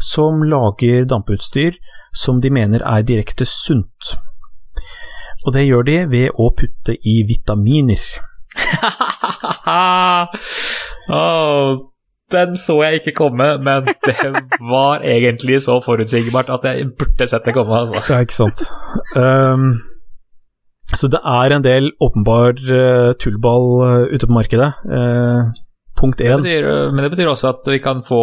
som 0.03 0.43
lager 0.45 1.07
dampeutstyr 1.09 1.79
som 2.17 2.41
de 2.45 2.51
mener 2.53 2.85
er 2.85 3.07
direkte 3.09 3.47
sunt. 3.49 4.17
Og 5.47 5.55
det 5.55 5.67
gjør 5.67 5.83
de 5.87 6.07
ved 6.11 6.31
å 6.37 6.51
putte 6.59 6.97
i 6.97 7.23
vitaminer. 7.29 8.03
oh, 11.17 11.77
den 12.33 12.57
så 12.59 12.83
jeg 12.83 13.01
ikke 13.01 13.15
komme, 13.17 13.47
men 13.63 13.87
det 13.87 14.17
var 14.67 15.05
egentlig 15.07 15.61
så 15.63 15.79
forutsigbart 15.85 16.51
at 16.51 16.65
jeg 16.67 16.89
burde 16.99 17.29
sett 17.29 17.45
det 17.47 17.55
komme. 17.55 17.83
Altså. 17.83 18.01
Ja, 18.11 18.19
ikke 18.25 18.35
sant. 18.35 18.61
Um, 19.15 19.79
så 20.95 21.09
det 21.11 21.21
er 21.23 21.53
en 21.55 21.65
del 21.65 21.93
åpenbar 22.03 22.53
uh, 22.59 23.13
tullball 23.21 23.83
uh, 23.83 24.15
ute 24.15 24.27
på 24.27 24.33
markedet. 24.35 24.73
Uh, 24.87 25.53
punkt 25.99 26.21
én. 26.21 26.43
Men 26.43 27.05
det 27.05 27.11
betyr 27.15 27.29
også 27.31 27.49
at 27.55 27.63
vi 27.71 27.79
kan 27.83 28.03
få 28.07 28.23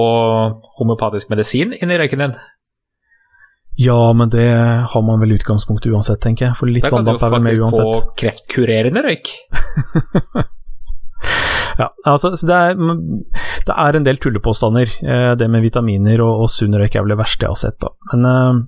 homopatisk 0.80 1.30
medisin 1.32 1.74
inn 1.74 1.92
i 1.92 1.98
røyken 2.00 2.20
din? 2.26 2.34
Ja, 3.80 4.14
men 4.14 4.30
det 4.30 4.50
har 4.92 5.02
man 5.02 5.20
vel 5.24 5.34
utgangspunktet 5.34 5.92
uansett, 5.96 6.22
tenker 6.22 6.52
jeg. 6.52 6.58
For 6.60 6.66
litt 6.70 6.86
vanndamp 6.86 7.24
er 7.24 7.30
vel 7.34 7.42
med 7.48 7.58
uansett. 7.58 7.80
Da 7.80 7.84
kan 7.88 7.90
du 7.90 7.94
faktisk 7.98 8.14
få 8.14 8.20
kreftkurerende 8.22 9.02
røyk. 9.08 9.28
Ja, 11.80 11.90
altså, 12.06 12.34
det 12.36 12.54
er, 12.54 12.76
det, 12.76 13.74
er, 13.74 13.98
en 13.98 14.06
del 14.06 14.20
tullepåstander. 14.22 14.94
Eh, 15.02 15.32
det 15.40 15.50
med 15.50 15.66
vitaminer 15.66 16.22
og, 16.26 16.46
og 16.46 16.52
sunn 16.52 16.78
røyk 16.78 16.96
er 16.96 17.06
vel 17.06 17.16
det 17.16 17.20
verste 17.22 17.48
jeg 17.48 17.54
har 17.56 17.62
sett. 17.64 17.80
Da. 17.82 17.92
Men 18.14 18.30
uh, 18.30 18.62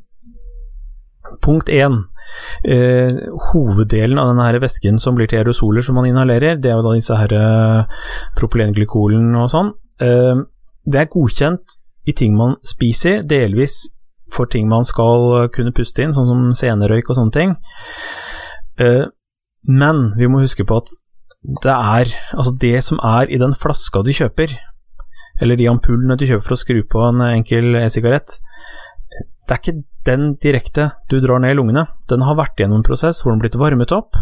punkt 1.45 1.70
én. 1.70 2.01
Eh, 2.66 3.12
hoveddelen 3.51 4.20
av 4.22 4.32
denne 4.32 4.47
her 4.47 4.60
væsken 4.64 4.97
som 5.01 5.18
blir 5.18 5.30
til 5.30 5.43
aerosoler 5.43 5.86
som 5.86 5.99
man 5.99 6.10
inhalerer, 6.10 6.58
det 6.58 6.72
er 6.72 6.80
jo 6.80 6.86
da 6.86 6.93
disse 6.97 7.18
her 7.20 7.36
eh, 7.38 7.97
propylenglykolen 8.39 9.36
og 9.38 9.49
sånn. 9.53 9.74
det 9.95 10.99
er 10.99 11.08
godkjent 11.08 11.76
i 12.10 12.14
ting 12.14 12.34
man 12.36 12.58
spiser, 12.68 13.22
delvis 13.24 13.86
for 14.34 14.49
ting 14.51 14.68
man 14.68 14.84
skal 14.86 15.47
kunne 15.56 15.72
puste 15.74 16.03
inn, 16.03 16.14
sånn 16.14 16.28
som 16.28 16.41
senerøyk 16.53 17.10
og 17.10 17.18
sånne 17.18 17.34
ting. 17.34 17.56
men 19.64 20.01
vi 20.18 20.28
må 20.28 20.41
huske 20.43 20.66
på 20.68 20.82
at 20.82 20.91
det 21.63 21.73
er 21.73 22.13
Altså, 22.33 22.55
det 22.61 22.77
som 22.83 23.01
er 23.03 23.29
i 23.29 23.39
den 23.41 23.55
flaska 23.57 24.03
du 24.05 24.11
kjøper, 24.15 24.53
eller 25.41 25.59
de 25.59 25.67
ampullene 25.69 26.17
du 26.17 26.25
kjøper 26.25 26.45
for 26.47 26.55
å 26.55 26.61
skru 26.61 26.79
på 26.87 27.01
en 27.09 27.21
enkel 27.27 27.75
e-sigarett, 27.81 28.37
det 29.45 29.53
er 29.53 29.61
ikke 29.61 29.83
den 30.07 30.31
direkte 30.41 30.89
du 31.11 31.19
drar 31.21 31.41
ned 31.41 31.53
i 31.53 31.59
lungene. 31.59 31.85
Den 32.09 32.23
har 32.25 32.37
vært 32.39 32.57
gjennom 32.59 32.81
en 32.81 32.87
prosess 32.87 33.21
hvor 33.21 33.31
den 33.31 33.39
har 33.39 33.45
blitt 33.45 33.59
varmet 33.61 33.93
opp, 33.93 34.17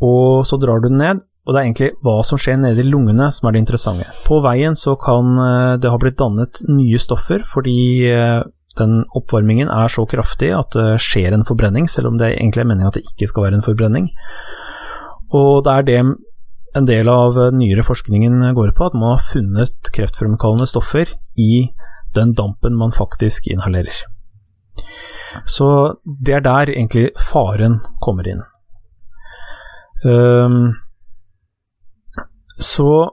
og 0.00 0.46
så 0.46 0.58
drar 0.60 0.80
du 0.80 0.88
den 0.90 1.00
ned. 1.02 1.26
Og 1.48 1.54
det 1.54 1.60
er 1.60 1.66
egentlig 1.66 1.88
hva 2.04 2.20
som 2.26 2.38
skjer 2.38 2.58
nede 2.60 2.82
i 2.82 2.86
lungene 2.86 3.30
som 3.32 3.48
er 3.48 3.56
det 3.56 3.62
interessante. 3.64 4.06
På 4.26 4.38
veien 4.44 4.76
så 4.78 4.92
kan 5.00 5.32
eh, 5.40 5.76
det 5.80 5.90
ha 5.90 5.98
blitt 5.98 6.18
dannet 6.20 6.60
nye 6.68 7.00
stoffer 7.00 7.42
fordi 7.48 8.06
eh, 8.06 8.42
den 8.78 9.00
oppvarmingen 9.16 9.70
er 9.72 9.90
så 9.90 10.04
kraftig 10.08 10.52
at 10.54 10.76
det 10.76 11.00
skjer 11.02 11.34
en 11.34 11.46
forbrenning, 11.48 11.88
selv 11.90 12.12
om 12.12 12.20
det 12.20 12.34
egentlig 12.36 12.62
er 12.62 12.68
meningen 12.70 12.92
at 12.92 13.00
det 13.00 13.08
ikke 13.08 13.30
skal 13.32 13.48
være 13.48 13.58
en 13.58 13.66
forbrenning. 13.66 14.10
Og 15.36 15.64
det 15.66 15.72
er 15.72 15.86
det 15.86 15.98
en 16.78 16.86
del 16.86 17.10
av 17.10 17.38
nyere 17.54 17.84
forskningen 17.86 18.52
går 18.54 18.72
på, 18.76 18.90
at 18.90 18.96
man 18.98 19.16
har 19.16 19.26
funnet 19.26 19.90
kreftfremkallende 19.94 20.68
stoffer 20.70 21.10
i 21.38 21.70
den 22.14 22.34
dampen 22.38 22.76
man 22.78 22.94
faktisk 22.94 23.46
inhalerer. 23.50 24.02
Så 25.46 25.96
det 26.04 26.34
er 26.40 26.44
der 26.46 26.72
egentlig 26.74 27.10
faren 27.30 27.80
kommer 28.02 28.26
inn. 28.26 28.42
Um, 30.04 30.74
så 32.60 33.10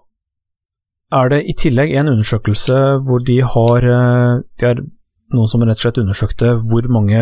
er 1.14 1.32
det 1.32 1.44
i 1.48 1.56
tillegg 1.56 1.94
en 1.96 2.10
undersøkelse 2.12 2.78
hvor 3.08 3.24
de 3.24 3.38
har, 3.42 3.86
eh, 3.86 4.42
de 4.60 4.66
har 4.66 4.82
noen 5.36 5.50
som 5.52 5.64
rett 5.64 5.76
og 5.76 5.84
slett 5.84 6.00
undersøkte 6.00 6.52
hvor 6.70 6.88
mange 6.92 7.20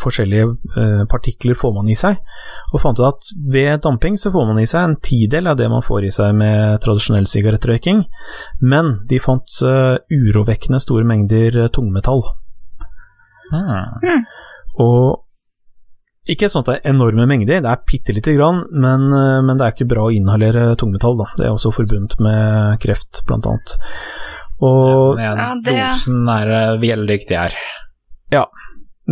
forskjellige 0.00 0.48
eh, 0.76 1.02
partikler 1.08 1.56
får 1.56 1.72
man 1.76 1.88
i 1.88 1.96
seg, 1.96 2.18
og 2.72 2.82
fant 2.82 3.00
ut 3.00 3.08
at 3.08 3.30
ved 3.52 3.80
damping 3.84 4.18
så 4.20 4.32
får 4.34 4.48
man 4.50 4.60
i 4.60 4.68
seg 4.68 4.84
en 4.84 4.96
tidel 5.00 5.48
av 5.52 5.58
det 5.60 5.68
man 5.72 5.84
får 5.84 6.08
i 6.08 6.12
seg 6.12 6.36
med 6.36 6.80
tradisjonell 6.84 7.28
sigarettrøyking, 7.30 8.04
men 8.60 8.98
de 9.08 9.20
fant 9.22 9.60
uh, 9.64 9.96
urovekkende 10.12 10.80
store 10.82 11.06
mengder 11.08 11.62
eh, 11.64 11.70
tungmetall. 11.72 12.26
Mm. 13.46 14.26
Og 14.82 15.22
ikke 16.26 16.50
sånn 16.50 16.64
at 16.64 16.68
det 16.68 16.76
er 16.80 16.92
enorme 16.92 17.24
mengder, 17.30 17.62
det 17.62 17.70
er 17.70 17.84
bitte 17.86 18.12
lite 18.12 18.34
grann, 18.34 18.64
men, 18.74 19.06
men, 19.46 19.54
det 19.54 19.62
er 19.62 19.76
ikke 19.76 19.86
bra 19.92 20.08
å 20.08 20.12
inhalere 20.12 20.72
tungmetall. 20.76 21.14
Da. 21.20 21.28
Det 21.38 21.46
er 21.46 21.52
også 21.54 21.70
forbundet 21.76 22.18
med 22.18 22.80
kreft, 22.82 23.22
blant 23.28 23.46
annet. 23.46 23.76
Og 24.64 25.20
ja, 25.20 25.32
ja, 25.36 25.48
det... 25.60 25.74
dosen 25.74 26.28
er 26.32 26.52
eh, 26.58 26.76
veldig 26.80 27.18
viktig 27.18 27.36
her. 27.36 27.56
Ja, 28.32 28.46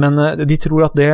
men 0.00 0.18
eh, 0.18 0.44
de 0.48 0.56
tror 0.60 0.86
at 0.86 0.96
det, 0.96 1.10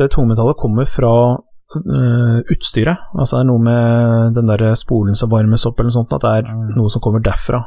det 0.00 0.12
tungmetallet 0.14 0.58
kommer 0.60 0.88
fra 0.88 1.12
uh, 1.36 2.38
utstyret. 2.52 3.10
Altså 3.12 3.36
det 3.36 3.42
er 3.42 3.50
noe 3.50 3.64
med 3.66 4.38
den 4.38 4.48
der 4.48 4.72
spolen 4.78 5.18
som 5.18 5.32
varmes 5.32 5.66
opp, 5.68 5.78
eller 5.80 5.92
noe 5.92 5.98
sånt, 5.98 6.16
at 6.16 6.24
det 6.24 6.32
er 6.40 6.48
mm. 6.48 6.72
noe 6.78 6.92
som 6.92 7.04
kommer 7.04 7.24
derfra. 7.24 7.60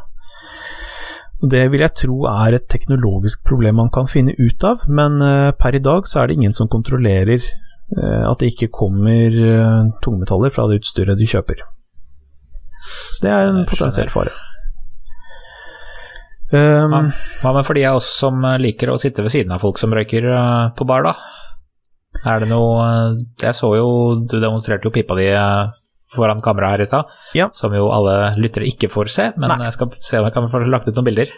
Det 1.46 1.66
vil 1.70 1.84
jeg 1.84 1.98
tro 2.00 2.24
er 2.32 2.56
et 2.58 2.66
teknologisk 2.72 3.44
problem 3.46 3.78
man 3.84 3.92
kan 3.94 4.10
finne 4.10 4.34
ut 4.40 4.66
av, 4.66 4.88
men 4.90 5.22
uh, 5.22 5.52
per 5.60 5.78
i 5.78 5.84
dag 5.84 6.10
så 6.10 6.24
er 6.24 6.32
det 6.32 6.40
ingen 6.40 6.58
som 6.58 6.72
kontrollerer 6.72 7.46
uh, 7.46 8.26
at 8.32 8.42
det 8.42 8.56
ikke 8.56 8.74
kommer 8.74 9.38
tungmetaller 10.02 10.50
fra 10.50 10.66
det 10.72 10.82
utstyret 10.82 11.22
du 11.22 11.28
kjøper. 11.30 11.62
Så 13.14 13.26
det 13.26 13.34
er 13.34 13.52
en 13.52 13.66
potensiell 13.70 14.10
fare. 14.14 14.34
Um, 16.56 17.10
Hva 17.41 17.51
med 17.56 17.66
for 17.68 17.76
de 17.78 17.84
av 17.89 17.97
oss 17.99 18.08
som 18.20 18.39
liker 18.62 18.91
å 18.93 18.99
sitte 19.01 19.24
ved 19.26 19.34
siden 19.34 19.51
av 19.56 19.64
folk 19.64 19.80
som 19.82 19.91
røyker 19.95 20.28
uh, 20.32 20.70
på 20.78 20.88
bar, 20.88 21.03
da? 21.08 21.16
Er 22.26 22.39
det 22.39 22.47
noe 22.47 22.76
uh, 22.80 23.18
Jeg 23.43 23.58
så 23.58 23.74
jo 23.76 23.88
du 24.24 24.38
demonstrerte 24.39 24.88
jo 24.88 24.93
pipa 24.95 25.18
di 25.20 25.28
foran 26.16 26.39
kamera 26.39 26.70
her 26.76 26.84
i 26.84 26.88
stad, 26.88 27.10
Ja. 27.36 27.49
som 27.51 27.74
jo 27.76 27.89
alle 27.91 28.36
lyttere 28.39 28.68
ikke 28.70 28.88
får 28.93 29.10
se, 29.12 29.26
men 29.36 29.49
Nei. 29.51 29.66
jeg 29.68 29.74
skal 29.76 29.89
se 29.97 30.20
om 30.22 30.28
jeg 30.30 30.36
kan 30.38 30.47
få 30.53 30.62
lagt 30.70 30.88
ut 30.88 30.95
noen 30.95 31.08
bilder. 31.10 31.34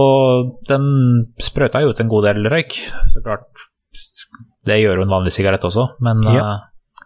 Og 0.00 0.52
den 0.70 0.86
sprøyta 1.42 1.82
jo 1.82 1.90
ut 1.90 2.00
en 2.00 2.08
god 2.12 2.28
del 2.30 2.46
røyk, 2.48 2.76
så 3.12 3.22
klart. 3.26 3.48
Det 4.64 4.78
gjør 4.78 5.00
jo 5.00 5.06
en 5.08 5.12
vanlig 5.12 5.32
sigarett 5.34 5.64
også, 5.66 5.88
men 6.00 6.22
Ja. 6.22 6.36
eh, 6.54 7.04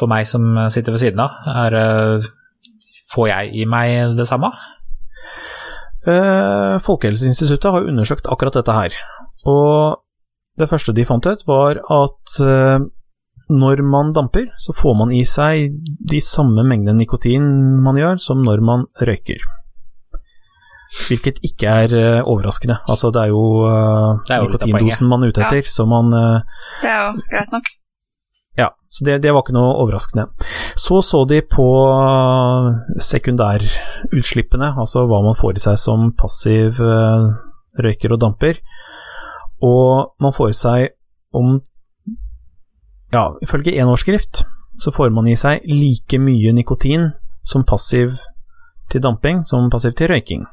for 0.00 0.08
meg 0.10 0.26
som 0.26 0.56
sitter 0.72 0.96
ved 0.96 1.02
siden 1.04 1.20
av, 1.22 1.30
er, 1.46 1.74
uh, 2.18 2.26
får 3.14 3.28
jeg 3.28 3.52
i 3.60 3.64
meg 3.70 4.16
det 4.16 4.26
samme? 4.26 4.50
Eh, 6.04 6.76
Folkehelseinstituttet 6.84 7.72
har 7.72 7.86
undersøkt 7.88 8.28
akkurat 8.30 8.56
dette 8.58 8.74
her. 8.76 8.96
Og 9.48 10.00
det 10.60 10.68
første 10.70 10.94
de 10.94 11.06
fant 11.08 11.26
ut, 11.26 11.44
var 11.48 11.80
at 11.80 12.36
eh, 12.44 12.84
når 13.54 13.82
man 13.84 14.12
damper, 14.16 14.50
så 14.60 14.74
får 14.76 14.96
man 15.00 15.12
i 15.12 15.22
seg 15.28 15.74
de 16.12 16.20
samme 16.24 16.64
mengdene 16.64 16.98
nikotin 17.00 17.44
man 17.84 17.98
gjør, 18.00 18.20
som 18.20 18.44
når 18.44 18.64
man 18.64 18.86
røyker. 19.00 19.40
Hvilket 21.08 21.40
ikke 21.42 21.72
er 21.84 21.96
eh, 21.98 22.20
overraskende. 22.22 22.78
Altså, 22.88 23.10
det 23.10 23.24
er 23.24 23.32
jo, 23.32 23.44
Det 24.28 24.36
er 24.36 24.44
jo 24.44 24.50
nikotindosen 24.52 25.08
man 25.10 25.24
er 25.24 25.32
ute 25.32 25.48
Ja. 25.48 25.62
så 25.66 25.88
man 25.88 26.12
Det 26.12 26.90
er 26.90 27.00
jo 27.00 27.24
greit 27.32 27.50
nok. 27.52 27.72
Ja, 28.58 28.70
så 28.90 29.04
det, 29.04 29.18
det 29.24 29.32
var 29.34 29.42
ikke 29.42 29.56
noe 29.56 29.74
overraskende. 29.82 30.28
Så 30.78 31.00
så 31.02 31.24
de 31.26 31.40
på 31.42 31.66
sekundærutslippene, 33.02 34.74
altså 34.78 35.06
hva 35.10 35.22
man 35.24 35.38
får 35.38 35.58
i 35.58 35.64
seg 35.64 35.80
som 35.80 36.12
passiv 36.18 36.78
eh, 36.78 37.28
røyker 37.82 38.14
og 38.14 38.20
damper. 38.22 38.60
Og 39.64 40.14
man 40.22 40.36
får 40.36 40.52
i 40.52 40.58
seg 40.58 40.90
om 41.34 41.58
Ja, 43.14 43.28
ifølge 43.42 43.74
én 43.78 43.90
årsskrift 43.90 44.42
så 44.78 44.90
får 44.90 45.12
man 45.14 45.28
i 45.30 45.36
seg 45.38 45.62
like 45.70 46.18
mye 46.18 46.52
nikotin 46.54 47.12
som 47.46 47.62
passiv 47.66 48.16
til 48.90 49.02
damping 49.02 49.44
som 49.46 49.70
passiv 49.70 49.94
til 49.94 50.10
røyking. 50.10 50.44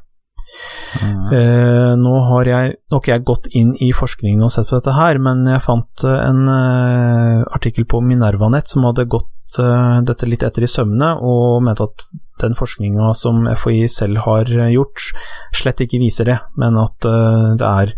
Eh, 1.31 1.93
nå 1.95 2.13
har 2.27 2.49
jeg 2.49 2.73
nok 2.91 3.07
jeg 3.07 3.23
gått 3.27 3.47
inn 3.57 3.71
i 3.79 3.91
forskningen 3.95 4.43
og 4.43 4.51
sett 4.53 4.67
på 4.69 4.77
dette 4.77 4.95
her, 4.97 5.19
men 5.23 5.45
jeg 5.47 5.63
fant 5.63 6.05
eh, 6.07 6.17
en 6.25 6.41
uh, 6.49 7.43
artikkel 7.55 7.87
på 7.89 8.01
Minervanett 8.03 8.67
som 8.71 8.83
hadde 8.89 9.07
gått 9.11 9.59
uh, 9.63 10.01
dette 10.05 10.27
litt 10.27 10.43
etter 10.43 10.65
i 10.65 10.69
sømmene, 10.69 11.13
og 11.23 11.63
mente 11.65 11.87
at 11.87 12.05
den 12.41 12.57
forskninga 12.57 13.13
som 13.17 13.45
FHI 13.53 13.85
selv 13.91 14.23
har 14.25 14.49
gjort, 14.73 15.07
slett 15.55 15.83
ikke 15.85 16.01
viser 16.01 16.27
det, 16.27 16.39
men 16.57 16.79
at 16.81 17.05
det 17.05 17.67
er 17.67 17.91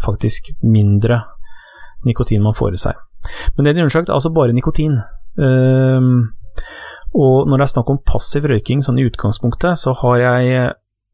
faktisk 0.00 0.48
mindre 0.64 1.18
nikotin 2.08 2.40
man 2.40 2.56
får 2.56 2.78
i 2.78 2.80
seg. 2.80 3.02
Men 3.58 3.68
det 3.68 3.74
de 3.76 3.84
undersøkte, 3.84 4.08
er 4.08 4.16
altså 4.16 4.32
bare 4.32 4.56
nikotin. 4.56 4.96
Og 7.12 7.50
når 7.50 7.60
det 7.60 7.66
er 7.66 7.72
snakk 7.74 7.92
om 7.92 8.00
passiv 8.08 8.48
røyking 8.48 8.80
sånn 8.86 9.02
i 9.02 9.04
utgangspunktet, 9.10 9.76
så 9.82 9.92
har 10.00 10.24
jeg 10.24 10.72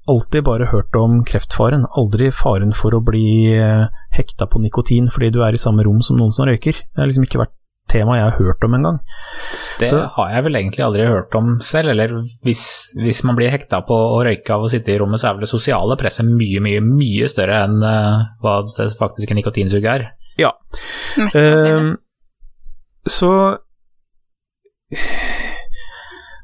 alltid 0.08 0.44
bare 0.46 0.68
hørt 0.70 0.94
om 0.98 1.20
kreftfaren, 1.26 1.84
aldri 1.98 2.30
faren 2.34 2.72
for 2.76 2.94
å 2.94 3.02
bli 3.04 3.52
eh, 3.56 3.86
hekta 4.16 4.46
på 4.50 4.60
nikotin 4.62 5.08
fordi 5.12 5.32
du 5.34 5.40
er 5.44 5.56
i 5.56 5.60
samme 5.60 5.82
rom 5.86 6.02
som 6.02 6.18
noen 6.20 6.32
som 6.34 6.46
røyker. 6.48 6.72
Det 6.72 7.00
har 7.02 7.08
liksom 7.10 7.26
ikke 7.26 7.40
vært 7.42 7.54
tema 7.90 8.16
jeg 8.16 8.24
har 8.26 8.38
hørt 8.40 8.64
om 8.66 8.74
engang. 8.74 8.96
Det 9.78 9.88
Så- 9.88 10.00
har 10.16 10.30
jeg 10.32 10.44
vel 10.44 10.56
egentlig 10.58 10.84
aldri 10.84 11.06
hørt 11.06 11.34
om 11.38 11.60
selv, 11.60 11.90
eller 11.90 12.08
hvis, 12.44 12.64
hvis 12.98 13.22
man 13.24 13.36
blir 13.36 13.50
hekta 13.50 13.80
på 13.86 13.94
å 13.94 14.24
røyke 14.26 14.50
av 14.50 14.62
å 14.64 14.70
sitte 14.70 14.90
i 14.94 14.98
rommet, 14.98 15.20
så 15.20 15.28
er 15.28 15.34
vel 15.34 15.44
det 15.46 15.50
sosiale 15.52 15.96
presset 15.96 16.26
mye, 16.26 16.58
mye, 16.60 16.80
mye 16.82 17.28
større 17.30 17.60
enn 17.64 17.78
uh, 17.82 18.24
hva 18.42 18.56
det 18.76 18.88
faktiske 18.98 19.34
nikotinsuget 19.38 19.86
er. 19.92 20.08
Ja. 20.38 20.50
Uh, 21.16 21.30
Ehm, 21.38 21.96
så 23.06 23.58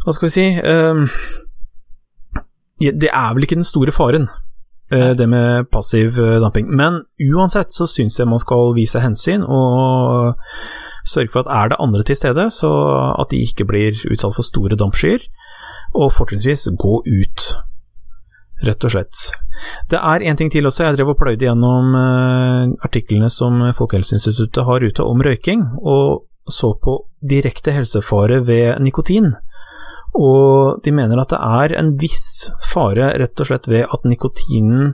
Hva 0.05 0.13
skal 0.15 0.27
vi 0.29 0.33
si 0.35 0.47
Uh, 0.59 1.07
Det 2.83 3.11
er 3.12 3.35
vel 3.35 3.47
ikke 3.47 3.59
den 3.61 3.68
store 3.68 3.93
faren, 3.95 4.28
eh, 4.91 5.12
det 5.18 5.28
med 5.28 5.68
passiv 5.72 6.18
eh, 6.18 6.41
damping. 6.43 6.70
Men 6.70 7.03
uansett 7.33 7.74
så 7.74 7.87
syns 7.87 8.18
jeg 8.18 8.30
man 8.30 8.43
skal 8.43 8.74
vise 8.76 9.03
hensyn 9.03 9.45
og 9.47 10.35
sørge 11.07 11.33
for 11.33 11.45
at 11.45 11.51
er 11.51 11.72
det 11.72 11.80
andre 11.83 12.03
til 12.07 12.16
stede, 12.16 12.49
så 12.51 12.70
at 13.18 13.30
de 13.30 13.43
ikke 13.43 13.66
blir 13.68 13.99
utsatt 14.11 14.35
for 14.35 14.47
store 14.47 14.78
dampskyer. 14.78 15.22
Og 15.95 16.12
fortrinnsvis 16.16 16.70
gå 16.80 17.03
ut, 17.05 17.47
rett 18.64 18.85
og 18.87 18.95
slett. 18.95 19.24
Det 19.91 19.99
er 20.01 20.24
en 20.24 20.39
ting 20.39 20.51
til 20.51 20.66
også. 20.66 20.87
Jeg 20.87 20.97
drev 20.97 21.12
og 21.12 21.18
pløyde 21.20 21.45
gjennom 21.45 21.95
eh, 21.99 22.74
artiklene 22.87 23.30
som 23.30 23.61
Folkehelseinstituttet 23.76 24.64
har 24.64 24.87
ute 24.87 25.05
om 25.05 25.20
røyking, 25.22 25.66
og 25.83 26.24
så 26.49 26.72
på 26.83 26.97
direkte 27.30 27.74
helsefare 27.74 28.41
ved 28.47 28.80
nikotin. 28.83 29.35
Og 30.19 30.83
de 30.85 30.93
mener 30.93 31.21
at 31.21 31.33
det 31.33 31.41
er 31.41 31.77
en 31.79 31.95
viss 32.01 32.51
fare 32.69 33.15
rett 33.21 33.41
og 33.41 33.49
slett 33.49 33.69
ved 33.71 33.89
at 33.89 34.05
nikotinen 34.09 34.93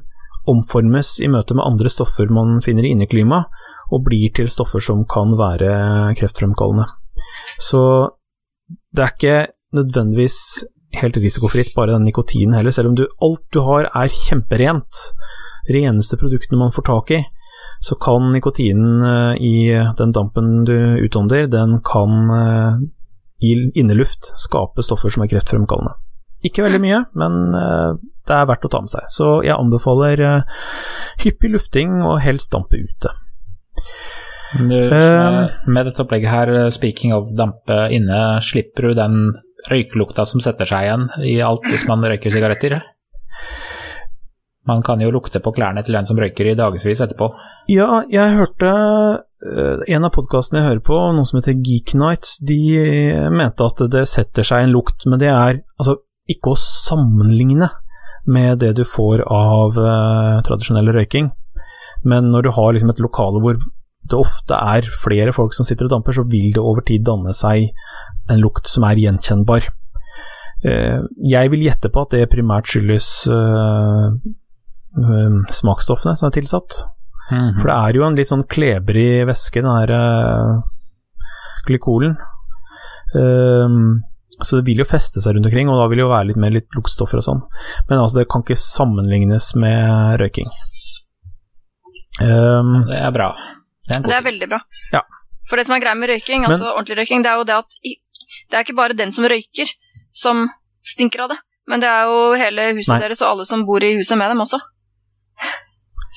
omformes 0.49 1.19
i 1.21 1.29
møte 1.29 1.57
med 1.57 1.67
andre 1.67 1.91
stoffer 1.93 2.31
man 2.33 2.63
finner 2.65 2.87
i 2.87 2.95
inneklimaet, 2.95 3.51
og 3.93 4.05
blir 4.05 4.33
til 4.37 4.51
stoffer 4.53 4.83
som 4.85 5.05
kan 5.09 5.33
være 5.39 6.13
kreftfremkallende. 6.19 6.87
Så 7.61 7.81
det 8.93 9.05
er 9.05 9.15
ikke 9.15 9.39
nødvendigvis 9.77 10.39
helt 10.99 11.17
risikofritt, 11.21 11.75
bare 11.77 11.97
den 11.97 12.07
nikotinen 12.09 12.57
heller, 12.57 12.73
selv 12.73 12.93
om 12.93 12.97
du, 12.97 13.07
alt 13.25 13.45
du 13.53 13.61
har 13.65 13.89
er 13.89 14.13
kjemperent. 14.13 15.03
Reneste 15.69 16.17
produktene 16.21 16.61
man 16.63 16.73
får 16.73 16.87
tak 16.89 17.13
i, 17.17 17.23
så 17.85 17.97
kan 18.01 18.31
nikotinen 18.33 19.05
eh, 19.05 19.35
i 19.45 19.57
den 19.99 20.15
dampen 20.17 20.65
du 20.69 20.77
utånder, 21.05 21.49
den 21.53 21.79
kan 21.85 22.33
eh, 22.33 22.79
i 23.45 23.55
inneluft 23.79 24.33
skape 24.39 24.83
stoffer 24.83 25.13
som 25.15 25.25
er 25.25 25.31
kreftfremkallende. 25.31 25.95
Ikke 26.47 26.63
veldig 26.63 26.81
mye, 26.83 27.01
men 27.19 27.39
eh, 27.59 27.97
det 28.29 28.35
er 28.37 28.47
verdt 28.47 28.67
å 28.69 28.71
ta 28.71 28.81
med 28.85 28.93
seg. 28.93 29.09
Så 29.11 29.31
jeg 29.47 29.57
anbefaler 29.57 30.23
eh, 30.23 30.61
hyppig 31.25 31.51
lufting 31.55 31.99
og 32.03 32.21
helst 32.23 32.53
dampe 32.55 32.79
ute. 32.79 33.15
Du, 34.55 34.75
Ehm. 34.79 35.35
med, 35.35 35.57
med 35.67 35.87
dette 35.87 36.01
opplegget 36.03 36.31
her, 36.33 36.53
eh, 36.57 36.71
speaking 36.73 37.13
of 37.15 37.33
dampe 37.37 37.89
inne, 37.93 38.41
slipper 38.41 38.89
du 38.89 38.95
den 38.97 39.19
røykelukta 39.69 40.25
som 40.27 40.41
setter 40.41 40.69
seg 40.69 40.87
igjen 40.87 41.09
i 41.27 41.41
alt 41.45 41.67
hvis 41.69 41.85
man 41.91 42.05
røyker 42.07 42.33
sigaretter? 42.33 42.79
Man 44.69 44.83
kan 44.85 45.01
jo 45.01 45.13
lukte 45.15 45.41
på 45.41 45.55
klærne 45.57 45.83
til 45.85 45.97
en 45.97 46.09
som 46.09 46.19
røyker 46.21 46.51
i 46.51 46.57
dagevis 46.59 47.01
etterpå. 47.01 47.31
Ja, 47.73 48.03
jeg 48.13 48.37
hørte 48.37 48.69
eh, 48.69 49.85
en 49.95 50.05
av 50.05 50.13
podkastene 50.13 50.61
jeg 50.61 50.69
hører 50.69 50.85
på, 50.85 50.99
noen 51.17 51.29
som 51.29 51.41
heter 51.41 51.57
Geek 51.57 51.95
Nights, 51.97 52.37
de 52.45 52.61
eh, 52.83 53.29
mente 53.33 53.65
at 53.65 53.81
det 53.95 54.05
setter 54.11 54.47
seg 54.47 54.67
en 54.67 54.75
lukt, 54.77 55.09
men 55.09 55.23
det 55.23 55.33
er 55.33 55.63
altså 55.81 55.99
ikke 56.29 56.53
å 56.53 56.61
sammenligne 56.61 57.71
med 58.29 58.61
det 58.61 58.75
du 58.77 58.85
får 58.85 59.25
av 59.25 59.81
eh, 59.81 60.39
tradisjonell 60.45 60.93
røyking. 60.93 61.33
Men 62.09 62.29
når 62.33 62.47
du 62.47 62.53
har 62.55 62.75
liksom 62.75 62.93
et 62.93 63.03
lokale 63.03 63.41
hvor 63.43 63.57
det 64.09 64.17
ofte 64.17 64.57
er 64.57 64.87
flere 65.03 65.33
folk 65.37 65.57
som 65.57 65.67
sitter 65.67 65.89
og 65.89 65.97
damper, 65.97 66.15
så 66.17 66.25
vil 66.29 66.53
det 66.55 66.63
over 66.63 66.85
tid 66.87 67.05
danne 67.09 67.35
seg 67.37 67.73
en 68.29 68.41
lukt 68.41 68.69
som 68.71 68.87
er 68.89 69.01
gjenkjennbar. 69.01 69.69
Eh, 70.67 71.01
jeg 71.31 71.53
vil 71.53 71.65
gjette 71.69 71.91
på 71.95 72.05
at 72.05 72.15
det 72.17 72.29
primært 72.33 72.71
skyldes 72.71 73.09
eh, 73.33 74.07
smaksstoffene 75.53 76.17
som 76.19 76.29
er 76.29 76.35
tilsatt. 76.39 76.81
For 77.29 77.69
det 77.69 77.75
er 77.77 77.97
jo 77.99 78.05
en 78.07 78.17
litt 78.17 78.31
sånn 78.31 78.47
klebrig 78.49 79.27
væske, 79.29 79.61
den 79.61 79.69
der 79.83 79.91
uh, 79.93 80.63
glykolen. 81.69 82.15
Um, 83.15 84.01
så 84.41 84.59
det 84.59 84.69
vil 84.69 84.81
jo 84.81 84.87
feste 84.89 85.21
seg 85.21 85.37
rundt 85.37 85.49
omkring, 85.51 85.69
og 85.69 85.81
da 85.81 85.89
vil 85.91 86.01
det 86.01 86.07
jo 86.07 86.13
være 86.13 86.29
litt 86.31 86.41
mer 86.41 86.55
litt 86.55 86.77
luktstoffer 86.77 87.21
og 87.21 87.27
sånn. 87.27 87.43
Men 87.91 88.01
altså, 88.01 88.21
det 88.21 88.29
kan 88.33 88.45
ikke 88.45 88.57
sammenlignes 88.61 89.51
med 89.61 90.17
røyking. 90.23 90.49
Um, 92.23 92.87
Det 92.89 93.01
er 93.01 93.13
bra. 93.15 93.29
Det 93.89 93.97
er 93.97 94.07
Det 94.09 94.17
er 94.17 94.25
veldig 94.25 94.49
bra. 94.51 94.61
Ja. 94.93 95.03
For 95.49 95.57
det 95.57 95.67
som 95.67 95.77
er 95.77 95.83
greia 95.85 95.97
med 95.97 96.11
røyking, 96.11 96.43
Men- 96.43 96.53
altså 96.53 96.73
ordentlig 96.73 96.99
røyking, 97.03 97.23
det 97.23 97.31
er 97.31 97.37
jo 97.37 97.45
det 97.45 97.57
at 97.57 97.79
det 97.83 98.57
er 98.57 98.65
ikke 98.65 98.77
bare 98.77 98.97
den 98.97 99.13
som 99.13 99.25
røyker, 99.25 99.69
som 100.13 100.49
stinker 100.85 101.25
av 101.25 101.29
det. 101.31 101.39
Men 101.69 101.81
det 101.81 101.89
er 101.89 102.05
jo 102.09 102.35
hele 102.41 102.73
huset 102.75 102.95
Nei. 102.97 103.01
deres 103.05 103.21
og 103.23 103.29
alle 103.33 103.45
som 103.45 103.67
bor 103.67 103.83
i 103.85 103.97
huset 103.97 104.17
med 104.17 104.31
dem 104.31 104.41
også. 104.41 104.61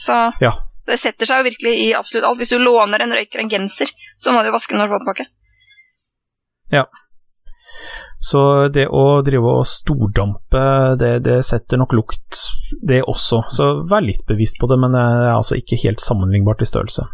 Så 0.05 0.17
Ja. 0.41 0.51
det 0.88 0.97
setter 0.99 1.26
seg 1.30 1.41
jo 1.41 1.49
virkelig 1.49 1.74
i 1.86 1.93
absolutt 1.93 2.26
alt. 2.26 2.39
Hvis 2.39 2.49
du 2.49 2.59
låner 2.59 3.03
en 3.03 3.13
røyker 3.13 3.43
en 3.43 3.49
genser, 3.49 3.91
så 4.17 4.32
må 4.32 4.43
du 4.43 4.51
vaske 4.51 4.74
den 4.74 4.80
når 4.82 4.88
du 4.88 4.93
får 4.93 4.99
den 4.99 5.07
tilbake. 5.07 5.28
så 8.22 8.67
det 8.69 8.86
å 8.88 9.22
drive 9.26 9.49
og 9.59 9.65
stordampe, 9.65 10.61
det, 11.01 11.24
det 11.26 11.39
setter 11.45 11.80
nok 11.82 11.93
lukt, 11.97 12.38
det 12.86 13.01
også. 13.09 13.39
Så 13.49 13.69
vær 13.89 14.05
litt 14.05 14.22
bevisst 14.30 14.59
på 14.61 14.69
det, 14.69 14.78
men 14.80 14.93
det 14.93 15.01
er 15.01 15.32
altså 15.34 15.57
ikke 15.57 15.80
helt 15.84 16.03
sammenlignbart 16.03 16.61
i 16.61 16.69
størrelse. 16.69 17.07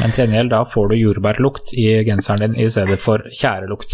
Men 0.00 0.14
til 0.14 0.24
gjengjeld, 0.24 0.54
da 0.54 0.62
får 0.64 0.88
du 0.88 0.96
jordbærlukt 0.96 1.74
i 1.76 1.84
genseren 2.08 2.46
din 2.46 2.64
i 2.64 2.70
stedet 2.72 2.96
for 3.02 3.26
tjærelukt. 3.28 3.92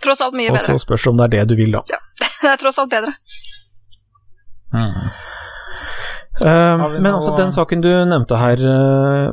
Tross 0.00 0.22
alt 0.24 0.38
mye 0.38 0.48
bedre. 0.48 0.56
Og 0.56 0.80
så 0.80 0.86
spørs 0.86 1.04
det 1.04 1.12
om 1.12 1.20
det 1.20 1.26
er 1.28 1.34
det 1.36 1.48
du 1.52 1.56
vil, 1.60 1.76
da. 1.76 1.84
Ja, 1.92 2.00
Det 2.40 2.48
er 2.48 2.60
tross 2.64 2.80
alt 2.80 2.90
bedre. 2.96 3.12
Mm. 4.72 5.10
Eh, 6.40 6.88
vi 6.94 7.00
men 7.00 7.14
altså, 7.14 7.34
den 7.36 7.52
saken 7.52 7.82
du 7.84 7.90
nevnte 8.08 8.38
her, 8.40 8.60
eh, 8.64 9.32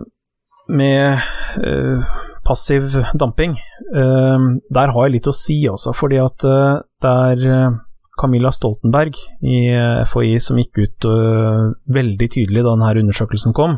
med 0.68 1.22
uh, 1.64 2.04
passiv 2.44 2.92
damping, 3.16 3.54
uh, 3.96 4.48
der 4.68 4.92
har 4.92 5.06
jeg 5.06 5.14
litt 5.14 5.30
å 5.32 5.36
si, 5.36 5.62
altså. 5.72 5.94
Fordi 5.96 6.20
at 6.20 6.44
uh, 6.44 6.82
det 7.00 7.14
er 7.32 7.78
Camilla 8.20 8.52
Stoltenberg 8.52 9.16
i 9.48 9.62
FHI 10.10 10.34
som 10.42 10.58
gikk 10.60 10.80
ut 10.82 11.06
veldig 11.94 12.28
tydelig 12.34 12.64
da 12.66 12.72
denne 12.74 13.04
undersøkelsen 13.04 13.54
kom. 13.56 13.76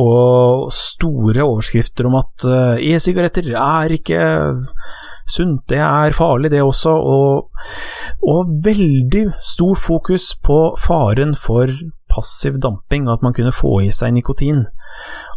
Og 0.00 0.72
store 0.72 1.44
overskrifter 1.44 2.08
om 2.08 2.16
at 2.22 2.46
e-sigaretter 2.80 3.52
er 3.52 3.92
ikke 3.98 4.22
sunt, 5.26 5.62
det 5.70 5.80
er 5.80 6.16
farlig 6.16 6.50
det 6.52 6.62
også, 6.62 6.92
og, 6.92 7.50
og 8.22 8.54
veldig 8.64 9.26
stor 9.40 9.74
fokus 9.80 10.32
på 10.44 10.58
faren 10.80 11.34
for 11.38 11.72
passiv 12.10 12.60
damping, 12.62 13.08
at 13.08 13.22
man 13.22 13.34
kunne 13.34 13.54
få 13.54 13.80
i 13.84 13.90
seg 13.94 14.14
nikotin. 14.14 14.64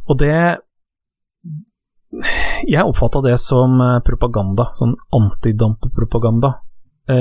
Og 0.07 0.19
det 0.19 0.63
Jeg 2.65 2.87
oppfatta 2.87 3.19
det 3.21 3.35
som 3.43 3.81
eh, 3.83 3.99
propaganda, 4.01 4.69
sånn 4.73 4.95
antidampepropaganda. 5.13 6.53
Eh, 7.11 7.15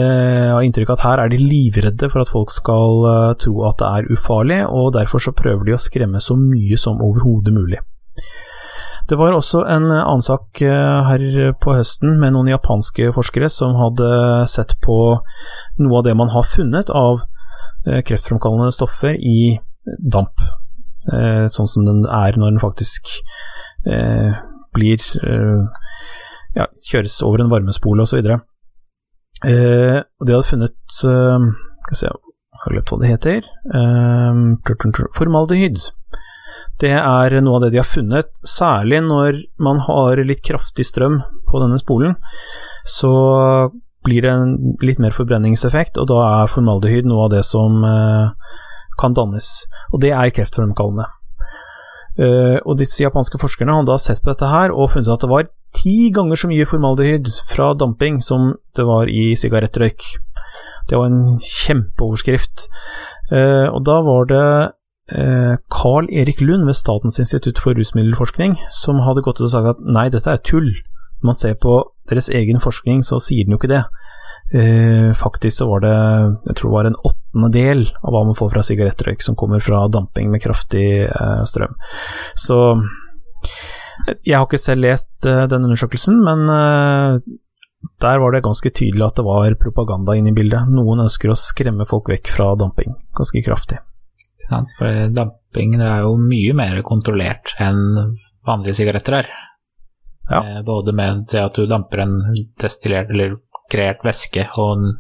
jeg 0.47 0.53
har 0.55 0.67
inntrykk 0.67 0.93
av 0.93 0.97
at 0.97 1.05
her 1.05 1.23
er 1.25 1.33
de 1.33 1.41
livredde 1.43 2.09
for 2.11 2.23
at 2.23 2.31
folk 2.31 2.55
skal 2.55 3.05
eh, 3.11 3.33
tro 3.43 3.67
at 3.69 3.83
det 3.83 3.91
er 3.91 4.09
ufarlig, 4.15 4.61
og 4.71 4.95
derfor 4.97 5.23
så 5.23 5.35
prøver 5.37 5.67
de 5.67 5.75
å 5.77 5.81
skremme 5.83 6.23
så 6.23 6.39
mye 6.39 6.79
som 6.81 7.03
overhodet 7.05 7.55
mulig. 7.55 7.83
Det 9.07 9.19
var 9.19 9.37
også 9.37 9.61
en 9.71 9.87
annen 9.93 10.25
sak 10.25 10.59
her 10.59 11.23
på 11.63 11.77
høsten 11.77 12.17
med 12.19 12.35
noen 12.35 12.49
japanske 12.51 13.13
forskere 13.15 13.47
som 13.53 13.77
hadde 13.79 14.09
sett 14.51 14.75
på 14.83 14.97
noe 15.79 16.01
av 16.01 16.07
det 16.09 16.17
man 16.19 16.33
har 16.35 16.49
funnet 16.51 16.91
av 16.91 17.23
kreftfremkallende 17.87 18.75
stoffer 18.75 19.15
i 19.15 19.61
damp 20.03 20.43
eh, 21.13 21.47
sånn 21.53 21.71
som 21.71 21.87
den 21.87 22.05
er 22.07 22.37
når 22.39 22.55
den 22.55 22.63
faktisk 22.63 23.11
eh, 23.87 24.35
blir 24.77 25.03
eh, 25.23 25.63
ja, 26.57 26.69
kjøres 26.89 27.19
over 27.27 27.43
en 27.43 27.53
varmespole 27.53 28.07
osv. 28.07 28.21
Eh, 29.47 29.99
og 30.01 30.27
de 30.27 30.33
hadde 30.35 30.49
funnet 30.49 31.01
eh, 31.11 31.49
Skal 31.87 32.01
se, 32.01 32.13
har 32.63 32.73
glemt 32.73 32.91
hva 32.91 33.01
det 33.03 33.13
heter. 33.13 33.51
Eh, 33.81 35.07
formaldehyd. 35.17 35.79
Det 36.81 36.93
er 36.93 37.39
noe 37.41 37.59
av 37.59 37.65
det 37.65 37.73
de 37.73 37.81
har 37.81 37.89
funnet, 37.89 38.29
særlig 38.45 39.01
når 39.07 39.41
man 39.63 39.81
har 39.87 40.21
litt 40.29 40.45
kraftig 40.45 40.85
strøm 40.85 41.23
på 41.49 41.63
denne 41.63 41.79
spolen. 41.81 42.17
Så 42.85 43.13
blir 44.07 44.23
det 44.23 44.33
en 44.33 44.77
litt 44.85 45.01
mer 45.03 45.15
forbrenningseffekt, 45.17 45.99
og 45.99 46.11
da 46.13 46.23
er 46.43 46.53
formaldehyd 46.53 47.09
noe 47.09 47.27
av 47.27 47.33
det 47.35 47.43
som 47.49 47.81
eh, 47.87 48.53
kan 49.01 49.17
dannes, 49.17 49.51
og 49.93 50.03
det 50.05 50.13
er 50.15 50.35
kreftfremkallende. 50.35 51.09
Uh, 52.17 52.57
og 52.65 52.79
disse 52.81 53.03
japanske 53.03 53.37
forskerne 53.37 53.75
har 53.77 53.85
da 53.85 53.99
sett 54.01 54.23
på 54.25 54.31
dette 54.31 54.49
her 54.49 54.73
og 54.73 54.89
funnet 54.89 55.11
at 55.13 55.21
det 55.21 55.29
var 55.29 55.51
ti 55.77 56.09
ganger 56.17 56.39
så 56.41 56.49
mye 56.49 56.65
formaldehyd 56.65 57.29
fra 57.51 57.75
damping 57.77 58.23
som 58.25 58.55
det 58.73 58.87
var 58.89 59.11
i 59.13 59.35
sigarettrøyk. 59.37 60.07
Det 60.89 60.97
var 60.97 61.11
en 61.11 61.37
kjempeoverskrift. 61.37 62.71
Uh, 63.29 63.69
og 63.69 63.83
da 63.85 63.99
var 64.07 64.31
det 64.33 64.47
Carl 65.07 66.09
Erik 66.11 66.41
Lund 66.43 66.67
ved 66.67 66.75
Statens 66.75 67.21
institutt 67.23 67.61
for 67.63 67.79
rusmiddelforskning 67.79 68.57
som 68.75 68.99
hadde 69.07 69.23
gått 69.23 69.39
ut 69.39 69.47
og 69.47 69.53
sagt 69.53 69.69
at 69.77 69.85
nei, 69.87 70.09
dette 70.11 70.33
er 70.33 70.43
tull. 70.43 70.73
Når 71.21 71.29
man 71.31 71.39
ser 71.39 71.55
på 71.63 71.77
deres 72.11 72.27
egen 72.35 72.59
forskning, 72.63 73.05
så 73.07 73.21
sier 73.23 73.47
den 73.47 73.55
jo 73.55 73.61
ikke 73.61 73.71
det. 73.71 73.85
Eh, 74.55 75.11
faktisk 75.19 75.59
så 75.59 75.67
var 75.67 75.81
det 75.83 75.95
jeg 76.47 76.55
tror 76.59 76.69
det 76.69 76.75
var 76.77 76.89
en 76.91 77.01
åttendedel 77.09 77.81
av 77.99 78.15
hva 78.15 78.21
man 78.29 78.37
får 78.39 78.53
fra 78.53 78.63
sigarettrøyk 78.67 79.25
som 79.25 79.39
kommer 79.39 79.63
fra 79.63 79.81
damping 79.91 80.31
med 80.31 80.43
kraftig 80.45 80.87
eh, 81.07 81.41
strøm. 81.51 81.75
Så 82.39 82.61
jeg 84.23 84.37
har 84.37 84.47
ikke 84.47 84.61
selv 84.61 84.87
lest 84.87 85.27
eh, 85.27 85.47
den 85.51 85.67
undersøkelsen, 85.67 86.21
men 86.23 86.47
eh, 86.53 87.19
der 88.03 88.23
var 88.23 88.35
det 88.35 88.45
ganske 88.47 88.71
tydelig 88.71 89.09
at 89.09 89.19
det 89.19 89.27
var 89.27 89.59
propaganda 89.59 90.15
inne 90.15 90.31
i 90.31 90.37
bildet. 90.37 90.71
Noen 90.71 91.07
ønsker 91.07 91.33
å 91.33 91.39
skremme 91.39 91.89
folk 91.89 92.11
vekk 92.13 92.31
fra 92.37 92.53
damping, 92.61 92.95
ganske 93.19 93.43
kraftig. 93.47 93.81
Sant, 94.47 94.71
for 94.79 95.09
damping 95.15 95.75
det 95.81 95.89
er 95.89 96.05
jo 96.05 96.15
mye 96.21 96.55
mer 96.57 96.79
kontrollert 96.87 97.55
enn 97.63 97.83
vanlige 98.47 98.79
sigaretter 98.79 99.21
er. 99.21 99.33
Ja. 100.31 100.43
Eh, 100.43 100.63
både 100.67 100.95
med 100.95 101.27
det 101.31 101.43
at 101.43 101.59
du 101.59 101.67
damper 101.71 102.05
en 102.05 102.17
destillert 102.61 103.11
eller 103.11 103.37
kreert 103.73 104.05
væske, 104.07 104.47
og 104.59 104.83
den 104.83 104.95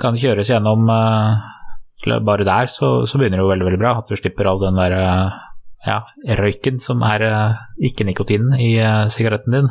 kan 0.00 0.16
kjøres 0.16 0.52
gjennom 0.52 0.88
uh, 0.88 1.48
Bare 2.00 2.46
der 2.48 2.70
så, 2.72 3.04
så, 3.04 3.18
begynner 3.20 3.36
det 3.36 3.42
jo 3.44 3.50
veldig, 3.50 3.64
veldig 3.66 3.78
bra. 3.82 3.90
At 4.00 4.08
du 4.08 4.16
slipper 4.16 4.48
all 4.48 4.60
den 4.62 4.78
der 4.78 4.94
uh, 4.96 5.34
ja, 5.84 5.98
røyken 6.38 6.78
som 6.80 7.02
er 7.04 7.24
uh, 7.28 7.58
ikke-nikotinen 7.76 8.54
i 8.56 8.70
sigaretten 9.12 9.52
din. 9.52 9.68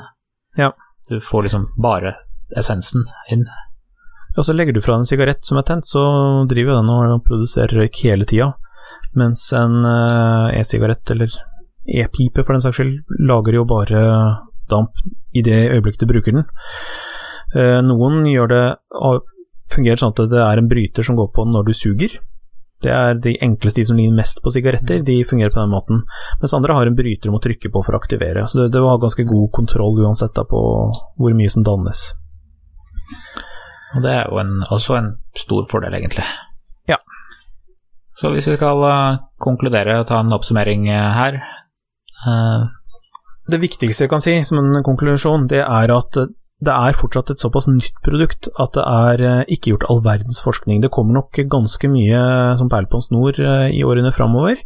Ja. 0.60 0.70
Du 1.10 1.18
får 1.26 1.48
liksom 1.48 1.66
bare 1.82 2.14
essensen 2.54 3.08
inn. 3.34 3.48
Og 4.38 4.46
så 4.46 4.54
legger 4.54 4.78
du 4.78 4.82
fra 4.86 5.00
en 5.00 5.10
sigarett 5.10 5.42
som 5.46 5.58
er 5.58 5.66
tent, 5.66 5.90
så 5.90 6.04
driver 6.50 6.78
den 6.78 6.94
og 6.94 7.26
produserer 7.26 7.82
røyk 7.82 8.04
hele 8.06 8.30
tida. 8.30 8.52
Mens 9.18 9.48
en 9.58 9.82
e-sigarett, 10.54 11.10
eller 11.16 11.34
e-pipe 11.90 12.44
for 12.44 12.54
den 12.54 12.62
saks 12.62 12.78
skyld, 12.78 13.00
lager 13.26 13.58
jo 13.58 13.66
bare 13.66 14.04
damp 14.70 15.02
i 15.34 15.42
det 15.46 15.58
øyeblikket 15.74 16.06
du 16.06 16.12
bruker 16.12 16.36
den. 16.36 16.46
Eh, 17.56 17.80
noen 17.86 18.24
gjør 18.30 18.52
det 18.54 18.64
fungerer 19.70 20.02
sånn 20.02 20.14
at 20.16 20.26
det 20.32 20.42
er 20.42 20.62
en 20.62 20.70
bryter 20.70 21.06
som 21.06 21.18
går 21.18 21.32
på 21.34 21.46
når 21.50 21.70
du 21.70 21.74
suger. 21.78 22.18
Det 22.80 22.92
er 22.96 23.18
de 23.20 23.34
enkleste, 23.44 23.82
de 23.82 23.90
som 23.90 23.98
ligner 24.00 24.22
mest 24.22 24.40
på 24.42 24.54
sigaretter, 24.56 25.02
de 25.04 25.18
fungerer 25.28 25.52
på 25.52 25.60
den 25.60 25.74
måten. 25.74 26.04
Mens 26.40 26.56
andre 26.56 26.78
har 26.78 26.88
en 26.88 26.96
bryter 26.96 27.28
du 27.28 27.34
må 27.34 27.42
trykke 27.44 27.72
på 27.74 27.82
for 27.84 27.96
å 27.96 28.00
aktivere. 28.00 28.46
Så 28.48 28.62
det, 28.62 28.70
det 28.78 28.84
var 28.86 29.02
ganske 29.02 29.26
god 29.28 29.50
kontroll 29.58 30.00
uansett 30.06 30.34
da, 30.38 30.46
på 30.48 30.62
hvor 31.20 31.36
mye 31.36 31.52
som 31.52 31.66
dannes. 31.68 32.06
Og 33.98 34.06
det 34.06 34.14
er 34.14 34.30
jo 34.30 34.40
en, 34.40 34.56
også 34.70 34.96
en 34.96 35.12
stor 35.38 35.68
fordel, 35.70 35.98
egentlig. 36.00 36.26
Så 38.20 38.34
hvis 38.34 38.50
vi 38.50 38.58
skal 38.58 38.84
uh, 38.84 39.22
konkludere 39.40 40.02
og 40.02 40.10
ta 40.10 40.20
en 40.20 40.34
oppsummering 40.36 40.90
uh, 40.92 41.14
her 41.16 41.40
uh, 42.26 42.68
Det 43.52 43.62
viktigste 43.62 44.06
jeg 44.06 44.12
kan 44.12 44.24
si 44.24 44.36
som 44.44 44.60
en 44.60 44.84
konklusjon, 44.84 45.48
det 45.48 45.64
er 45.64 45.96
at 45.96 46.20
det 46.60 46.74
er 46.76 46.98
fortsatt 46.98 47.32
et 47.32 47.40
såpass 47.40 47.70
nytt 47.72 48.02
produkt 48.04 48.50
at 48.60 48.76
det 48.76 48.84
er 48.84 49.22
eh, 49.24 49.52
ikke 49.56 49.74
gjort 49.74 49.86
all 49.92 50.02
verdens 50.04 50.42
forskning. 50.44 50.82
Det 50.84 50.92
kommer 50.92 51.16
nok 51.16 51.40
ganske 51.52 51.92
mye 51.92 52.24
som 52.60 52.72
perler 52.72 52.90
på 52.92 53.00
en 53.00 53.06
snor 53.06 53.40
eh, 53.40 53.70
i 53.78 53.84
årene 53.88 54.12
framover, 54.12 54.60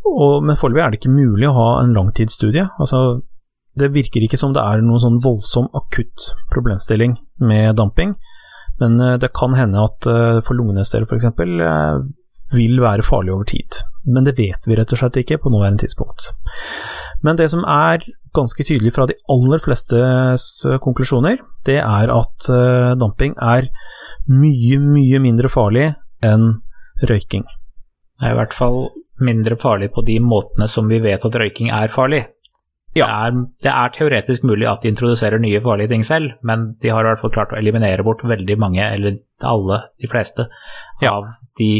men 0.00 0.56
foreløpig 0.56 0.82
er 0.82 0.92
det 0.92 1.00
ikke 1.02 1.12
mulig 1.12 1.50
å 1.50 1.56
ha 1.58 1.68
en 1.82 1.92
langtidsstudie. 1.96 2.64
Altså, 2.80 3.20
det 3.76 3.92
virker 3.92 4.24
ikke 4.24 4.40
som 4.40 4.54
det 4.56 4.64
er 4.64 4.80
noen 4.84 5.02
sånn 5.02 5.20
voldsom 5.20 5.68
akutt 5.76 6.30
problemstilling 6.54 7.18
med 7.44 7.76
damping, 7.76 8.16
men 8.80 8.96
eh, 9.04 9.18
det 9.20 9.34
kan 9.36 9.58
hende 9.58 9.84
at 9.84 10.08
for 10.46 10.56
lungenes 10.56 10.94
del 10.94 11.04
f.eks. 11.04 11.28
vil 12.54 12.80
være 12.82 13.06
farlig 13.06 13.34
over 13.34 13.48
tid. 13.48 13.80
Men 14.10 14.24
det 14.26 14.36
vet 14.38 14.66
vi 14.66 14.76
rett 14.78 14.92
og 14.94 15.00
slett 15.02 15.20
ikke 15.20 15.40
på 15.42 15.52
nåværende 15.52 15.84
tidspunkt. 15.84 16.30
Men 17.24 17.36
det 17.36 17.50
som 17.52 17.66
er 17.68 18.04
ganske 18.36 18.64
tydelig 18.64 18.94
fra 18.96 19.06
de 19.10 19.18
aller 19.32 19.60
flestes 19.62 20.46
konklusjoner, 20.82 21.40
det 21.68 21.78
er 21.82 22.12
at 22.14 22.48
uh, 22.48 22.96
damping 22.98 23.36
er 23.36 23.68
mye, 24.30 24.80
mye 24.80 25.20
mindre 25.22 25.50
farlig 25.52 25.90
enn 26.24 26.54
røyking. 27.04 27.44
Det 28.20 28.28
er 28.28 28.34
i 28.34 28.40
hvert 28.40 28.56
fall 28.56 28.82
mindre 29.20 29.56
farlig 29.60 29.90
på 29.92 30.04
de 30.06 30.16
måtene 30.24 30.68
som 30.68 30.88
vi 30.88 31.00
vet 31.04 31.24
at 31.24 31.40
røyking 31.42 31.72
er 31.76 31.92
farlig. 31.92 32.24
Ja. 32.96 33.06
Det, 33.06 33.14
er, 33.14 33.36
det, 33.62 33.70
er, 33.70 33.92
teoretisk 33.94 34.44
mulig 34.48 34.66
at 34.66 34.82
de 34.82 34.90
introduserer 34.90 35.38
nye 35.38 35.60
farlige 35.62 35.92
ting 35.92 36.02
selv, 36.06 36.34
men 36.42 36.72
de 36.82 36.90
har 36.90 37.04
i 37.04 37.12
hvert 37.12 37.22
fall 37.22 37.34
klart 37.36 37.52
å 37.54 37.58
eliminere 37.60 38.04
bort 38.06 38.24
veldig 38.26 38.56
mange, 38.58 38.82
eller 38.82 39.20
alle, 39.46 39.82
de 40.02 40.10
fleste, 40.10 40.48
ja. 41.04 41.14
de 41.60 41.70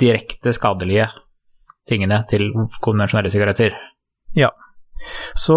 direkte 0.00 0.52
skadelige 0.56 1.08
tingene 1.88 2.22
til 2.30 2.50
konvensjonelle 2.84 3.32
sigaretter. 3.32 3.76
Ja. 4.36 4.50
Så 5.38 5.56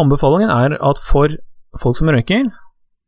anbefalingen 0.00 0.52
er 0.52 0.76
at 0.78 1.00
for 1.04 1.32
folk 1.80 1.98
som 1.98 2.10
røyker, 2.12 2.50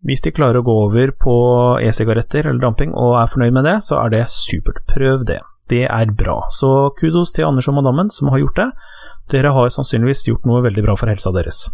hvis 0.03 0.24
de 0.24 0.32
klarer 0.34 0.59
å 0.59 0.66
gå 0.66 0.74
over 0.88 1.12
på 1.14 1.34
e-sigaretter 1.82 2.48
eller 2.48 2.62
damping 2.62 2.94
og 2.98 3.20
er 3.20 3.30
fornøyd 3.30 3.55
med 3.55 3.68
det, 3.68 3.76
så 3.86 4.00
er 4.03 4.14
det 4.16 4.24
supert. 4.32 4.82
Prøv 4.90 5.26
det. 5.28 5.38
Det 5.70 5.84
er 5.86 6.11
bra. 6.18 6.40
Så 6.50 6.90
kudos 6.98 7.30
til 7.36 7.46
Anders 7.46 7.68
og 7.70 7.78
madammen 7.78 8.11
som 8.11 8.32
har 8.32 8.42
gjort 8.42 8.59
det. 8.59 8.68
Dere 9.30 9.55
har 9.55 9.70
sannsynligvis 9.70 10.26
gjort 10.26 10.48
noe 10.48 10.64
veldig 10.64 10.84
bra 10.88 10.96
for 10.98 11.12
helsa 11.12 11.30
deres. 11.34 11.68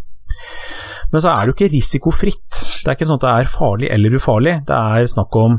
Men 1.08 1.24
så 1.24 1.32
er 1.32 1.40
det 1.40 1.50
jo 1.50 1.56
ikke 1.56 1.72
risikofritt. 1.72 2.60
Det 2.84 2.90
er 2.90 2.98
ikke 2.98 3.08
sånn 3.08 3.20
at 3.20 3.24
det 3.24 3.32
er 3.32 3.52
farlig 3.52 3.88
eller 3.94 4.18
ufarlig, 4.20 4.54
det 4.68 4.76
er 4.76 5.08
snakk 5.08 5.38
om 5.40 5.56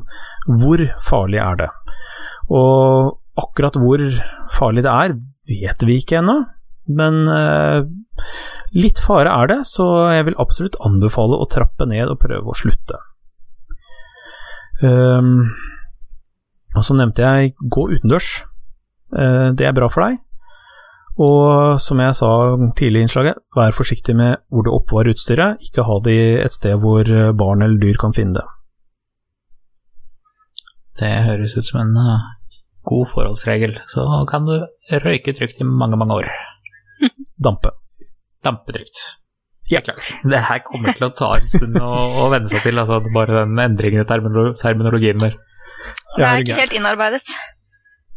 hvor 0.62 0.84
farlig 1.10 1.42
er 1.42 1.58
det. 1.64 1.70
Og 2.50 3.18
akkurat 3.40 3.78
hvor 3.80 4.02
farlig 4.54 4.84
det 4.86 4.94
er, 4.94 5.18
vet 5.50 5.86
vi 5.86 6.00
ikke 6.02 6.20
ennå. 6.22 6.40
Men 6.90 7.22
eh, 7.30 7.84
litt 8.78 9.02
fare 9.04 9.34
er 9.34 9.52
det, 9.52 9.60
så 9.70 9.86
jeg 10.14 10.30
vil 10.30 10.40
absolutt 10.42 10.80
anbefale 10.86 11.38
å 11.38 11.50
trappe 11.50 11.86
ned 11.90 12.10
og 12.10 12.22
prøve 12.24 12.50
å 12.50 12.58
slutte. 12.58 12.98
Um, 14.80 15.50
og 16.78 16.86
så 16.88 16.96
nevnte 16.96 17.28
jeg 17.28 17.54
gå 17.60 17.90
utendørs. 17.92 18.30
Uh, 19.12 19.52
det 19.58 19.68
er 19.68 19.76
bra 19.76 19.90
for 19.92 20.08
deg. 20.08 20.20
Og 21.20 21.76
som 21.84 22.00
jeg 22.00 22.16
sa 22.16 22.32
tidlig 22.80 23.02
i 23.02 23.06
innslaget, 23.06 23.42
vær 23.58 23.76
forsiktig 23.76 24.16
med 24.16 24.40
hvor 24.48 24.64
du 24.64 24.72
oppbevarer 24.72 25.12
utstyret, 25.14 25.60
ikke 25.68 25.84
ha 25.84 25.98
det 26.06 26.20
et 26.46 26.56
sted 26.56 26.80
hvor 26.80 27.04
barn 27.36 27.66
eller 27.66 27.82
dyr 27.82 28.00
kan 28.00 28.16
finne 28.16 28.40
det. 28.40 28.46
Det 31.02 31.12
høres 31.28 31.58
ut 31.60 31.68
som 31.68 31.82
en 31.84 31.92
uh, 32.00 32.30
god 32.88 33.10
forholdsregel, 33.14 33.78
så 33.92 34.06
kan 34.30 34.48
du 34.48 34.56
røyke 35.04 35.34
trygt 35.36 35.62
i 35.62 35.68
mange, 35.68 35.98
mange 36.00 36.22
år. 36.22 36.30
Dampe. 37.46 37.74
Dampe 38.44 38.76
trygt. 38.76 39.00
Ja, 39.70 39.82
klar. 39.86 40.00
Det 40.26 40.40
her 40.48 40.64
kommer 40.66 40.96
til 40.98 41.06
å 41.10 41.12
ta 41.14 41.36
en 41.38 41.46
stund 41.46 41.78
å, 41.78 41.90
å 42.24 42.30
venne 42.34 42.50
seg 42.50 42.64
til, 42.66 42.80
altså 42.82 43.02
bare 43.14 43.44
den 43.44 43.60
endringen 43.62 44.02
i 44.02 44.08
terminolo 44.10 44.56
terminologien 44.58 45.22
der. 45.22 45.38
Det 46.18 46.26
er 46.26 46.42
ikke 46.42 46.58
helt 46.64 46.74
innarbeidet. 46.80 47.22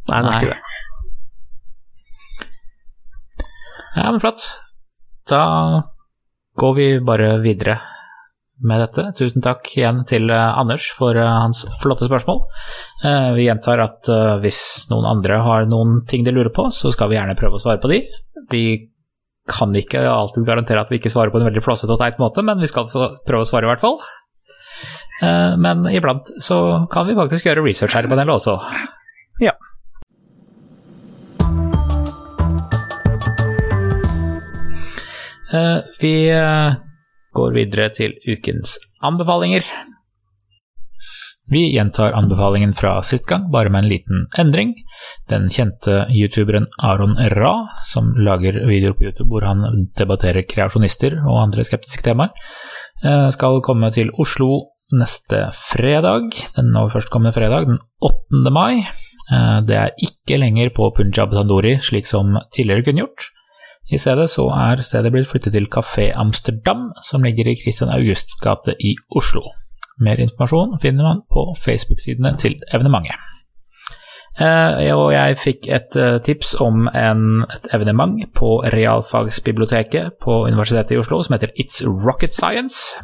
Nei, 0.08 0.22
det 0.22 0.30
er 0.30 0.36
ikke 0.38 0.54
det. 0.54 0.60
Ja, 3.92 4.06
men 4.08 4.20
flott. 4.22 4.46
Da 5.28 5.42
går 6.58 6.72
vi 6.78 6.86
bare 7.04 7.34
videre 7.44 7.76
med 8.66 8.82
dette. 8.82 9.04
Tusen 9.18 9.42
takk 9.44 9.66
igjen 9.74 10.02
til 10.08 10.30
uh, 10.30 10.54
Anders 10.58 10.88
for 10.96 11.16
uh, 11.18 11.26
hans 11.44 11.64
flotte 11.82 12.06
spørsmål. 12.08 12.42
Uh, 13.02 13.32
vi 13.36 13.48
gjentar 13.48 13.82
at 13.82 14.10
hvis 14.42 14.62
noen 14.92 15.08
andre 15.08 15.40
har 15.42 15.68
noen 15.70 16.00
ting 16.08 16.26
de 16.26 16.34
lurer 16.34 16.52
på, 16.54 16.68
så 16.74 16.92
skal 16.94 17.10
vi 17.10 17.18
gjerne 17.18 17.36
prøve 17.38 17.58
å 17.58 17.62
svare 17.62 17.82
på 17.82 17.90
de. 17.92 18.02
Vi 18.52 18.64
kan 19.50 19.74
ikke 19.74 20.04
alltid 20.06 20.46
garantere 20.46 20.84
at 20.84 20.92
vi 20.92 21.00
ikke 21.00 21.10
svarer 21.12 21.34
på 21.34 21.40
en 21.40 21.48
veldig 21.48 21.64
flåsete 21.64 21.92
og 21.94 22.00
teit 22.00 22.20
måte, 22.22 22.44
men 22.46 22.62
vi 22.62 22.70
skal 22.70 22.86
prøve 22.90 23.42
å 23.42 23.48
svare 23.48 23.66
i 23.66 23.72
hvert 23.72 23.82
fall. 23.82 23.98
men 25.62 25.84
iblant 25.90 26.30
så 26.42 26.56
kan 26.90 27.06
vi 27.06 27.14
faktisk 27.18 27.46
gjøre 27.46 27.62
research 27.66 27.94
her 27.94 28.08
på 28.10 28.18
den 28.18 28.30
også. 28.30 28.56
Ja. 29.42 29.54
vi 36.00 36.14
går 37.34 37.56
videre 37.56 37.88
til 37.94 38.14
ukens 38.28 38.78
anbefalinger. 39.02 39.66
Vi 41.52 41.66
gjentar 41.74 42.14
anbefalingen 42.16 42.72
fra 42.72 42.94
sitt 43.02 43.26
gang, 43.26 43.48
bare 43.50 43.68
med 43.68 43.84
en 43.84 43.90
liten 43.90 44.26
endring. 44.38 44.74
Den 45.28 45.48
kjente 45.52 46.06
youtuberen 46.08 46.68
Aron 46.78 47.16
Ra, 47.34 47.66
som 47.84 48.12
lager 48.16 48.60
videoer 48.68 48.94
på 48.96 49.08
YouTube 49.08 49.28
hvor 49.32 49.44
han 49.44 49.66
debatterer 49.98 50.46
kreasjonister 50.48 51.18
og 51.20 51.42
andre 51.42 51.66
skeptiske 51.66 52.06
temaer, 52.06 52.30
eh, 53.04 53.28
skal 53.34 53.60
komme 53.66 53.90
til 53.92 54.14
Oslo 54.22 54.68
neste 54.96 55.48
fredag, 55.56 56.30
den 56.56 56.72
nå 56.72 56.86
førstkommende 56.92 57.34
fredag, 57.34 57.66
den 57.68 57.80
8. 58.00 58.54
mai. 58.54 58.86
Eh, 59.32 59.60
det 59.66 59.76
er 59.76 59.94
ikke 59.98 60.38
lenger 60.40 60.72
på 60.76 60.92
Punjab 60.96 61.34
Tandori, 61.34 61.78
slik 61.82 62.06
som 62.06 62.38
tidligere 62.54 62.86
kunne 62.86 63.04
gjort. 63.04 63.28
I 63.90 63.98
stedet 63.98 64.30
så 64.30 64.46
er 64.54 64.82
stedet 64.84 65.10
blitt 65.12 65.28
flyttet 65.30 65.56
til 65.56 65.66
Kafé 65.66 66.12
Amsterdam, 66.14 66.92
som 67.02 67.24
ligger 67.26 67.50
i 67.50 67.56
Christian 67.58 67.90
Augusts 67.90 68.38
gate 68.42 68.76
i 68.78 68.94
Oslo. 69.10 69.42
Mer 70.00 70.22
informasjon 70.22 70.78
finner 70.82 71.04
man 71.04 71.22
på 71.30 71.54
Facebook-sidene 71.64 72.36
til 72.38 72.60
evenementet. 72.72 73.18
Eh, 74.40 74.88
og 74.96 75.10
jeg 75.12 75.36
fikk 75.36 75.66
et 75.68 75.96
eh, 76.00 76.18
tips 76.24 76.54
om 76.64 76.86
en, 76.88 77.42
et 77.52 77.66
evenement 77.76 78.16
på 78.32 78.62
realfagsbiblioteket 78.72 80.16
på 80.22 80.38
Universitetet 80.46 80.96
i 80.96 81.00
Oslo 81.02 81.20
som 81.20 81.36
heter 81.36 81.52
It's 81.60 81.82
Rocket 81.84 82.32
Science. 82.32 82.94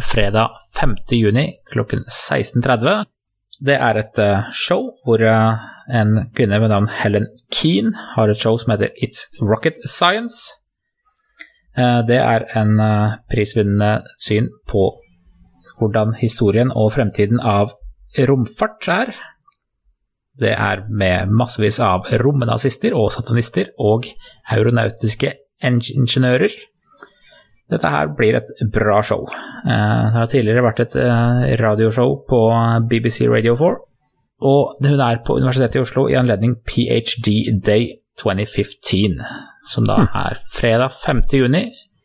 Fredag 0.00 0.54
5. 0.78 0.96
juni 1.12 1.50
klokken 1.72 2.06
16.30. 2.08 3.04
Det 3.60 3.76
er 3.76 3.98
et 4.00 4.20
uh, 4.22 4.46
show 4.54 4.86
hvor 5.04 5.20
en 5.92 6.30
kvinne 6.36 6.60
ved 6.62 6.72
navn 6.72 6.88
Helen 7.02 7.28
Keane 7.52 7.92
har 8.14 8.30
et 8.30 8.40
show 8.40 8.56
som 8.58 8.72
heter 8.74 8.94
It's 9.02 9.26
Rocket 9.40 9.78
Science. 9.84 10.54
Uh, 11.78 12.02
det 12.06 12.18
er 12.18 12.46
en 12.58 12.76
prisvinnende 13.30 14.00
syn 14.18 14.50
på 14.68 14.88
hvordan 15.80 16.14
historien 16.20 16.72
og 16.76 16.92
fremtiden 16.96 17.40
av 17.40 17.72
romfart 18.28 18.88
er. 18.88 19.12
Det 20.40 20.52
er 20.54 20.84
med 20.88 21.32
massevis 21.36 21.80
av 21.84 22.08
romnazister 22.22 22.96
og 22.96 23.10
satanister 23.12 23.72
og 23.78 24.08
aeronautiske 24.50 25.34
ingeniører. 25.66 26.54
Dette 27.70 27.90
her 27.92 28.10
blir 28.18 28.38
et 28.38 28.48
bra 28.72 28.98
show. 29.06 29.28
Eh, 29.30 30.04
det 30.10 30.18
har 30.18 30.30
tidligere 30.30 30.64
vært 30.64 30.80
et 30.86 30.96
eh, 30.98 31.44
radioshow 31.60 32.16
på 32.28 32.40
BBC 32.90 33.28
Radio 33.30 33.54
4, 33.60 33.76
og 34.40 34.76
hun 34.84 35.00
er 35.00 35.20
på 35.26 35.36
Universitetet 35.36 35.78
i 35.78 35.84
Oslo 35.84 36.06
i 36.08 36.16
anledning 36.18 36.56
PhD 36.66 37.50
Day 37.66 37.88
2015, 38.20 39.20
som 39.68 39.86
da 39.88 40.00
hm. 40.02 40.10
er 40.24 40.40
fredag 40.52 40.96
5. 41.04 41.22
juni 41.32 41.64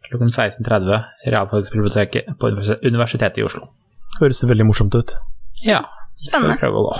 klokken 0.10 0.30
16.30 0.30 1.32
Realfagsbiblioteket 1.32 2.36
på 2.40 2.52
Universitetet 2.86 3.40
i 3.42 3.46
Oslo. 3.48 3.68
Høres 4.20 4.40
det 4.40 4.50
veldig 4.50 4.68
morsomt 4.70 4.96
ut. 4.96 5.16
Ja, 5.66 5.82
skal 6.22 6.46
vi 6.46 6.60
prøve 6.62 6.82
å 6.82 6.86
gå. 6.90 7.00